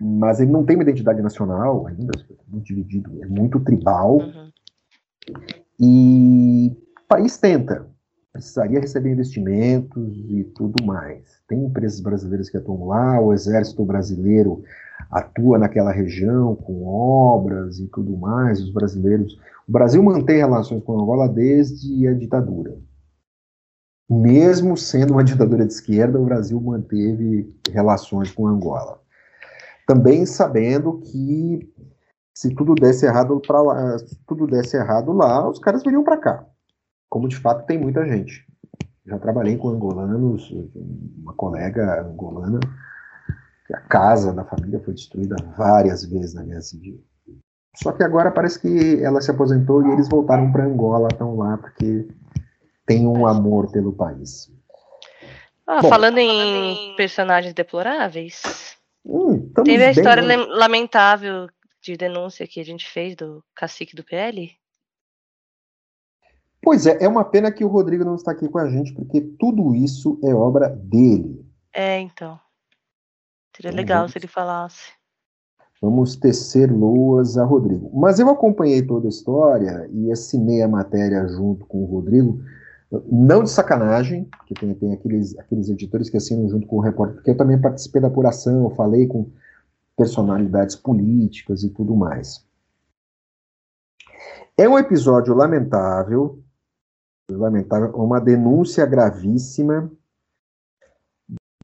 Mas 0.03 0.39
ele 0.39 0.51
não 0.51 0.65
tem 0.65 0.75
uma 0.75 0.81
identidade 0.81 1.21
nacional 1.21 1.85
ainda, 1.85 2.11
é 2.17 2.51
muito 2.51 2.65
dividido, 2.65 3.21
é 3.21 3.27
muito 3.27 3.59
tribal. 3.59 4.17
Uhum. 4.17 4.51
E 5.79 6.75
o 6.97 7.07
país 7.07 7.37
tenta, 7.37 7.85
precisaria 8.33 8.79
receber 8.79 9.11
investimentos 9.11 10.17
e 10.27 10.43
tudo 10.55 10.83
mais. 10.83 11.23
Tem 11.47 11.65
empresas 11.65 11.99
brasileiras 11.99 12.49
que 12.49 12.57
atuam 12.57 12.87
lá, 12.87 13.21
o 13.21 13.31
exército 13.31 13.85
brasileiro 13.85 14.63
atua 15.11 15.59
naquela 15.59 15.91
região 15.91 16.55
com 16.55 16.83
obras 16.83 17.77
e 17.77 17.87
tudo 17.87 18.17
mais. 18.17 18.59
Os 18.59 18.73
brasileiros, 18.73 19.37
o 19.67 19.71
Brasil 19.71 20.01
mantém 20.01 20.37
relações 20.37 20.83
com 20.83 20.99
Angola 20.99 21.29
desde 21.29 22.07
a 22.07 22.13
ditadura. 22.15 22.75
Mesmo 24.09 24.75
sendo 24.75 25.13
uma 25.13 25.23
ditadura 25.23 25.63
de 25.63 25.73
esquerda, 25.73 26.19
o 26.19 26.25
Brasil 26.25 26.59
manteve 26.59 27.55
relações 27.71 28.31
com 28.31 28.47
Angola. 28.47 28.99
Também 29.93 30.25
sabendo 30.25 30.99
que 30.99 31.69
se 32.33 32.53
tudo 32.55 32.75
desse 32.75 33.05
errado 33.05 33.41
para 33.45 33.61
lá, 33.61 33.99
se 33.99 34.17
tudo 34.25 34.47
desse 34.47 34.77
errado 34.77 35.11
lá, 35.11 35.49
os 35.49 35.59
caras 35.59 35.83
viriam 35.83 36.03
para 36.03 36.17
cá 36.17 36.45
como 37.11 37.27
de 37.27 37.35
fato 37.35 37.65
tem 37.67 37.77
muita 37.77 38.07
gente. 38.07 38.47
Já 39.05 39.19
trabalhei 39.19 39.57
com 39.57 39.67
angolanos, 39.67 40.49
uma 41.21 41.33
colega 41.33 42.01
angolana, 42.01 42.59
que 43.67 43.75
a 43.75 43.81
casa 43.81 44.31
da 44.31 44.45
família 44.45 44.79
foi 44.79 44.93
destruída 44.93 45.35
várias 45.57 46.05
vezes 46.05 46.33
na 46.33 46.43
guerra 46.43 46.61
civil. 46.61 47.03
Só 47.75 47.91
que 47.91 48.03
agora 48.03 48.31
parece 48.31 48.61
que 48.61 49.03
ela 49.03 49.19
se 49.19 49.29
aposentou 49.29 49.85
e 49.85 49.91
eles 49.91 50.07
voltaram 50.07 50.51
para 50.51 50.65
Angola, 50.65 51.09
estão 51.11 51.35
lá 51.35 51.57
porque 51.57 52.07
tem 52.85 53.05
um 53.05 53.27
amor 53.27 53.69
pelo 53.71 53.91
país. 53.91 54.49
Ah, 55.67 55.81
Bom, 55.81 55.89
falando 55.89 56.17
em 56.17 56.95
personagens 56.95 57.53
deploráveis, 57.53 58.77
hum, 59.05 59.49
teve 59.63 59.83
a 59.83 59.91
história 59.91 60.25
bem, 60.25 60.37
lamentável 60.49 61.47
de 61.81 61.97
denúncia 61.97 62.47
que 62.47 62.59
a 62.59 62.65
gente 62.65 62.87
fez 62.87 63.15
do 63.15 63.43
cacique 63.55 63.95
do 63.95 64.03
PL? 64.03 64.51
Pois 66.61 66.85
é, 66.85 67.03
é 67.03 67.07
uma 67.07 67.25
pena 67.25 67.51
que 67.51 67.65
o 67.65 67.67
Rodrigo 67.67 68.05
não 68.05 68.15
está 68.15 68.31
aqui 68.31 68.47
com 68.47 68.59
a 68.59 68.69
gente, 68.69 68.93
porque 68.93 69.19
tudo 69.39 69.73
isso 69.75 70.19
é 70.23 70.33
obra 70.33 70.69
dele. 70.69 71.43
É, 71.73 71.99
então. 71.99 72.39
Seria 73.55 73.71
então, 73.71 73.77
legal 73.77 73.99
vamos, 73.99 74.11
se 74.11 74.17
ele 74.19 74.27
falasse. 74.27 74.91
Vamos 75.81 76.15
tecer 76.15 76.71
loas 76.71 77.37
a 77.37 77.43
Rodrigo. 77.43 77.89
Mas 77.93 78.19
eu 78.19 78.29
acompanhei 78.29 78.85
toda 78.85 79.07
a 79.07 79.09
história 79.09 79.89
e 79.91 80.11
assinei 80.11 80.61
a 80.61 80.67
matéria 80.67 81.27
junto 81.27 81.65
com 81.65 81.83
o 81.83 81.85
Rodrigo, 81.85 82.39
não 83.09 83.43
de 83.43 83.49
sacanagem, 83.49 84.25
porque 84.25 84.53
tem, 84.53 84.73
tem 84.75 84.93
aqueles, 84.93 85.37
aqueles 85.39 85.69
editores 85.69 86.09
que 86.09 86.17
assinam 86.17 86.49
junto 86.49 86.67
com 86.67 86.77
o 86.77 86.81
repórter, 86.81 87.15
porque 87.15 87.31
eu 87.31 87.37
também 87.37 87.59
participei 87.59 88.01
da 88.01 88.09
apuração, 88.09 88.69
falei 88.71 89.07
com 89.07 89.31
personalidades 89.95 90.75
políticas 90.75 91.63
e 91.63 91.69
tudo 91.69 91.95
mais. 91.95 92.45
É 94.57 94.67
um 94.67 94.77
episódio 94.77 95.33
lamentável, 95.33 96.43
lamentável, 97.29 97.91
uma 97.95 98.19
denúncia 98.19 98.85
gravíssima 98.85 99.89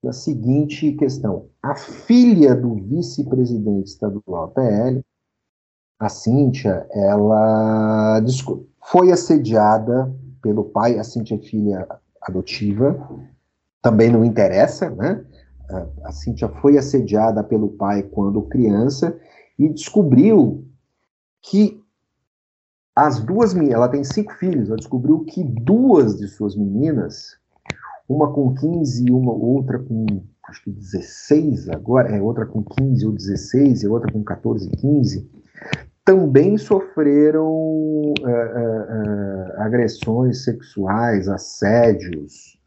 da 0.01 0.13
seguinte 0.13 0.93
questão. 0.93 1.49
A 1.61 1.75
filha 1.75 2.55
do 2.55 2.75
vice-presidente 2.75 3.87
estadual 3.87 4.49
PL, 4.51 5.03
a 5.99 6.07
Cíntia, 6.07 6.87
ela 6.91 8.21
foi 8.81 9.11
assediada 9.11 10.13
pelo 10.47 10.63
pai, 10.63 10.97
a 10.97 11.03
Cíntia 11.03 11.35
é 11.35 11.39
filha 11.39 11.85
adotiva, 12.21 12.97
também 13.81 14.09
não 14.09 14.23
interessa, 14.23 14.89
né? 14.89 15.25
A 16.05 16.11
Cíntia 16.13 16.47
foi 16.47 16.77
assediada 16.77 17.43
pelo 17.43 17.67
pai 17.67 18.01
quando 18.01 18.41
criança 18.43 19.19
e 19.59 19.67
descobriu 19.67 20.65
que 21.41 21.83
as 22.95 23.19
duas 23.19 23.53
ela 23.57 23.89
tem 23.89 24.05
cinco 24.05 24.31
filhos, 24.35 24.69
ela 24.69 24.77
descobriu 24.77 25.25
que 25.25 25.43
duas 25.43 26.17
de 26.17 26.29
suas 26.29 26.55
meninas, 26.55 27.35
uma 28.07 28.31
com 28.31 28.55
15 28.55 29.05
e 29.05 29.11
uma 29.11 29.33
outra 29.33 29.79
com 29.79 30.05
acho 30.47 30.63
que 30.63 30.71
16 30.71 31.67
agora, 31.71 32.07
é 32.15 32.21
outra 32.21 32.45
com 32.45 32.63
15 32.63 33.05
ou 33.05 33.11
16 33.11 33.83
e 33.83 33.87
outra 33.89 34.09
com 34.09 34.23
14 34.23 34.65
e 34.65 34.77
15, 34.77 35.29
também 36.05 36.57
sofreram 36.57 38.13
é, 38.25 38.46
agressões 39.67 40.43
sexuais, 40.43 41.27
assédios 41.27 42.57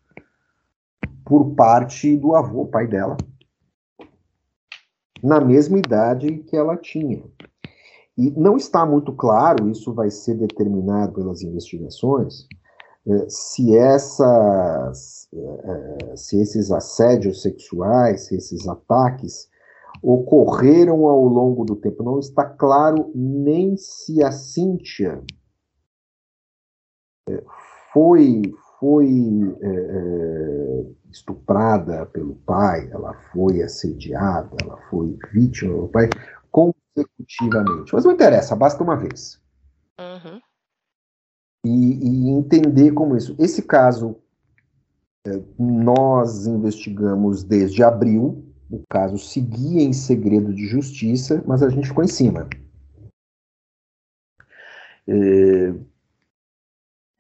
por 1.25 1.55
parte 1.55 2.17
do 2.17 2.35
avô, 2.35 2.67
pai 2.67 2.87
dela, 2.87 3.17
na 5.23 5.41
mesma 5.41 5.79
idade 5.79 6.39
que 6.39 6.57
ela 6.57 6.77
tinha. 6.77 7.23
E 8.17 8.31
não 8.31 8.57
está 8.57 8.85
muito 8.85 9.13
claro, 9.13 9.69
isso 9.69 9.93
vai 9.95 10.11
ser 10.11 10.35
determinado 10.35 11.13
pelas 11.13 11.43
investigações, 11.43 12.47
eh, 13.07 13.27
se, 13.29 13.77
essas, 13.77 15.29
eh, 15.33 16.17
se 16.17 16.41
esses 16.41 16.71
assédios 16.71 17.43
sexuais, 17.43 18.27
se 18.27 18.37
esses 18.37 18.67
ataques 18.69 19.49
ocorreram 20.03 21.07
ao 21.07 21.25
longo 21.25 21.65
do 21.65 21.77
tempo. 21.77 22.03
Não 22.03 22.19
está 22.19 22.45
claro 22.45 23.11
nem 23.15 23.77
se 23.77 24.23
a 24.23 24.33
Cíntia 24.33 25.23
eh, 25.23 25.40
foi, 27.93 28.43
foi 28.79 29.57
é, 29.63 30.87
estuprada 31.11 32.07
pelo 32.07 32.37
pai, 32.37 32.89
ela 32.91 33.15
foi 33.33 33.63
assediada, 33.63 34.57
ela 34.63 34.77
foi 34.89 35.19
vítima 35.33 35.75
do 35.75 35.89
pai, 35.89 36.09
consecutivamente. 36.51 37.93
Mas 37.93 38.05
não 38.05 38.13
interessa, 38.13 38.57
basta 38.57 38.83
uma 38.83 38.97
vez. 38.97 39.41
Uhum. 39.99 40.41
E, 41.65 42.29
e, 42.29 42.31
entender 42.31 42.93
como 42.93 43.17
isso. 43.17 43.37
Esse 43.39 43.63
caso 43.63 44.17
é, 45.27 45.43
nós 45.59 46.47
investigamos 46.47 47.45
desde 47.45 47.83
abril. 47.83 48.47
O 48.71 48.83
caso 48.89 49.19
seguia 49.19 49.83
em 49.83 49.93
segredo 49.93 50.55
de 50.55 50.67
justiça, 50.67 51.43
mas 51.47 51.63
a 51.63 51.69
gente 51.69 51.89
ficou 51.89 52.05
em 52.05 52.09
cima. 52.09 52.49
É, 55.07 55.75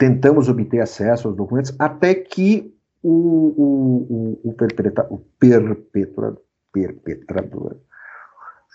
tentamos 0.00 0.48
obter 0.48 0.80
acesso 0.80 1.28
aos 1.28 1.36
documentos 1.36 1.74
até 1.78 2.14
que 2.14 2.74
o, 3.02 3.10
o, 3.10 4.06
o, 4.08 4.48
o, 4.48 4.52
perpetra, 4.54 5.06
o 5.12 5.18
perpetrador, 5.38 6.40
perpetrador 6.72 7.76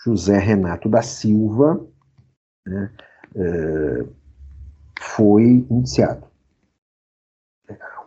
José 0.04 0.38
Renato 0.38 0.88
da 0.88 1.02
Silva 1.02 1.84
né, 2.64 2.92
é, 3.34 4.06
foi 5.00 5.66
indiciado. 5.68 6.28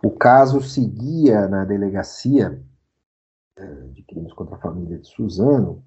O 0.01 0.11
caso 0.11 0.61
seguia 0.61 1.45
na 1.49 1.65
delegacia 1.65 2.63
é, 3.57 3.65
de 3.91 4.01
crimes 4.03 4.31
contra 4.31 4.55
a 4.55 4.59
família 4.59 4.97
de 4.97 5.07
Suzano 5.09 5.83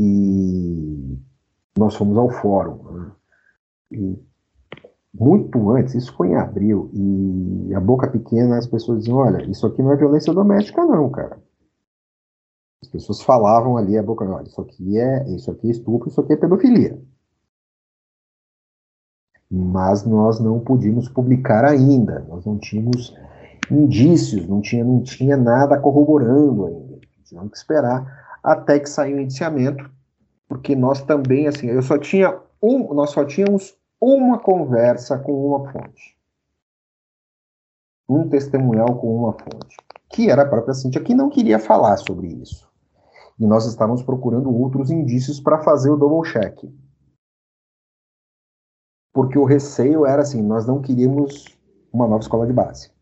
e 0.00 1.16
nós 1.78 1.94
fomos 1.94 2.18
ao 2.18 2.28
fórum. 2.28 2.92
Né, 2.92 3.12
e 3.92 4.33
muito 5.14 5.70
antes, 5.70 5.94
isso 5.94 6.12
foi 6.16 6.30
em 6.30 6.34
abril, 6.34 6.90
e 6.92 7.72
a 7.72 7.80
boca 7.80 8.08
pequena 8.08 8.58
as 8.58 8.66
pessoas 8.66 8.98
diziam: 8.98 9.18
olha, 9.18 9.48
isso 9.48 9.64
aqui 9.66 9.80
não 9.80 9.92
é 9.92 9.96
violência 9.96 10.34
doméstica, 10.34 10.84
não, 10.84 11.08
cara. 11.08 11.38
As 12.82 12.88
pessoas 12.88 13.22
falavam 13.22 13.76
ali 13.76 13.96
a 13.96 14.02
boca, 14.02 14.24
olha, 14.24 14.46
isso 14.46 14.60
aqui 14.60 14.98
é, 14.98 15.28
isso 15.30 15.50
aqui 15.50 15.68
é 15.68 15.70
estupro, 15.70 16.08
isso 16.08 16.20
aqui 16.20 16.32
é 16.32 16.36
pedofilia. 16.36 17.00
Mas 19.50 20.04
nós 20.04 20.40
não 20.40 20.58
podíamos 20.58 21.08
publicar 21.08 21.64
ainda, 21.64 22.26
nós 22.28 22.44
não 22.44 22.58
tínhamos 22.58 23.16
indícios, 23.70 24.48
não 24.48 24.60
tinha, 24.60 24.84
não 24.84 25.00
tinha 25.00 25.36
nada 25.36 25.78
corroborando 25.78 26.66
ainda. 26.66 26.98
Tivemos 27.24 27.52
que 27.52 27.56
esperar 27.56 28.38
até 28.42 28.80
que 28.80 28.90
saiu 28.90 29.16
o 29.16 29.20
indiciamento, 29.20 29.88
porque 30.48 30.74
nós 30.74 31.02
também, 31.02 31.46
assim, 31.46 31.68
eu 31.68 31.80
só 31.82 31.96
tinha 31.96 32.38
um, 32.60 32.92
nós 32.92 33.10
só 33.10 33.24
tínhamos 33.24 33.74
uma 34.04 34.38
conversa 34.38 35.18
com 35.18 35.46
uma 35.46 35.72
fonte. 35.72 36.18
Um 38.08 38.28
testemunhal 38.28 38.98
com 38.98 39.16
uma 39.16 39.32
fonte, 39.32 39.76
que 40.10 40.28
era 40.28 40.42
a 40.42 40.48
própria 40.48 40.74
Cintia, 40.74 41.02
que 41.02 41.14
não 41.14 41.30
queria 41.30 41.58
falar 41.58 41.96
sobre 41.96 42.28
isso. 42.28 42.70
E 43.38 43.46
nós 43.46 43.64
estávamos 43.66 44.02
procurando 44.02 44.54
outros 44.54 44.90
indícios 44.90 45.40
para 45.40 45.62
fazer 45.62 45.90
o 45.90 45.96
double 45.96 46.30
check. 46.30 46.64
Porque 49.12 49.38
o 49.38 49.44
receio 49.44 50.04
era 50.04 50.22
assim, 50.22 50.42
nós 50.42 50.66
não 50.66 50.82
queríamos 50.82 51.58
uma 51.92 52.06
nova 52.06 52.22
escola 52.22 52.46
de 52.46 52.52
base. 52.52 52.92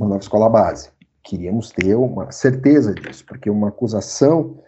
Uma 0.00 0.08
nova 0.08 0.20
escola 0.20 0.48
base. 0.48 0.90
Queríamos 1.22 1.70
ter 1.70 1.94
uma 1.94 2.32
certeza 2.32 2.94
disso, 2.94 3.24
porque 3.26 3.48
uma 3.48 3.68
acusação 3.68 4.62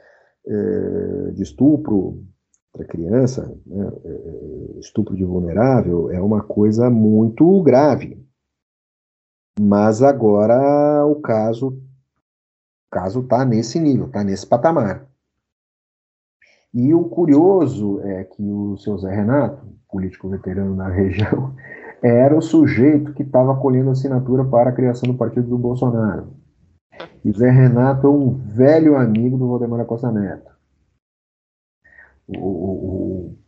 eh, 0.46 1.30
de 1.32 1.42
estupro 1.42 2.24
para 2.72 2.86
criança, 2.86 3.54
né, 3.66 3.92
eh, 4.04 4.78
estupro 4.78 5.14
de 5.14 5.24
vulnerável, 5.24 6.10
é 6.10 6.20
uma 6.20 6.42
coisa 6.42 6.88
muito 6.88 7.62
grave. 7.62 8.20
Mas 9.60 10.02
agora 10.02 11.04
o 11.04 11.16
caso 11.20 11.68
o 11.68 12.94
caso 12.94 13.20
está 13.20 13.44
nesse 13.44 13.78
nível, 13.78 14.06
está 14.06 14.24
nesse 14.24 14.46
patamar. 14.46 15.06
E 16.74 16.94
o 16.94 17.04
curioso 17.04 18.00
é 18.00 18.24
que 18.24 18.42
o 18.42 18.76
seu 18.78 18.96
Zé 18.98 19.14
Renato, 19.14 19.66
político 19.90 20.28
veterano 20.28 20.74
na 20.74 20.88
região, 20.92 21.54
era 22.02 22.36
o 22.36 22.42
sujeito 22.42 23.12
que 23.12 23.22
estava 23.22 23.56
colhendo 23.56 23.90
assinatura 23.90 24.44
para 24.44 24.70
a 24.70 24.72
criação 24.72 25.10
do 25.10 25.16
partido 25.16 25.48
do 25.48 25.58
Bolsonaro. 25.58 26.34
E 27.24 27.30
Zé 27.32 27.50
Renato 27.50 28.06
é 28.06 28.10
um 28.10 28.30
velho 28.30 28.96
amigo 28.96 29.36
do 29.36 29.48
Valdemar 29.48 29.84
Costa 29.84 30.10
Neto. 30.10 30.51
O, 32.38 32.46
o, 32.46 33.38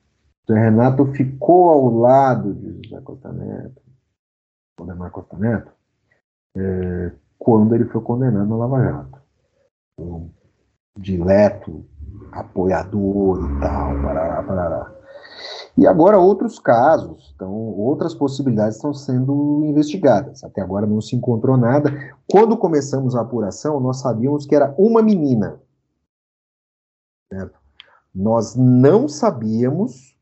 o 0.49 0.53
Renato 0.53 1.07
ficou 1.13 1.71
ao 1.71 1.89
lado 1.89 2.55
de 2.55 2.89
José 2.89 3.01
Costa 3.03 3.33
Neto, 3.33 3.83
Valdemar 4.79 5.11
Costa 5.11 5.37
Neto, 5.39 5.73
é, 6.57 7.13
quando 7.39 7.75
ele 7.75 7.87
foi 7.87 8.01
condenado 8.03 8.47
no 8.47 8.59
Lava 8.59 8.83
Jato. 8.83 9.19
Um 9.99 10.31
dileto 10.99 11.85
apoiador 12.33 13.39
e 13.39 13.61
tal, 13.61 14.03
parará, 14.03 14.43
parará. 14.43 14.95
E 15.77 15.87
agora 15.87 16.19
outros 16.19 16.59
casos, 16.61 17.33
então 17.35 17.53
outras 17.53 18.15
possibilidades 18.15 18.77
estão 18.77 18.95
sendo 18.95 19.65
investigadas. 19.65 20.45
Até 20.45 20.61
agora 20.61 20.87
não 20.87 21.01
se 21.01 21.17
encontrou 21.17 21.57
nada. 21.57 21.91
Quando 22.31 22.57
começamos 22.57 23.17
a 23.17 23.23
apuração, 23.23 23.81
nós 23.81 24.01
sabíamos 24.01 24.47
que 24.47 24.55
era 24.55 24.73
uma 24.79 25.03
menina. 25.03 25.61
Certo? 27.33 27.64
Nós 28.15 28.55
não 28.55 29.09
sabíamos 29.09 30.15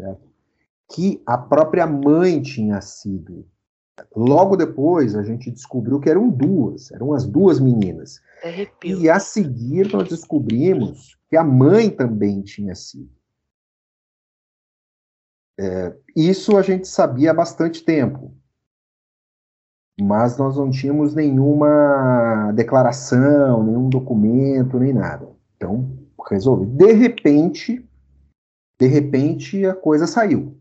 certo? 0.00 0.30
que 0.90 1.22
a 1.24 1.38
própria 1.38 1.86
mãe 1.86 2.42
tinha 2.42 2.80
sido. 2.80 3.46
Logo 4.16 4.56
depois, 4.56 5.14
a 5.14 5.22
gente 5.22 5.50
descobriu 5.50 6.00
que 6.00 6.10
eram 6.10 6.28
duas, 6.28 6.90
eram 6.90 7.12
as 7.12 7.26
duas 7.26 7.60
meninas. 7.60 8.20
Arrepio. 8.42 8.98
E 8.98 9.08
a 9.08 9.20
seguir, 9.20 9.92
nós 9.92 10.08
descobrimos 10.08 11.18
que 11.28 11.36
a 11.36 11.44
mãe 11.44 11.90
também 11.90 12.42
tinha 12.42 12.74
sido. 12.74 13.10
É, 15.58 15.94
isso 16.16 16.56
a 16.56 16.62
gente 16.62 16.88
sabia 16.88 17.32
há 17.32 17.34
bastante 17.34 17.84
tempo, 17.84 18.34
mas 20.00 20.38
nós 20.38 20.56
não 20.56 20.70
tínhamos 20.70 21.14
nenhuma 21.14 22.50
declaração, 22.52 23.62
nenhum 23.62 23.90
documento, 23.90 24.78
nem 24.78 24.94
nada. 24.94 25.28
Então, 25.56 25.99
resolvi. 26.28 26.66
De 26.66 26.92
repente, 26.92 27.84
de 28.78 28.86
repente, 28.86 29.64
a 29.66 29.74
coisa 29.74 30.06
saiu. 30.06 30.56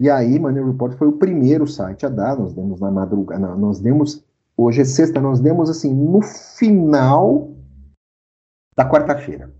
E 0.00 0.08
aí, 0.08 0.38
Money 0.38 0.62
Report 0.62 0.96
foi 0.96 1.08
o 1.08 1.18
primeiro 1.18 1.66
site 1.66 2.06
a 2.06 2.08
dar, 2.08 2.38
nós 2.38 2.52
demos 2.52 2.80
na 2.80 2.90
madrugada, 2.90 3.56
nós 3.56 3.80
demos, 3.80 4.24
hoje 4.56 4.82
é 4.82 4.84
sexta, 4.84 5.20
nós 5.20 5.40
demos 5.40 5.68
assim, 5.68 5.92
no 5.92 6.22
final 6.22 7.50
da 8.76 8.88
quarta-feira, 8.88 9.52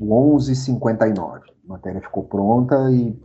11h59. 0.00 1.40
A 1.64 1.68
matéria 1.68 2.00
ficou 2.00 2.24
pronta 2.24 2.90
e 2.92 3.18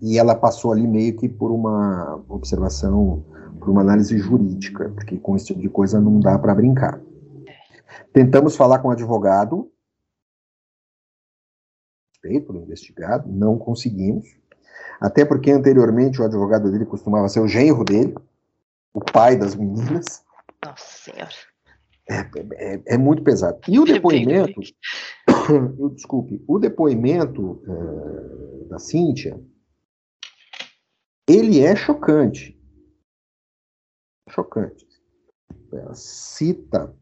e 0.00 0.18
ela 0.18 0.34
passou 0.34 0.72
ali 0.72 0.86
meio 0.86 1.16
que 1.16 1.28
por 1.28 1.50
uma 1.50 2.22
observação, 2.28 3.24
por 3.58 3.70
uma 3.70 3.80
análise 3.80 4.16
jurídica, 4.18 4.90
porque 4.90 5.18
com 5.18 5.36
esse 5.36 5.46
tipo 5.46 5.60
de 5.60 5.68
coisa 5.68 6.00
não 6.00 6.20
dá 6.20 6.38
para 6.38 6.54
brincar. 6.54 7.00
Tentamos 8.12 8.56
falar 8.56 8.80
com 8.80 8.88
o 8.88 8.90
advogado, 8.90 9.70
pelo 12.40 12.62
investigado, 12.62 13.30
não 13.30 13.58
conseguimos, 13.58 14.26
até 15.00 15.24
porque 15.24 15.50
anteriormente 15.50 16.20
o 16.20 16.24
advogado 16.24 16.70
dele 16.70 16.86
costumava 16.86 17.28
ser 17.28 17.40
o 17.40 17.48
genro 17.48 17.84
dele, 17.84 18.14
o 18.92 19.00
pai 19.00 19.36
das 19.36 19.54
meninas. 19.54 20.24
Nossa 20.64 21.10
Senhora. 21.10 21.34
É, 22.08 22.20
é, 22.54 22.82
é 22.94 22.98
muito 22.98 23.22
pesado. 23.22 23.58
E 23.66 23.78
o 23.78 23.84
depoimento, 23.84 24.60
eu, 25.78 25.90
desculpe, 25.90 26.42
o 26.46 26.58
depoimento 26.58 27.62
é, 27.66 28.68
da 28.68 28.78
Cíntia, 28.78 29.40
ele 31.26 31.60
é 31.60 31.74
chocante. 31.74 32.58
Chocante. 34.28 34.86
Ela 35.72 35.94
cita 35.94 36.94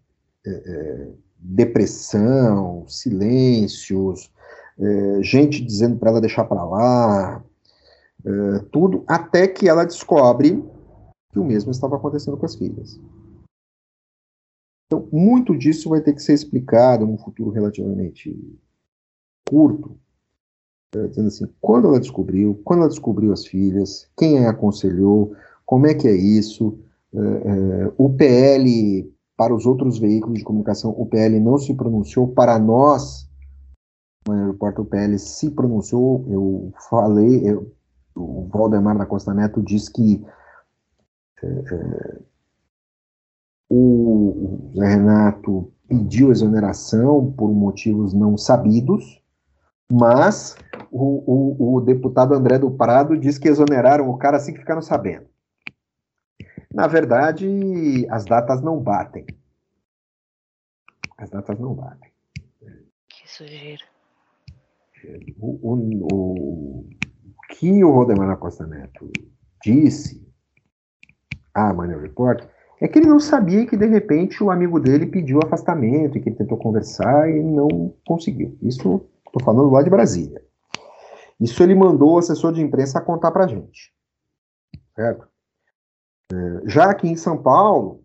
é, 0.47 1.13
depressão, 1.37 2.87
silêncios, 2.87 4.32
é, 4.79 5.23
gente 5.23 5.65
dizendo 5.65 5.97
para 5.97 6.11
ela 6.11 6.21
deixar 6.21 6.45
para 6.45 6.65
lá, 6.65 7.45
é, 8.25 8.59
tudo, 8.71 9.05
até 9.07 9.49
que 9.49 9.69
ela 9.69 9.85
descobre 9.85 10.63
que 11.33 11.39
o 11.39 11.45
mesmo 11.45 11.71
estava 11.71 11.97
acontecendo 11.97 12.37
com 12.37 12.47
as 12.47 12.55
filhas. 12.55 13.01
Então, 14.87 15.09
muito 15.11 15.57
disso 15.57 15.89
vai 15.89 16.01
ter 16.01 16.13
que 16.13 16.23
ser 16.23 16.35
explicado 16.35 17.07
num 17.07 17.17
futuro 17.17 17.51
relativamente 17.51 18.39
curto, 19.49 19.97
é, 20.95 21.07
dizendo 21.09 21.29
assim, 21.29 21.49
quando 21.61 21.89
ela 21.89 21.99
descobriu, 21.99 22.61
quando 22.65 22.81
ela 22.81 22.89
descobriu 22.89 23.33
as 23.33 23.47
filhas, 23.47 24.09
quem 24.17 24.45
a 24.45 24.51
aconselhou, 24.51 25.35
como 25.65 25.87
é 25.87 25.95
que 25.95 26.07
é 26.07 26.15
isso, 26.15 26.79
é, 27.15 27.19
é, 27.19 27.93
o 27.97 28.11
PL, 28.11 29.11
para 29.37 29.55
os 29.55 29.65
outros 29.65 29.99
veículos 29.99 30.39
de 30.39 30.45
comunicação, 30.45 30.91
o 30.91 31.07
PL 31.07 31.41
não 31.41 31.57
se 31.57 31.75
pronunciou, 31.75 32.29
para 32.29 32.59
nós, 32.59 33.27
no 34.27 34.35
aeroporto, 34.35 34.83
o 34.83 34.85
PL 34.85 35.19
se 35.19 35.51
pronunciou, 35.51 36.25
eu 36.29 36.73
falei, 36.89 37.49
eu, 37.49 37.75
o 38.15 38.47
Valdemar 38.49 38.97
da 38.97 39.07
Costa 39.07 39.35
Neto 39.35 39.63
disse 39.63 39.93
que 39.93 40.25
é, 41.43 41.47
é, 41.47 42.21
o 43.69 44.71
Zé 44.77 44.87
Renato 44.87 45.73
pediu 45.89 46.31
exoneração 46.31 47.33
por 47.33 47.51
motivos 47.53 48.15
não 48.15 48.37
sabidos, 48.37 49.21
mas 49.91 50.57
o, 50.91 51.25
o, 51.27 51.77
o, 51.77 51.81
deputado 51.81 52.35
André 52.35 52.59
do 52.59 52.71
Prado 52.71 53.19
diz 53.19 53.39
que 53.39 53.49
exoneraram 53.49 54.09
o 54.09 54.17
cara 54.17 54.37
assim 54.37 54.53
que 54.53 54.61
ficaram 54.61 54.83
sabendo. 54.83 55.27
Na 56.73 56.87
verdade, 56.87 58.07
as 58.11 58.25
datas 58.25 58.63
não 58.63 58.79
batem. 58.79 59.27
As 61.19 61.29
datas 61.29 61.59
não 61.59 61.75
batem. 61.75 62.11
Que 63.09 63.29
sujeira. 63.31 63.92
O, 65.39 65.59
o, 65.63 66.09
o, 66.13 66.89
que 67.51 67.83
o 67.83 67.91
Rodemar 67.91 68.37
Costa 68.39 68.67
Neto 68.67 69.11
disse 69.65 70.27
à 71.55 71.73
Money 71.73 71.99
Report 71.99 72.45
é 72.81 72.89
que 72.89 72.99
ele 72.99 73.09
não 73.09 73.21
sabia 73.21 73.67
que, 73.67 73.77
de 73.77 73.87
repente, 73.87 74.43
o 74.43 74.51
amigo 74.51 74.81
dele 74.81 75.07
pediu 75.07 75.41
afastamento 75.43 76.17
e 76.17 76.21
que 76.21 76.29
ele 76.29 76.37
tentou 76.37 76.59
conversar 76.59 77.31
e 77.31 77.43
não 77.43 77.95
conseguiu. 78.05 78.57
Isso 78.63 79.09
Estou 79.33 79.43
falando 79.43 79.71
lá 79.71 79.83
de 79.83 79.89
Brasília. 79.89 80.43
Isso 81.41 81.63
ele 81.63 81.75
mandou 81.75 82.13
o 82.13 82.19
assessor 82.19 82.53
de 82.53 82.61
imprensa 82.61 83.01
contar 83.01 83.33
para 83.33 83.47
gente. 83.47 83.91
Certo? 84.95 85.27
É, 86.31 86.69
já 86.69 86.91
aqui 86.91 87.09
em 87.09 87.17
São 87.17 87.43
Paulo, 87.43 88.02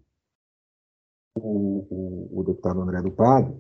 o, 1.38 1.88
o, 1.90 2.40
o, 2.40 2.44
deputado 2.44 2.82
André 2.82 3.02
do 3.02 3.14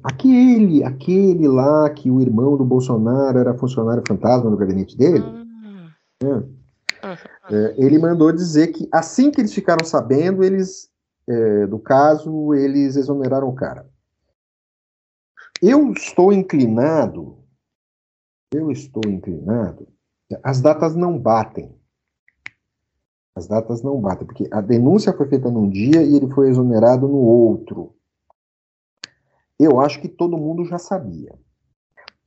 aquele, 0.03 0.83
aquele 0.83 1.47
lá 1.47 1.89
que 1.89 2.11
o 2.11 2.19
irmão 2.19 2.57
do 2.57 2.65
Bolsonaro 2.65 3.39
era 3.39 3.57
funcionário 3.57 4.03
fantasma 4.07 4.49
no 4.49 4.57
gabinete 4.57 4.97
dele, 4.97 5.23
uhum. 6.23 6.55
é, 7.49 7.75
ele 7.77 7.99
mandou 7.99 8.31
dizer 8.31 8.67
que 8.67 8.87
assim 8.91 9.31
que 9.31 9.41
eles 9.41 9.53
ficaram 9.53 9.85
sabendo, 9.85 10.43
eles 10.43 10.89
é, 11.29 11.67
do 11.67 11.79
caso, 11.79 12.53
eles 12.53 12.95
exoneraram 12.95 13.49
o 13.49 13.55
cara. 13.55 13.85
Eu 15.61 15.91
estou 15.91 16.31
inclinado 16.31 17.37
eu 18.53 18.71
estou 18.71 19.03
inclinado, 19.07 19.87
as 20.43 20.61
datas 20.61 20.95
não 20.95 21.17
batem. 21.17 21.76
As 23.37 23.45
datas 23.45 23.83
não 23.83 24.01
batem, 24.01 24.25
porque 24.25 24.47
a 24.51 24.59
denúncia 24.59 25.13
foi 25.13 25.27
feita 25.27 25.51
num 25.51 25.69
dia 25.69 26.01
e 26.01 26.15
ele 26.15 26.27
foi 26.27 26.49
exonerado 26.49 27.07
no 27.07 27.19
outro. 27.19 27.93
Eu 29.59 29.79
acho 29.79 30.01
que 30.01 30.07
todo 30.07 30.39
mundo 30.39 30.65
já 30.65 30.79
sabia. 30.79 31.35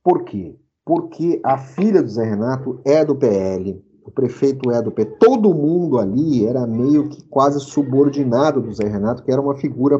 Por 0.01 0.23
quê? 0.23 0.57
Porque 0.85 1.41
a 1.43 1.57
filha 1.57 2.01
do 2.01 2.07
Zé 2.07 2.23
Renato 2.23 2.79
é 2.85 3.03
do 3.03 3.13
PL, 3.13 3.83
o 4.05 4.09
prefeito 4.09 4.71
é 4.71 4.81
do 4.81 4.89
PL, 4.89 5.17
todo 5.19 5.53
mundo 5.53 5.99
ali 5.99 6.45
era 6.45 6.65
meio 6.65 7.09
que 7.09 7.21
quase 7.25 7.59
subordinado 7.59 8.61
do 8.61 8.73
Zé 8.73 8.87
Renato, 8.87 9.21
que 9.21 9.31
era 9.33 9.41
uma 9.41 9.57
figura 9.57 9.99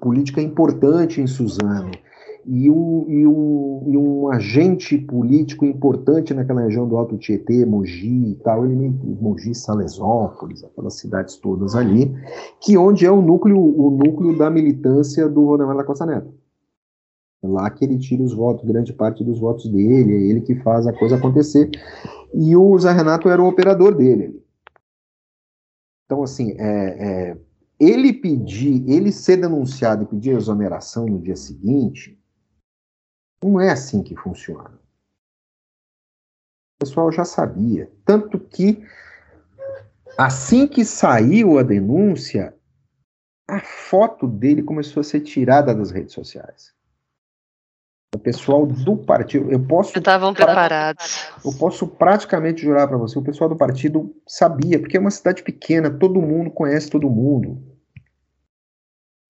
política 0.00 0.42
importante 0.42 1.20
em 1.20 1.28
Suzano 1.28 1.92
e 2.46 2.70
um, 2.70 3.04
e, 3.08 3.26
um, 3.26 3.84
e 3.88 3.96
um 3.96 4.28
agente 4.28 4.96
político 4.98 5.64
importante 5.64 6.32
naquela 6.32 6.62
região 6.62 6.88
do 6.88 6.96
Alto 6.96 7.16
Tietê, 7.18 7.64
Mogi 7.64 8.30
e 8.30 8.34
tal, 8.36 8.64
ele 8.64 8.88
Mogi, 9.20 9.54
Salesópolis, 9.54 10.64
aquelas 10.64 10.94
cidades 10.98 11.36
todas 11.36 11.74
ali, 11.74 12.12
que 12.60 12.76
onde 12.76 13.04
é 13.04 13.10
o 13.10 13.22
núcleo, 13.22 13.58
o 13.58 13.90
núcleo 13.90 14.36
da 14.36 14.50
militância 14.50 15.28
do 15.28 15.44
Rodemar 15.44 15.76
da 15.76 15.84
Costa 15.84 16.06
Neto. 16.06 16.32
É 17.42 17.48
lá 17.48 17.70
que 17.70 17.84
ele 17.84 17.98
tira 17.98 18.22
os 18.22 18.34
votos, 18.34 18.66
grande 18.66 18.92
parte 18.92 19.24
dos 19.24 19.38
votos 19.38 19.66
dele, 19.70 20.14
é 20.14 20.30
ele 20.30 20.40
que 20.42 20.54
faz 20.56 20.86
a 20.86 20.92
coisa 20.92 21.16
acontecer. 21.16 21.70
E 22.34 22.54
o 22.54 22.78
Zé 22.78 22.92
Renato 22.92 23.28
era 23.28 23.42
o 23.42 23.48
operador 23.48 23.94
dele. 23.94 24.40
Então, 26.04 26.22
assim, 26.22 26.54
é, 26.58 27.30
é, 27.30 27.38
ele 27.78 28.12
pedir, 28.12 28.84
ele 28.86 29.10
ser 29.10 29.38
denunciado 29.38 30.02
e 30.02 30.06
pedir 30.06 30.36
exoneração 30.36 31.06
no 31.06 31.18
dia 31.18 31.36
seguinte, 31.36 32.19
não 33.42 33.60
é 33.60 33.70
assim 33.70 34.02
que 34.02 34.14
funciona. 34.14 34.70
O 36.76 36.84
pessoal 36.84 37.10
já 37.10 37.24
sabia. 37.24 37.90
Tanto 38.04 38.38
que, 38.38 38.84
assim 40.16 40.66
que 40.66 40.84
saiu 40.84 41.58
a 41.58 41.62
denúncia, 41.62 42.54
a 43.48 43.60
foto 43.60 44.26
dele 44.26 44.62
começou 44.62 45.00
a 45.00 45.04
ser 45.04 45.20
tirada 45.20 45.74
das 45.74 45.90
redes 45.90 46.14
sociais. 46.14 46.72
O 48.14 48.18
pessoal 48.18 48.66
do 48.66 48.96
partido, 48.96 49.52
eu 49.52 49.64
posso. 49.64 49.96
Estavam 49.96 50.34
preparados. 50.34 51.28
Eu 51.44 51.52
posso 51.52 51.86
praticamente 51.86 52.62
jurar 52.62 52.88
para 52.88 52.96
você, 52.96 53.18
o 53.18 53.22
pessoal 53.22 53.48
do 53.48 53.56
partido 53.56 54.14
sabia, 54.26 54.80
porque 54.80 54.96
é 54.96 55.00
uma 55.00 55.12
cidade 55.12 55.44
pequena, 55.44 55.90
todo 55.90 56.20
mundo 56.20 56.50
conhece 56.50 56.90
todo 56.90 57.08
mundo 57.08 57.69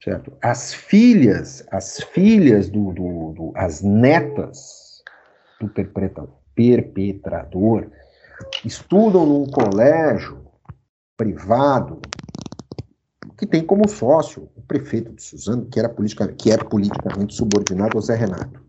certo? 0.03 0.32
As 0.42 0.72
filhas, 0.72 1.64
as 1.70 2.01
filhas 2.01 2.68
do, 2.68 2.92
do, 2.92 3.32
do 3.32 3.53
as 3.55 3.82
netas 3.82 5.03
do 5.61 5.68
perpetrador 6.55 7.90
estudam 8.64 9.26
num 9.26 9.46
colégio 9.46 10.46
privado 11.16 12.01
que 13.36 13.46
tem 13.46 13.64
como 13.64 13.88
sócio 13.88 14.51
o 14.55 14.61
prefeito 14.61 15.14
de 15.14 15.22
Suzano, 15.22 15.66
que 15.66 15.78
era 15.78 15.88
politicamente, 15.88 16.42
que 16.42 16.51
era 16.51 16.62
politicamente 16.62 17.34
subordinado 17.34 17.96
ao 17.96 18.03
Zé 18.03 18.14
Renato. 18.14 18.62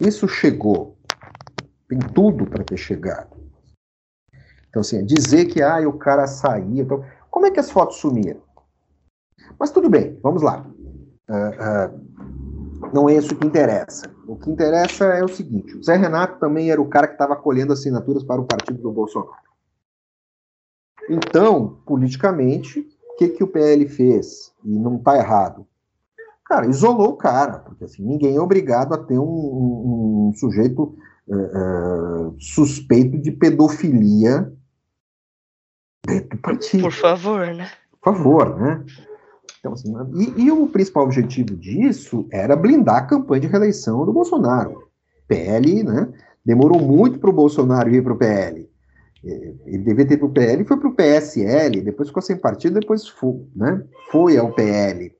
Isso 0.00 0.28
chegou, 0.28 0.98
tem 1.88 1.98
tudo 1.98 2.44
para 2.44 2.64
ter 2.64 2.76
chegado. 2.76 3.36
Então, 4.68 4.80
assim, 4.80 5.04
dizer 5.04 5.46
que 5.46 5.62
ah, 5.62 5.78
o 5.88 5.92
cara 5.92 6.26
saía. 6.26 6.82
Então, 6.82 7.04
como 7.30 7.46
é 7.46 7.50
que 7.52 7.60
as 7.60 7.70
fotos 7.70 7.96
sumiram? 7.96 8.42
Mas 9.58 9.70
tudo 9.70 9.88
bem, 9.88 10.18
vamos 10.22 10.42
lá. 10.42 10.66
Uh, 11.28 11.94
uh, 11.94 12.90
não 12.92 13.08
é 13.08 13.14
isso 13.14 13.36
que 13.36 13.46
interessa. 13.46 14.10
O 14.26 14.36
que 14.36 14.50
interessa 14.50 15.04
é 15.04 15.24
o 15.24 15.28
seguinte: 15.28 15.76
o 15.76 15.82
Zé 15.82 15.96
Renato 15.96 16.38
também 16.38 16.70
era 16.70 16.80
o 16.80 16.88
cara 16.88 17.06
que 17.06 17.14
estava 17.14 17.36
colhendo 17.36 17.72
assinaturas 17.72 18.24
para 18.24 18.40
o 18.40 18.46
partido 18.46 18.80
do 18.80 18.92
Bolsonaro. 18.92 19.48
Então, 21.08 21.80
politicamente, 21.86 22.80
o 22.80 23.16
que, 23.16 23.28
que 23.28 23.44
o 23.44 23.48
PL 23.48 23.88
fez? 23.88 24.52
E 24.64 24.78
não 24.78 24.96
está 24.96 25.16
errado. 25.16 25.66
Cara, 26.44 26.66
isolou 26.66 27.10
o 27.10 27.16
cara, 27.16 27.58
porque 27.58 27.84
assim, 27.84 28.02
ninguém 28.02 28.36
é 28.36 28.40
obrigado 28.40 28.94
a 28.94 28.98
ter 28.98 29.18
um, 29.18 29.24
um, 29.24 30.28
um 30.28 30.32
sujeito 30.34 30.96
uh, 31.28 32.34
suspeito 32.38 33.18
de 33.18 33.30
pedofilia 33.30 34.50
dentro 36.06 36.30
do 36.30 36.38
partido. 36.38 36.82
Por 36.84 36.92
favor, 36.92 37.46
né? 37.54 37.70
Por 38.00 38.14
favor, 38.14 38.58
né? 38.58 38.84
Então, 39.76 40.02
assim, 40.02 40.34
e, 40.36 40.44
e, 40.44 40.50
o 40.50 40.66
principal 40.66 41.04
objetivo 41.04 41.56
disso 41.56 42.26
era 42.30 42.56
blindar 42.56 42.96
a 42.96 43.06
campanha 43.06 43.42
de 43.42 43.46
reeleição 43.46 44.04
do 44.04 44.12
Bolsonaro. 44.12 44.88
PL, 45.26 45.82
né? 45.82 46.08
Demorou 46.44 46.80
muito 46.80 47.18
para 47.18 47.30
o 47.30 47.32
Bolsonaro 47.32 47.94
ir 47.94 48.02
para 48.02 48.12
o 48.12 48.16
PL. 48.16 48.68
É, 49.24 49.54
ele 49.66 49.84
devia 49.84 50.06
ter 50.06 50.16
para 50.16 50.26
o 50.26 50.32
PL, 50.32 50.64
foi 50.64 50.76
para 50.78 50.88
o 50.88 50.94
PSL, 50.94 51.82
depois 51.82 52.08
ficou 52.08 52.22
sem 52.22 52.36
partido, 52.36 52.80
depois 52.80 53.06
foi, 53.06 53.44
né? 53.54 53.84
foi 54.10 54.38
ao 54.38 54.52
PL. 54.52 55.12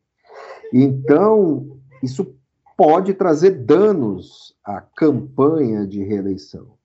Então, 0.72 1.66
isso 2.02 2.34
pode 2.76 3.12
trazer 3.14 3.50
danos 3.50 4.54
à 4.64 4.80
campanha 4.80 5.86
de 5.86 6.02
reeleição. 6.02 6.77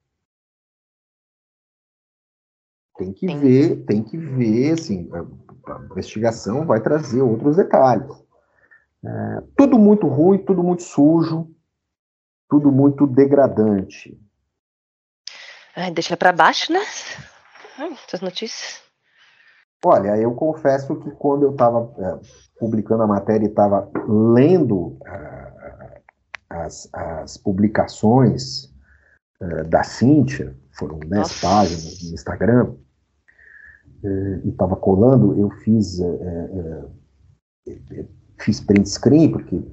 Tem 2.97 3.11
que 3.11 3.35
ver, 3.35 3.85
tem 3.85 4.03
que 4.03 4.17
ver, 4.17 4.73
assim, 4.73 5.09
a 5.11 5.85
investigação 5.91 6.65
vai 6.65 6.79
trazer 6.79 7.21
outros 7.21 7.55
detalhes. 7.55 8.11
É, 9.03 9.43
tudo 9.57 9.77
muito 9.79 10.07
ruim, 10.07 10.37
tudo 10.37 10.63
muito 10.63 10.83
sujo, 10.83 11.49
tudo 12.49 12.71
muito 12.71 13.07
degradante. 13.07 14.17
Ai, 15.75 15.91
deixa 15.91 16.15
para 16.15 16.31
baixo, 16.31 16.71
né? 16.71 16.81
Essas 18.07 18.21
notícias. 18.21 18.81
Olha, 19.83 20.15
eu 20.17 20.33
confesso 20.33 20.95
que 20.95 21.11
quando 21.11 21.43
eu 21.43 21.51
estava 21.51 21.93
é, 21.97 22.19
publicando 22.57 23.03
a 23.03 23.07
matéria 23.07 23.45
e 23.45 23.49
estava 23.49 23.91
lendo 24.07 24.97
é, 25.05 26.01
as, 26.49 26.87
as, 26.93 27.37
publicações 27.37 28.73
é, 29.41 29.63
da 29.63 29.83
Cíntia, 29.83 30.55
foram 30.77 30.99
10 30.99 31.41
páginas 31.41 32.01
no 32.03 32.13
Instagram, 32.13 32.75
eh, 34.03 34.41
e 34.43 34.49
estava 34.49 34.75
colando, 34.75 35.39
eu 35.39 35.49
fiz, 35.49 35.99
é, 35.99 36.83
é, 37.67 38.05
fiz 38.37 38.59
print 38.59 38.89
screen, 38.89 39.31
porque 39.31 39.63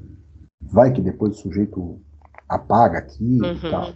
vai 0.63 0.93
que 0.93 1.01
depois 1.01 1.37
o 1.37 1.41
sujeito 1.43 2.01
apaga 2.49 2.99
aqui 2.99 3.41
uhum, 3.43 3.53
e 3.53 3.71
tal. 3.71 3.93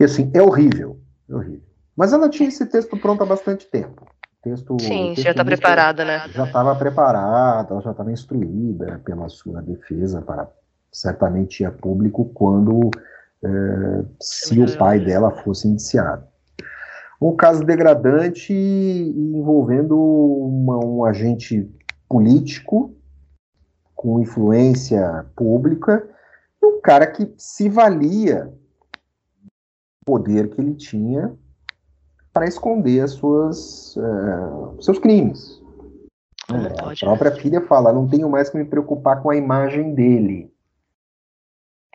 E 0.00 0.04
assim, 0.04 0.30
é 0.32 0.40
horrível, 0.40 0.98
é 1.28 1.34
horrível. 1.34 1.62
Mas 1.94 2.14
ela 2.14 2.28
tinha 2.30 2.48
esse 2.48 2.64
texto 2.64 2.96
pronto 2.96 3.22
há 3.22 3.26
bastante 3.26 3.66
tempo. 3.66 4.06
Texto, 4.42 4.76
Sim, 4.80 5.08
texto 5.08 5.24
já 5.24 5.30
está 5.32 5.44
preparada, 5.44 6.04
né? 6.04 6.26
Já 6.30 6.44
estava 6.44 6.74
preparada, 6.74 7.74
ela 7.74 7.82
já 7.82 7.90
estava 7.90 8.10
instruída 8.10 8.98
pela 9.04 9.28
sua 9.28 9.60
defesa 9.60 10.22
para 10.22 10.50
certamente 10.90 11.60
ir 11.60 11.66
a 11.66 11.70
público 11.70 12.24
quando 12.34 12.90
é, 13.44 14.04
se 14.20 14.60
o 14.60 14.78
pai 14.78 14.98
dela 15.00 15.30
fosse 15.42 15.68
indiciado 15.68 16.31
um 17.28 17.36
caso 17.36 17.64
degradante 17.64 18.52
envolvendo 18.52 19.96
uma, 19.96 20.84
um 20.84 21.04
agente 21.04 21.70
político 22.08 22.94
com 23.94 24.20
influência 24.20 25.26
pública 25.36 26.08
e 26.60 26.66
um 26.66 26.80
cara 26.80 27.06
que 27.06 27.32
se 27.36 27.68
valia 27.68 28.46
do 28.46 29.50
poder 30.04 30.50
que 30.50 30.60
ele 30.60 30.74
tinha 30.74 31.36
para 32.32 32.46
esconder 32.46 33.00
as 33.00 33.12
suas 33.12 33.96
uh, 33.96 34.82
seus 34.82 34.98
crimes. 34.98 35.62
É, 36.50 36.82
a 36.82 37.06
própria 37.06 37.30
filha 37.32 37.60
fala: 37.60 37.92
não 37.92 38.08
tenho 38.08 38.28
mais 38.28 38.50
que 38.50 38.58
me 38.58 38.64
preocupar 38.64 39.22
com 39.22 39.30
a 39.30 39.36
imagem 39.36 39.94
dele. 39.94 40.52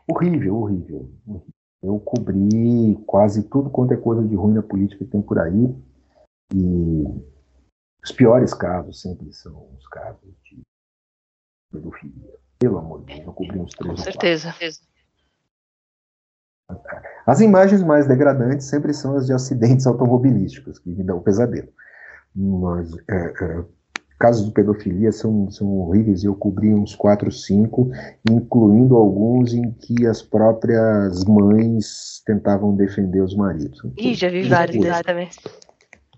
Horrível, 0.10 0.56
horrível. 0.56 1.12
horrível. 1.28 1.57
Eu 1.82 2.00
cobri 2.00 2.96
quase 3.06 3.44
tudo 3.44 3.70
quanto 3.70 3.94
é 3.94 3.98
coisa 3.98 4.24
de 4.28 4.36
ruim 4.36 4.56
na 4.56 4.64
política 4.64 5.06
que 5.06 5.12
tem 5.12 5.22
por 5.22 5.40
aí. 5.40 5.76
E 6.54 7.04
os 8.04 8.12
piores 8.12 8.54
casos 8.54 9.02
sempre 9.02 9.32
são 9.34 9.70
os 9.78 9.88
casos 9.88 10.34
de 10.44 10.62
pedofilia. 11.72 12.40
Pelo 12.60 12.80
amor 12.80 13.02
de 13.02 13.16
Deus, 13.16 13.28
eu 13.28 13.34
cobri 13.34 13.60
uns 13.60 13.74
três. 13.74 13.96
Com 13.96 14.04
certeza. 14.04 14.54
As 17.26 17.40
imagens 17.40 17.84
mais 17.84 18.08
degradantes 18.08 18.68
sempre 18.68 18.94
são 18.94 19.16
as 19.16 19.26
de 19.26 19.34
acidentes 19.34 19.86
automobilísticos, 19.86 20.80
que 20.80 20.90
me 20.90 21.04
dão 21.04 21.20
um 21.20 21.24
pesadelo. 21.24 21.72
Mas 22.36 22.92
é, 23.10 23.44
é, 23.44 23.66
casos 24.18 24.46
de 24.46 24.52
pedofilia 24.52 25.12
são, 25.12 25.50
são 25.52 25.68
horríveis 25.80 26.24
e 26.24 26.26
eu 26.26 26.36
cobri 26.36 26.74
uns 26.74 26.96
4, 26.96 27.32
5, 27.32 27.90
incluindo 28.30 28.96
alguns 28.96 29.54
em 29.54 29.72
que 29.72 30.06
as 30.06 30.22
próprias 30.22 31.24
mães 31.26 32.22
tentavam 32.26 32.76
defender 32.76 33.22
os 33.22 33.36
maridos. 33.36 33.80
Ih, 33.98 34.16
já 34.16 34.30
vi 34.30 34.44
vários 34.44 34.82
desses 34.82 35.02
também. 35.04 35.30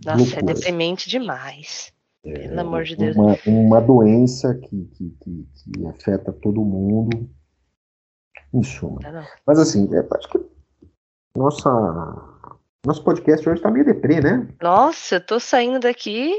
Nossa, 0.06 0.18
Loucura. 0.18 0.39
é 0.39 0.54
deprimente 0.54 1.10
demais. 1.10 1.91
É, 2.24 2.47
Pelo 2.47 2.60
amor 2.62 2.84
de 2.84 2.95
Deus. 2.95 3.16
Uma, 3.16 3.38
uma 3.45 3.82
doença 3.82 4.54
que, 4.56 4.86
que, 4.86 5.10
que, 5.22 5.47
que, 5.54 5.88
afeta 5.88 6.32
todo 6.32 6.64
mundo. 6.64 7.30
Em 8.54 8.64
suma. 8.64 9.00
Mas 9.45 9.60
assim, 9.60 9.88
é, 9.93 10.00
acho 10.00 10.30
que 10.30 10.39
nossa 11.36 11.70
Nosso 12.86 13.04
podcast 13.04 13.48
hoje 13.48 13.62
tá 13.62 13.70
meio 13.70 13.84
deprê, 13.84 14.22
né? 14.22 14.48
Nossa, 14.62 15.16
eu 15.16 15.26
tô 15.26 15.38
saindo 15.38 15.82
daqui 15.82 16.34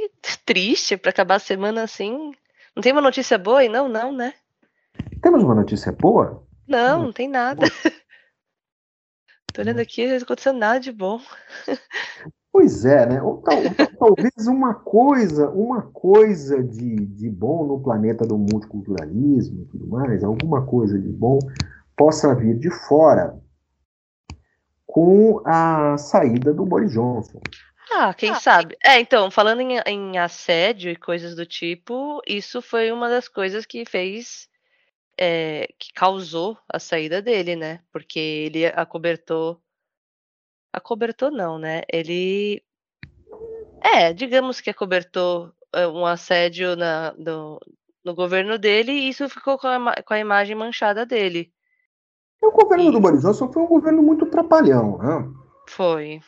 triste 0.46 0.96
para 0.96 1.10
acabar 1.10 1.34
a 1.34 1.38
semana 1.38 1.82
assim. 1.82 2.32
Não 2.74 2.82
tem 2.82 2.92
uma 2.92 3.02
notícia 3.02 3.36
boa 3.36 3.60
aí? 3.60 3.68
Não, 3.68 3.90
não, 3.90 4.10
né? 4.10 4.32
Temos 5.20 5.42
uma 5.42 5.54
notícia 5.54 5.92
boa? 5.92 6.42
Não, 6.66 7.02
não 7.04 7.12
tem 7.12 7.28
nada. 7.28 7.66
Tô 9.52 9.60
olhando 9.60 9.80
aqui, 9.80 10.06
não 10.06 10.16
acontecendo 10.16 10.58
nada 10.58 10.80
de 10.80 10.90
bom. 10.90 11.20
Pois 12.50 12.86
é, 12.86 13.04
né? 13.04 13.22
Ou, 13.22 13.42
tal, 13.42 13.56
talvez 13.98 14.46
uma 14.46 14.72
coisa, 14.72 15.50
uma 15.50 15.82
coisa 15.92 16.62
de, 16.62 16.96
de 16.96 17.28
bom 17.28 17.66
no 17.66 17.82
planeta 17.82 18.26
do 18.26 18.38
multiculturalismo 18.38 19.62
e 19.62 19.66
tudo 19.66 19.86
mais, 19.88 20.24
alguma 20.24 20.64
coisa 20.64 20.98
de 20.98 21.08
bom 21.08 21.38
possa 21.94 22.34
vir 22.34 22.58
de 22.58 22.70
fora 22.70 23.38
com 24.90 25.40
a 25.46 25.96
saída 25.96 26.52
do 26.52 26.66
Boris 26.66 26.92
Johnson. 26.92 27.40
Ah, 27.92 28.12
quem 28.14 28.30
ah, 28.30 28.34
sabe? 28.34 28.76
É, 28.84 29.00
então, 29.00 29.30
falando 29.30 29.60
em, 29.60 29.78
em, 29.86 30.18
assédio 30.18 30.90
e 30.90 30.96
coisas 30.96 31.34
do 31.34 31.46
tipo, 31.46 32.20
isso 32.26 32.60
foi 32.60 32.92
uma 32.92 33.08
das 33.08 33.28
coisas 33.28 33.66
que 33.66 33.84
fez, 33.84 34.48
é, 35.18 35.68
que 35.78 35.92
causou 35.92 36.56
a 36.68 36.78
saída 36.78 37.20
dele, 37.20 37.56
né? 37.56 37.80
Porque 37.92 38.18
ele 38.18 38.66
acobertou 38.66 39.60
Acobertou 40.72 41.32
não, 41.32 41.58
né, 41.58 41.82
ele 41.92 42.62
é, 43.82 44.12
digamos 44.12 44.60
que 44.60 44.70
acobertou 44.70 45.52
eh, 45.74 45.86
um 45.88 46.06
assédio 46.06 46.76
na 46.76 47.12
no 47.18 47.58
no 48.04 48.14
governo 48.14 48.56
dele 48.56 48.92
e 48.92 49.08
isso 49.08 49.28
ficou 49.28 49.58
com 49.58 49.66
a 49.66 50.02
com 50.02 50.14
a 50.14 50.18
imagem 50.18 50.54
manchada 50.54 51.04
dele. 51.04 51.52
O 52.42 52.50
governo 52.50 52.90
do 52.90 53.00
Boris 53.00 53.22
Johnson 53.22 53.52
foi 53.52 53.62
um 53.62 53.68
governo 53.68 54.02
muito 54.02 54.26
trapalhão, 54.26 54.98
né? 54.98 55.30
Foi. 55.68 56.20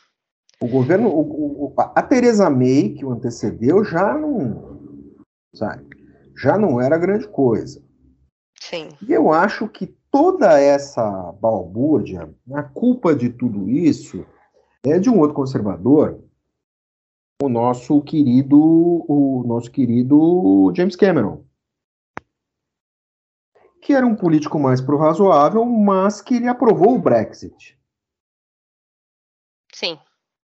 O 0.61 0.69
governo, 0.69 1.09
o, 1.09 1.67
o, 1.67 1.75
a 1.77 2.03
Teresa 2.03 2.49
May, 2.49 2.91
que 2.91 3.05
o 3.05 3.11
antecedeu, 3.11 3.85
já 3.85 4.17
não, 4.17 4.79
sabe, 5.53 5.89
já 6.37 6.57
não 6.57 6.81
era 6.81 6.99
grande 6.99 7.27
coisa. 7.27 7.83
Sim. 8.61 8.89
E 9.07 9.13
eu 9.13 9.33
acho 9.33 9.67
que 9.69 9.87
toda 10.11 10.61
essa 10.61 11.33
balbúrdia, 11.41 12.33
a 12.53 12.63
culpa 12.63 13.15
de 13.15 13.31
tudo 13.31 13.69
isso 13.69 14.25
é 14.85 14.99
de 14.99 15.11
um 15.11 15.19
outro 15.19 15.35
conservador, 15.35 16.21
o 17.43 17.49
nosso 17.49 18.01
querido, 18.03 18.57
o 18.61 19.43
nosso 19.47 19.71
querido 19.71 20.73
James 20.77 20.95
Cameron, 20.95 21.43
que 23.83 23.93
era 23.93 24.07
um 24.07 24.15
político 24.15 24.61
mais 24.61 24.81
pro 24.81 24.97
razoável, 24.97 25.67
mas 25.67 26.23
que 26.23 26.37
ele 26.37 26.47
aprovou 26.47 26.95
o 26.95 27.01
Brexit. 27.01 27.77
Sim. 29.75 29.99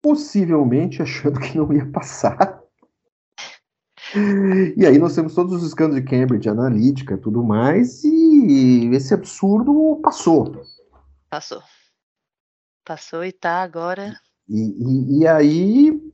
Possivelmente 0.02 1.00
achando 1.00 1.38
que 1.38 1.56
não 1.56 1.72
ia 1.72 1.86
passar. 1.92 2.60
E 4.76 4.84
aí 4.84 4.98
nós 4.98 5.14
temos 5.14 5.36
todos 5.36 5.54
os 5.54 5.62
escândalos 5.62 6.02
de 6.02 6.10
Cambridge 6.10 6.48
Analytica 6.48 7.14
e 7.14 7.18
tudo 7.18 7.44
mais, 7.44 8.02
e 8.02 8.90
esse 8.92 9.14
absurdo 9.14 10.00
passou. 10.02 10.66
Passou. 11.30 11.62
Passou 12.84 13.24
e 13.24 13.30
tá 13.30 13.62
agora. 13.62 14.18
E, 14.48 14.58
e, 14.58 15.18
e 15.20 15.26
aí, 15.28 16.12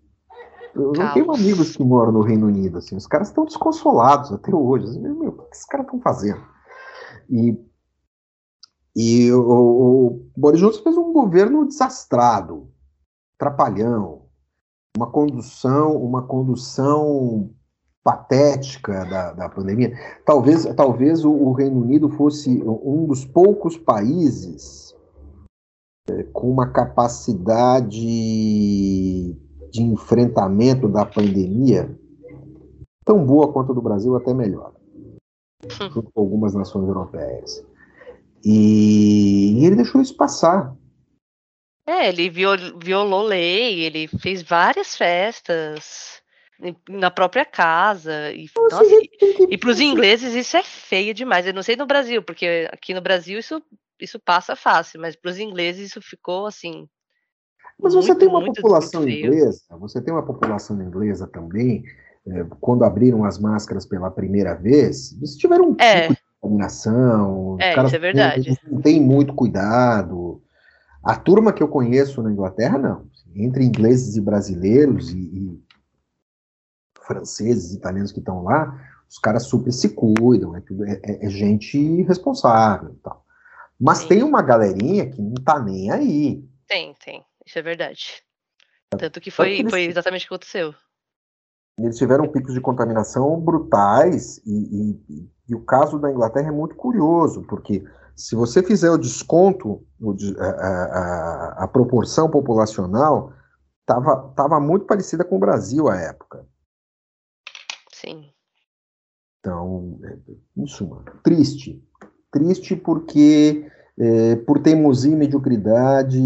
eu 0.75 0.93
tenho 1.15 1.33
amigos 1.33 1.75
que 1.75 1.83
moram 1.83 2.13
no 2.13 2.21
Reino 2.21 2.49
Unido, 2.49 2.77
assim, 2.77 2.95
os 2.95 3.07
caras 3.07 3.29
estão 3.29 3.47
desconsolados 3.47 4.31
até 4.31 4.55
hoje. 4.55 4.85
Assim, 4.85 5.01
meu, 5.01 5.31
o 5.31 5.43
que 5.45 5.57
esses 5.57 5.65
caras 5.65 5.87
estão 5.87 5.99
fazendo? 6.03 6.56
E, 7.29 7.59
e 8.95 9.33
o, 9.33 9.41
o 9.41 10.31
Boris 10.37 10.61
Johnson 10.61 10.83
fez 10.83 10.97
um 10.97 11.13
governo 11.13 11.67
desastrado, 11.67 12.69
trapalhão, 13.39 14.23
uma 14.97 15.11
condução, 15.11 15.97
uma 15.97 16.23
condução 16.23 17.51
patética 18.03 19.05
da, 19.05 19.33
da 19.33 19.49
pandemia. 19.49 19.93
Talvez, 20.25 20.65
talvez 20.77 21.25
o, 21.25 21.33
o 21.33 21.53
Reino 21.53 21.81
Unido 21.81 22.09
fosse 22.09 22.63
um 22.63 23.07
dos 23.07 23.25
poucos 23.25 23.77
países 23.77 24.95
com 26.33 26.49
uma 26.51 26.69
capacidade 26.69 27.99
de 29.71 29.83
enfrentamento 29.83 30.89
da 30.89 31.05
pandemia 31.05 31.99
tão 33.05 33.25
boa 33.25 33.53
quanto 33.53 33.73
a 33.73 33.75
do 33.75 33.83
Brasil, 33.83 34.17
até 34.17 34.33
melhor, 34.33 34.73
junto 35.69 36.11
com 36.11 36.21
algumas 36.21 36.55
nações 36.55 36.87
europeias. 36.87 37.65
E, 38.45 39.61
e 39.61 39.67
ele 39.67 39.77
deixou 39.77 40.01
isso 40.01 40.17
passar. 40.17 40.75
É, 41.87 42.09
ele 42.09 42.29
viol, 42.29 42.57
violou 42.83 43.23
lei, 43.23 43.81
ele 43.81 44.09
fez 44.09 44.43
várias 44.43 44.97
festas 44.97 46.23
na 46.89 47.11
própria 47.11 47.45
casa. 47.45 48.33
E, 48.33 48.49
nossa, 48.71 48.85
e, 48.85 49.11
e 49.51 49.59
para 49.59 49.71
os 49.71 49.81
ingleses 49.81 50.35
isso 50.35 50.57
é 50.57 50.63
feio 50.63 51.15
demais. 51.15 51.47
Eu 51.47 51.55
não 51.55 51.63
sei 51.63 51.77
no 51.77 51.87
Brasil, 51.87 52.23
porque 52.23 52.69
aqui 52.73 52.93
no 52.93 53.01
Brasil 53.01 53.39
isso 53.39 53.63
isso 54.01 54.21
passa 54.21 54.55
fácil, 54.55 55.01
mas 55.01 55.17
para 55.17 55.31
os 55.31 55.39
ingleses 55.39 55.91
isso 55.91 56.03
ficou 56.03 56.47
assim. 56.47 56.89
Mas 57.79 57.95
você 57.95 58.09
muito, 58.09 58.19
tem 58.19 58.29
uma 58.29 58.41
muito, 58.41 58.57
população 58.57 59.03
muito 59.03 59.15
inglesa, 59.15 59.65
você 59.79 60.03
tem 60.03 60.13
uma 60.13 60.25
população 60.25 60.81
inglesa 60.81 61.27
também, 61.27 61.85
é, 62.29 62.45
quando 62.61 62.85
abriram 62.85 63.25
as 63.25 63.39
máscaras 63.39 63.87
pela 63.87 64.11
primeira 64.11 64.55
vez, 64.55 65.13
eles 65.13 65.37
tiveram 65.37 65.71
um 65.71 65.77
é. 65.79 66.03
tipo 66.03 66.15
de 66.15 66.21
contaminação, 66.41 67.57
é, 67.61 67.85
isso 67.85 67.97
é 67.97 67.99
verdade. 67.99 68.61
não 68.71 68.81
tem 68.81 69.01
muito 69.01 69.35
cuidado. 69.35 70.43
A 71.05 71.15
turma 71.15 71.53
que 71.53 71.63
eu 71.63 71.69
conheço 71.69 72.23
na 72.23 72.33
Inglaterra, 72.33 72.79
não. 72.79 73.07
Entre 73.35 73.65
ingleses 73.65 74.17
e 74.17 74.21
brasileiros 74.21 75.13
e, 75.13 75.19
e 75.19 75.63
franceses, 77.07 77.73
italianos 77.73 78.11
que 78.11 78.19
estão 78.19 78.43
lá, 78.43 78.77
os 79.09 79.19
caras 79.19 79.45
super 79.45 79.73
se 79.73 79.91
cuidam, 79.91 80.57
é, 80.57 80.61
tudo, 80.61 80.85
é, 80.85 81.01
é, 81.05 81.27
é 81.27 81.29
gente 81.29 82.03
responsável 82.03 82.91
e 82.91 82.97
tal. 82.97 83.25
Mas 83.79 83.99
Sim. 83.99 84.09
tem 84.09 84.23
uma 84.23 84.43
galerinha 84.43 85.09
que 85.09 85.23
não 85.23 85.35
tá 85.35 85.61
nem 85.61 85.91
aí. 85.91 86.45
Tem, 86.67 86.95
tem. 87.05 87.25
Isso 87.45 87.59
é 87.59 87.63
verdade. 87.63 88.23
Tanto 88.99 89.21
que 89.21 89.31
foi, 89.31 89.59
eles, 89.59 89.71
foi 89.71 89.85
exatamente 89.85 90.25
o 90.25 90.29
que 90.29 90.35
aconteceu. 90.35 90.75
Eles 91.79 91.99
tiveram 91.99 92.29
picos 92.29 92.55
de 92.55 92.61
contaminação 92.61 93.39
brutais 93.41 94.39
e, 94.47 94.51
e, 94.51 95.31
e, 95.49 95.55
o 95.55 95.63
caso 95.65 95.99
da 95.99 96.11
Inglaterra 96.11 96.49
é 96.49 96.53
muito 96.53 96.75
curioso, 96.75 97.43
porque 97.43 97.85
se 98.15 98.35
você 98.35 98.63
fizer 98.63 98.91
o 98.91 98.99
desconto, 98.99 99.85
a, 100.39 100.47
a, 100.47 101.65
a, 101.65 101.69
proporção 101.69 102.31
populacional 102.31 103.33
estava 103.81 104.33
tava 104.35 104.59
muito 104.59 104.87
parecida 104.87 105.25
com 105.25 105.37
o 105.37 105.41
Brasil 105.41 105.89
à 105.89 105.97
época. 105.97 106.47
Sim. 107.93 108.33
Então, 109.41 109.99
é, 110.03 110.19
em 110.57 110.67
suma, 110.67 111.05
triste 111.23 111.87
triste 112.37 112.77
porque, 112.77 113.71
é, 113.99 114.37
por 114.37 114.59
teimosia 114.59 115.13
e 115.13 115.17
mediocridade, 115.17 116.19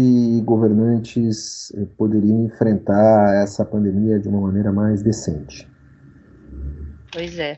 governantes 0.43 1.73
é, 1.75 1.85
poderiam 1.97 2.45
enfrentar 2.45 3.41
essa 3.41 3.63
pandemia 3.63 4.19
de 4.19 4.27
uma 4.27 4.41
maneira 4.41 4.71
mais 4.71 5.01
decente. 5.01 5.67
Pois 7.11 7.37
é. 7.39 7.57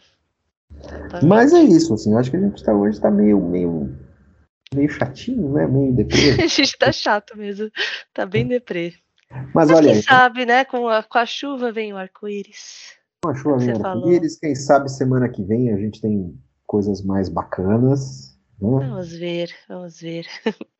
Mas 1.24 1.54
é 1.54 1.62
isso, 1.62 1.94
assim, 1.94 2.12
eu 2.12 2.18
acho 2.18 2.30
que 2.30 2.38
a 2.38 2.42
gente 2.42 2.58
está 2.58 2.74
hoje 2.74 2.98
está 2.98 3.10
meio, 3.10 3.40
meio, 3.40 3.96
meio 4.74 4.90
chatinho, 4.90 5.54
né? 5.54 5.68
Meio 5.68 5.94
deprê. 5.94 6.32
a 6.44 6.48
gente 6.48 6.62
está 6.62 6.92
chato 6.92 7.38
mesmo, 7.38 7.70
tá 8.14 8.26
bem 8.26 8.48
deprê. 8.48 8.94
Mas, 9.32 9.50
Mas 9.54 9.70
olha 9.72 9.88
quem 9.88 9.96
aí, 9.96 10.04
sabe, 10.04 10.46
né? 10.46 10.66
Com 10.66 10.88
a, 10.88 11.02
com 11.02 11.18
a 11.18 11.26
chuva 11.26 11.72
vem 11.72 11.94
o 11.94 11.98
arco-íris. 11.98 12.94
Com 13.24 13.32
a 13.32 13.36
chuva 13.36 13.58
vem 13.58 13.74
o 13.74 13.88
arco-íris. 13.88 14.38
Quem 14.38 14.54
sabe 14.54 14.92
semana 14.92 15.30
que 15.30 15.44
vem 15.44 15.72
a 15.72 15.78
gente 15.78 16.02
tem 16.02 16.38
coisas 16.68 17.04
mais 17.04 17.30
bacanas. 17.30 18.33
Né? 18.64 18.88
Vamos 18.88 19.12
ver, 19.12 19.54
vamos 19.68 20.00
ver. 20.00 20.26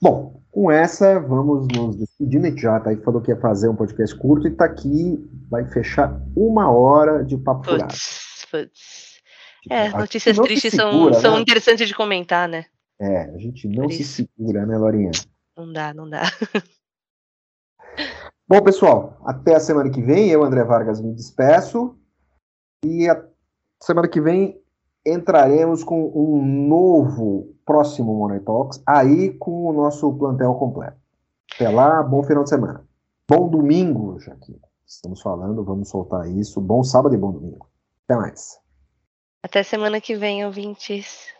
Bom, 0.00 0.42
com 0.50 0.70
essa, 0.70 1.20
vamos 1.20 1.68
nos 1.68 1.96
despedindo. 1.96 2.46
A 2.46 2.50
gente 2.50 2.62
já 2.62 2.80
tá 2.80 2.90
aí, 2.90 2.96
falou 2.96 3.20
que 3.20 3.30
ia 3.30 3.40
fazer 3.40 3.68
um 3.68 3.76
podcast 3.76 4.16
curto 4.16 4.48
e 4.48 4.50
está 4.50 4.64
aqui, 4.64 5.18
vai 5.48 5.64
fechar 5.66 6.20
uma 6.36 6.70
hora 6.70 7.24
de 7.24 7.36
papo 7.36 7.64
furado. 7.64 7.94
Putz. 8.50 9.14
É, 9.70 9.88
notícias 9.90 10.38
tristes 10.38 10.74
segura, 10.74 11.14
são, 11.14 11.22
são 11.22 11.34
né? 11.36 11.40
interessantes 11.40 11.88
de 11.88 11.94
comentar, 11.94 12.48
né? 12.48 12.66
É, 13.00 13.30
a 13.30 13.38
gente 13.38 13.66
não 13.66 13.88
se 13.88 14.04
segura, 14.04 14.66
né, 14.66 14.76
Lorinha? 14.76 15.10
Não 15.56 15.72
dá, 15.72 15.94
não 15.94 16.08
dá. 16.08 16.22
Bom, 18.46 18.62
pessoal, 18.62 19.18
até 19.24 19.54
a 19.54 19.60
semana 19.60 19.90
que 19.90 20.02
vem. 20.02 20.28
Eu, 20.28 20.44
André 20.44 20.62
Vargas, 20.64 21.00
me 21.00 21.14
despeço. 21.14 21.98
E 22.84 23.08
a 23.08 23.26
semana 23.82 24.06
que 24.06 24.20
vem 24.20 24.62
entraremos 25.06 25.84
com 25.84 26.10
um 26.14 26.42
novo 26.66 27.54
próximo 27.64 28.14
Money 28.14 28.40
Talks, 28.40 28.82
aí 28.86 29.32
com 29.34 29.66
o 29.66 29.72
nosso 29.72 30.12
plantel 30.14 30.54
completo. 30.54 30.96
Até 31.54 31.68
lá, 31.68 32.02
bom 32.02 32.22
final 32.22 32.44
de 32.44 32.50
semana. 32.50 32.84
Bom 33.28 33.48
domingo, 33.48 34.18
já 34.20 34.34
que 34.36 34.58
estamos 34.86 35.20
falando, 35.20 35.64
vamos 35.64 35.88
soltar 35.88 36.28
isso. 36.28 36.60
Bom 36.60 36.82
sábado 36.82 37.14
e 37.14 37.18
bom 37.18 37.32
domingo. 37.32 37.66
Até 38.04 38.16
mais. 38.18 38.58
Até 39.42 39.62
semana 39.62 40.00
que 40.00 40.16
vem, 40.16 40.44
ouvintes. 40.44 41.32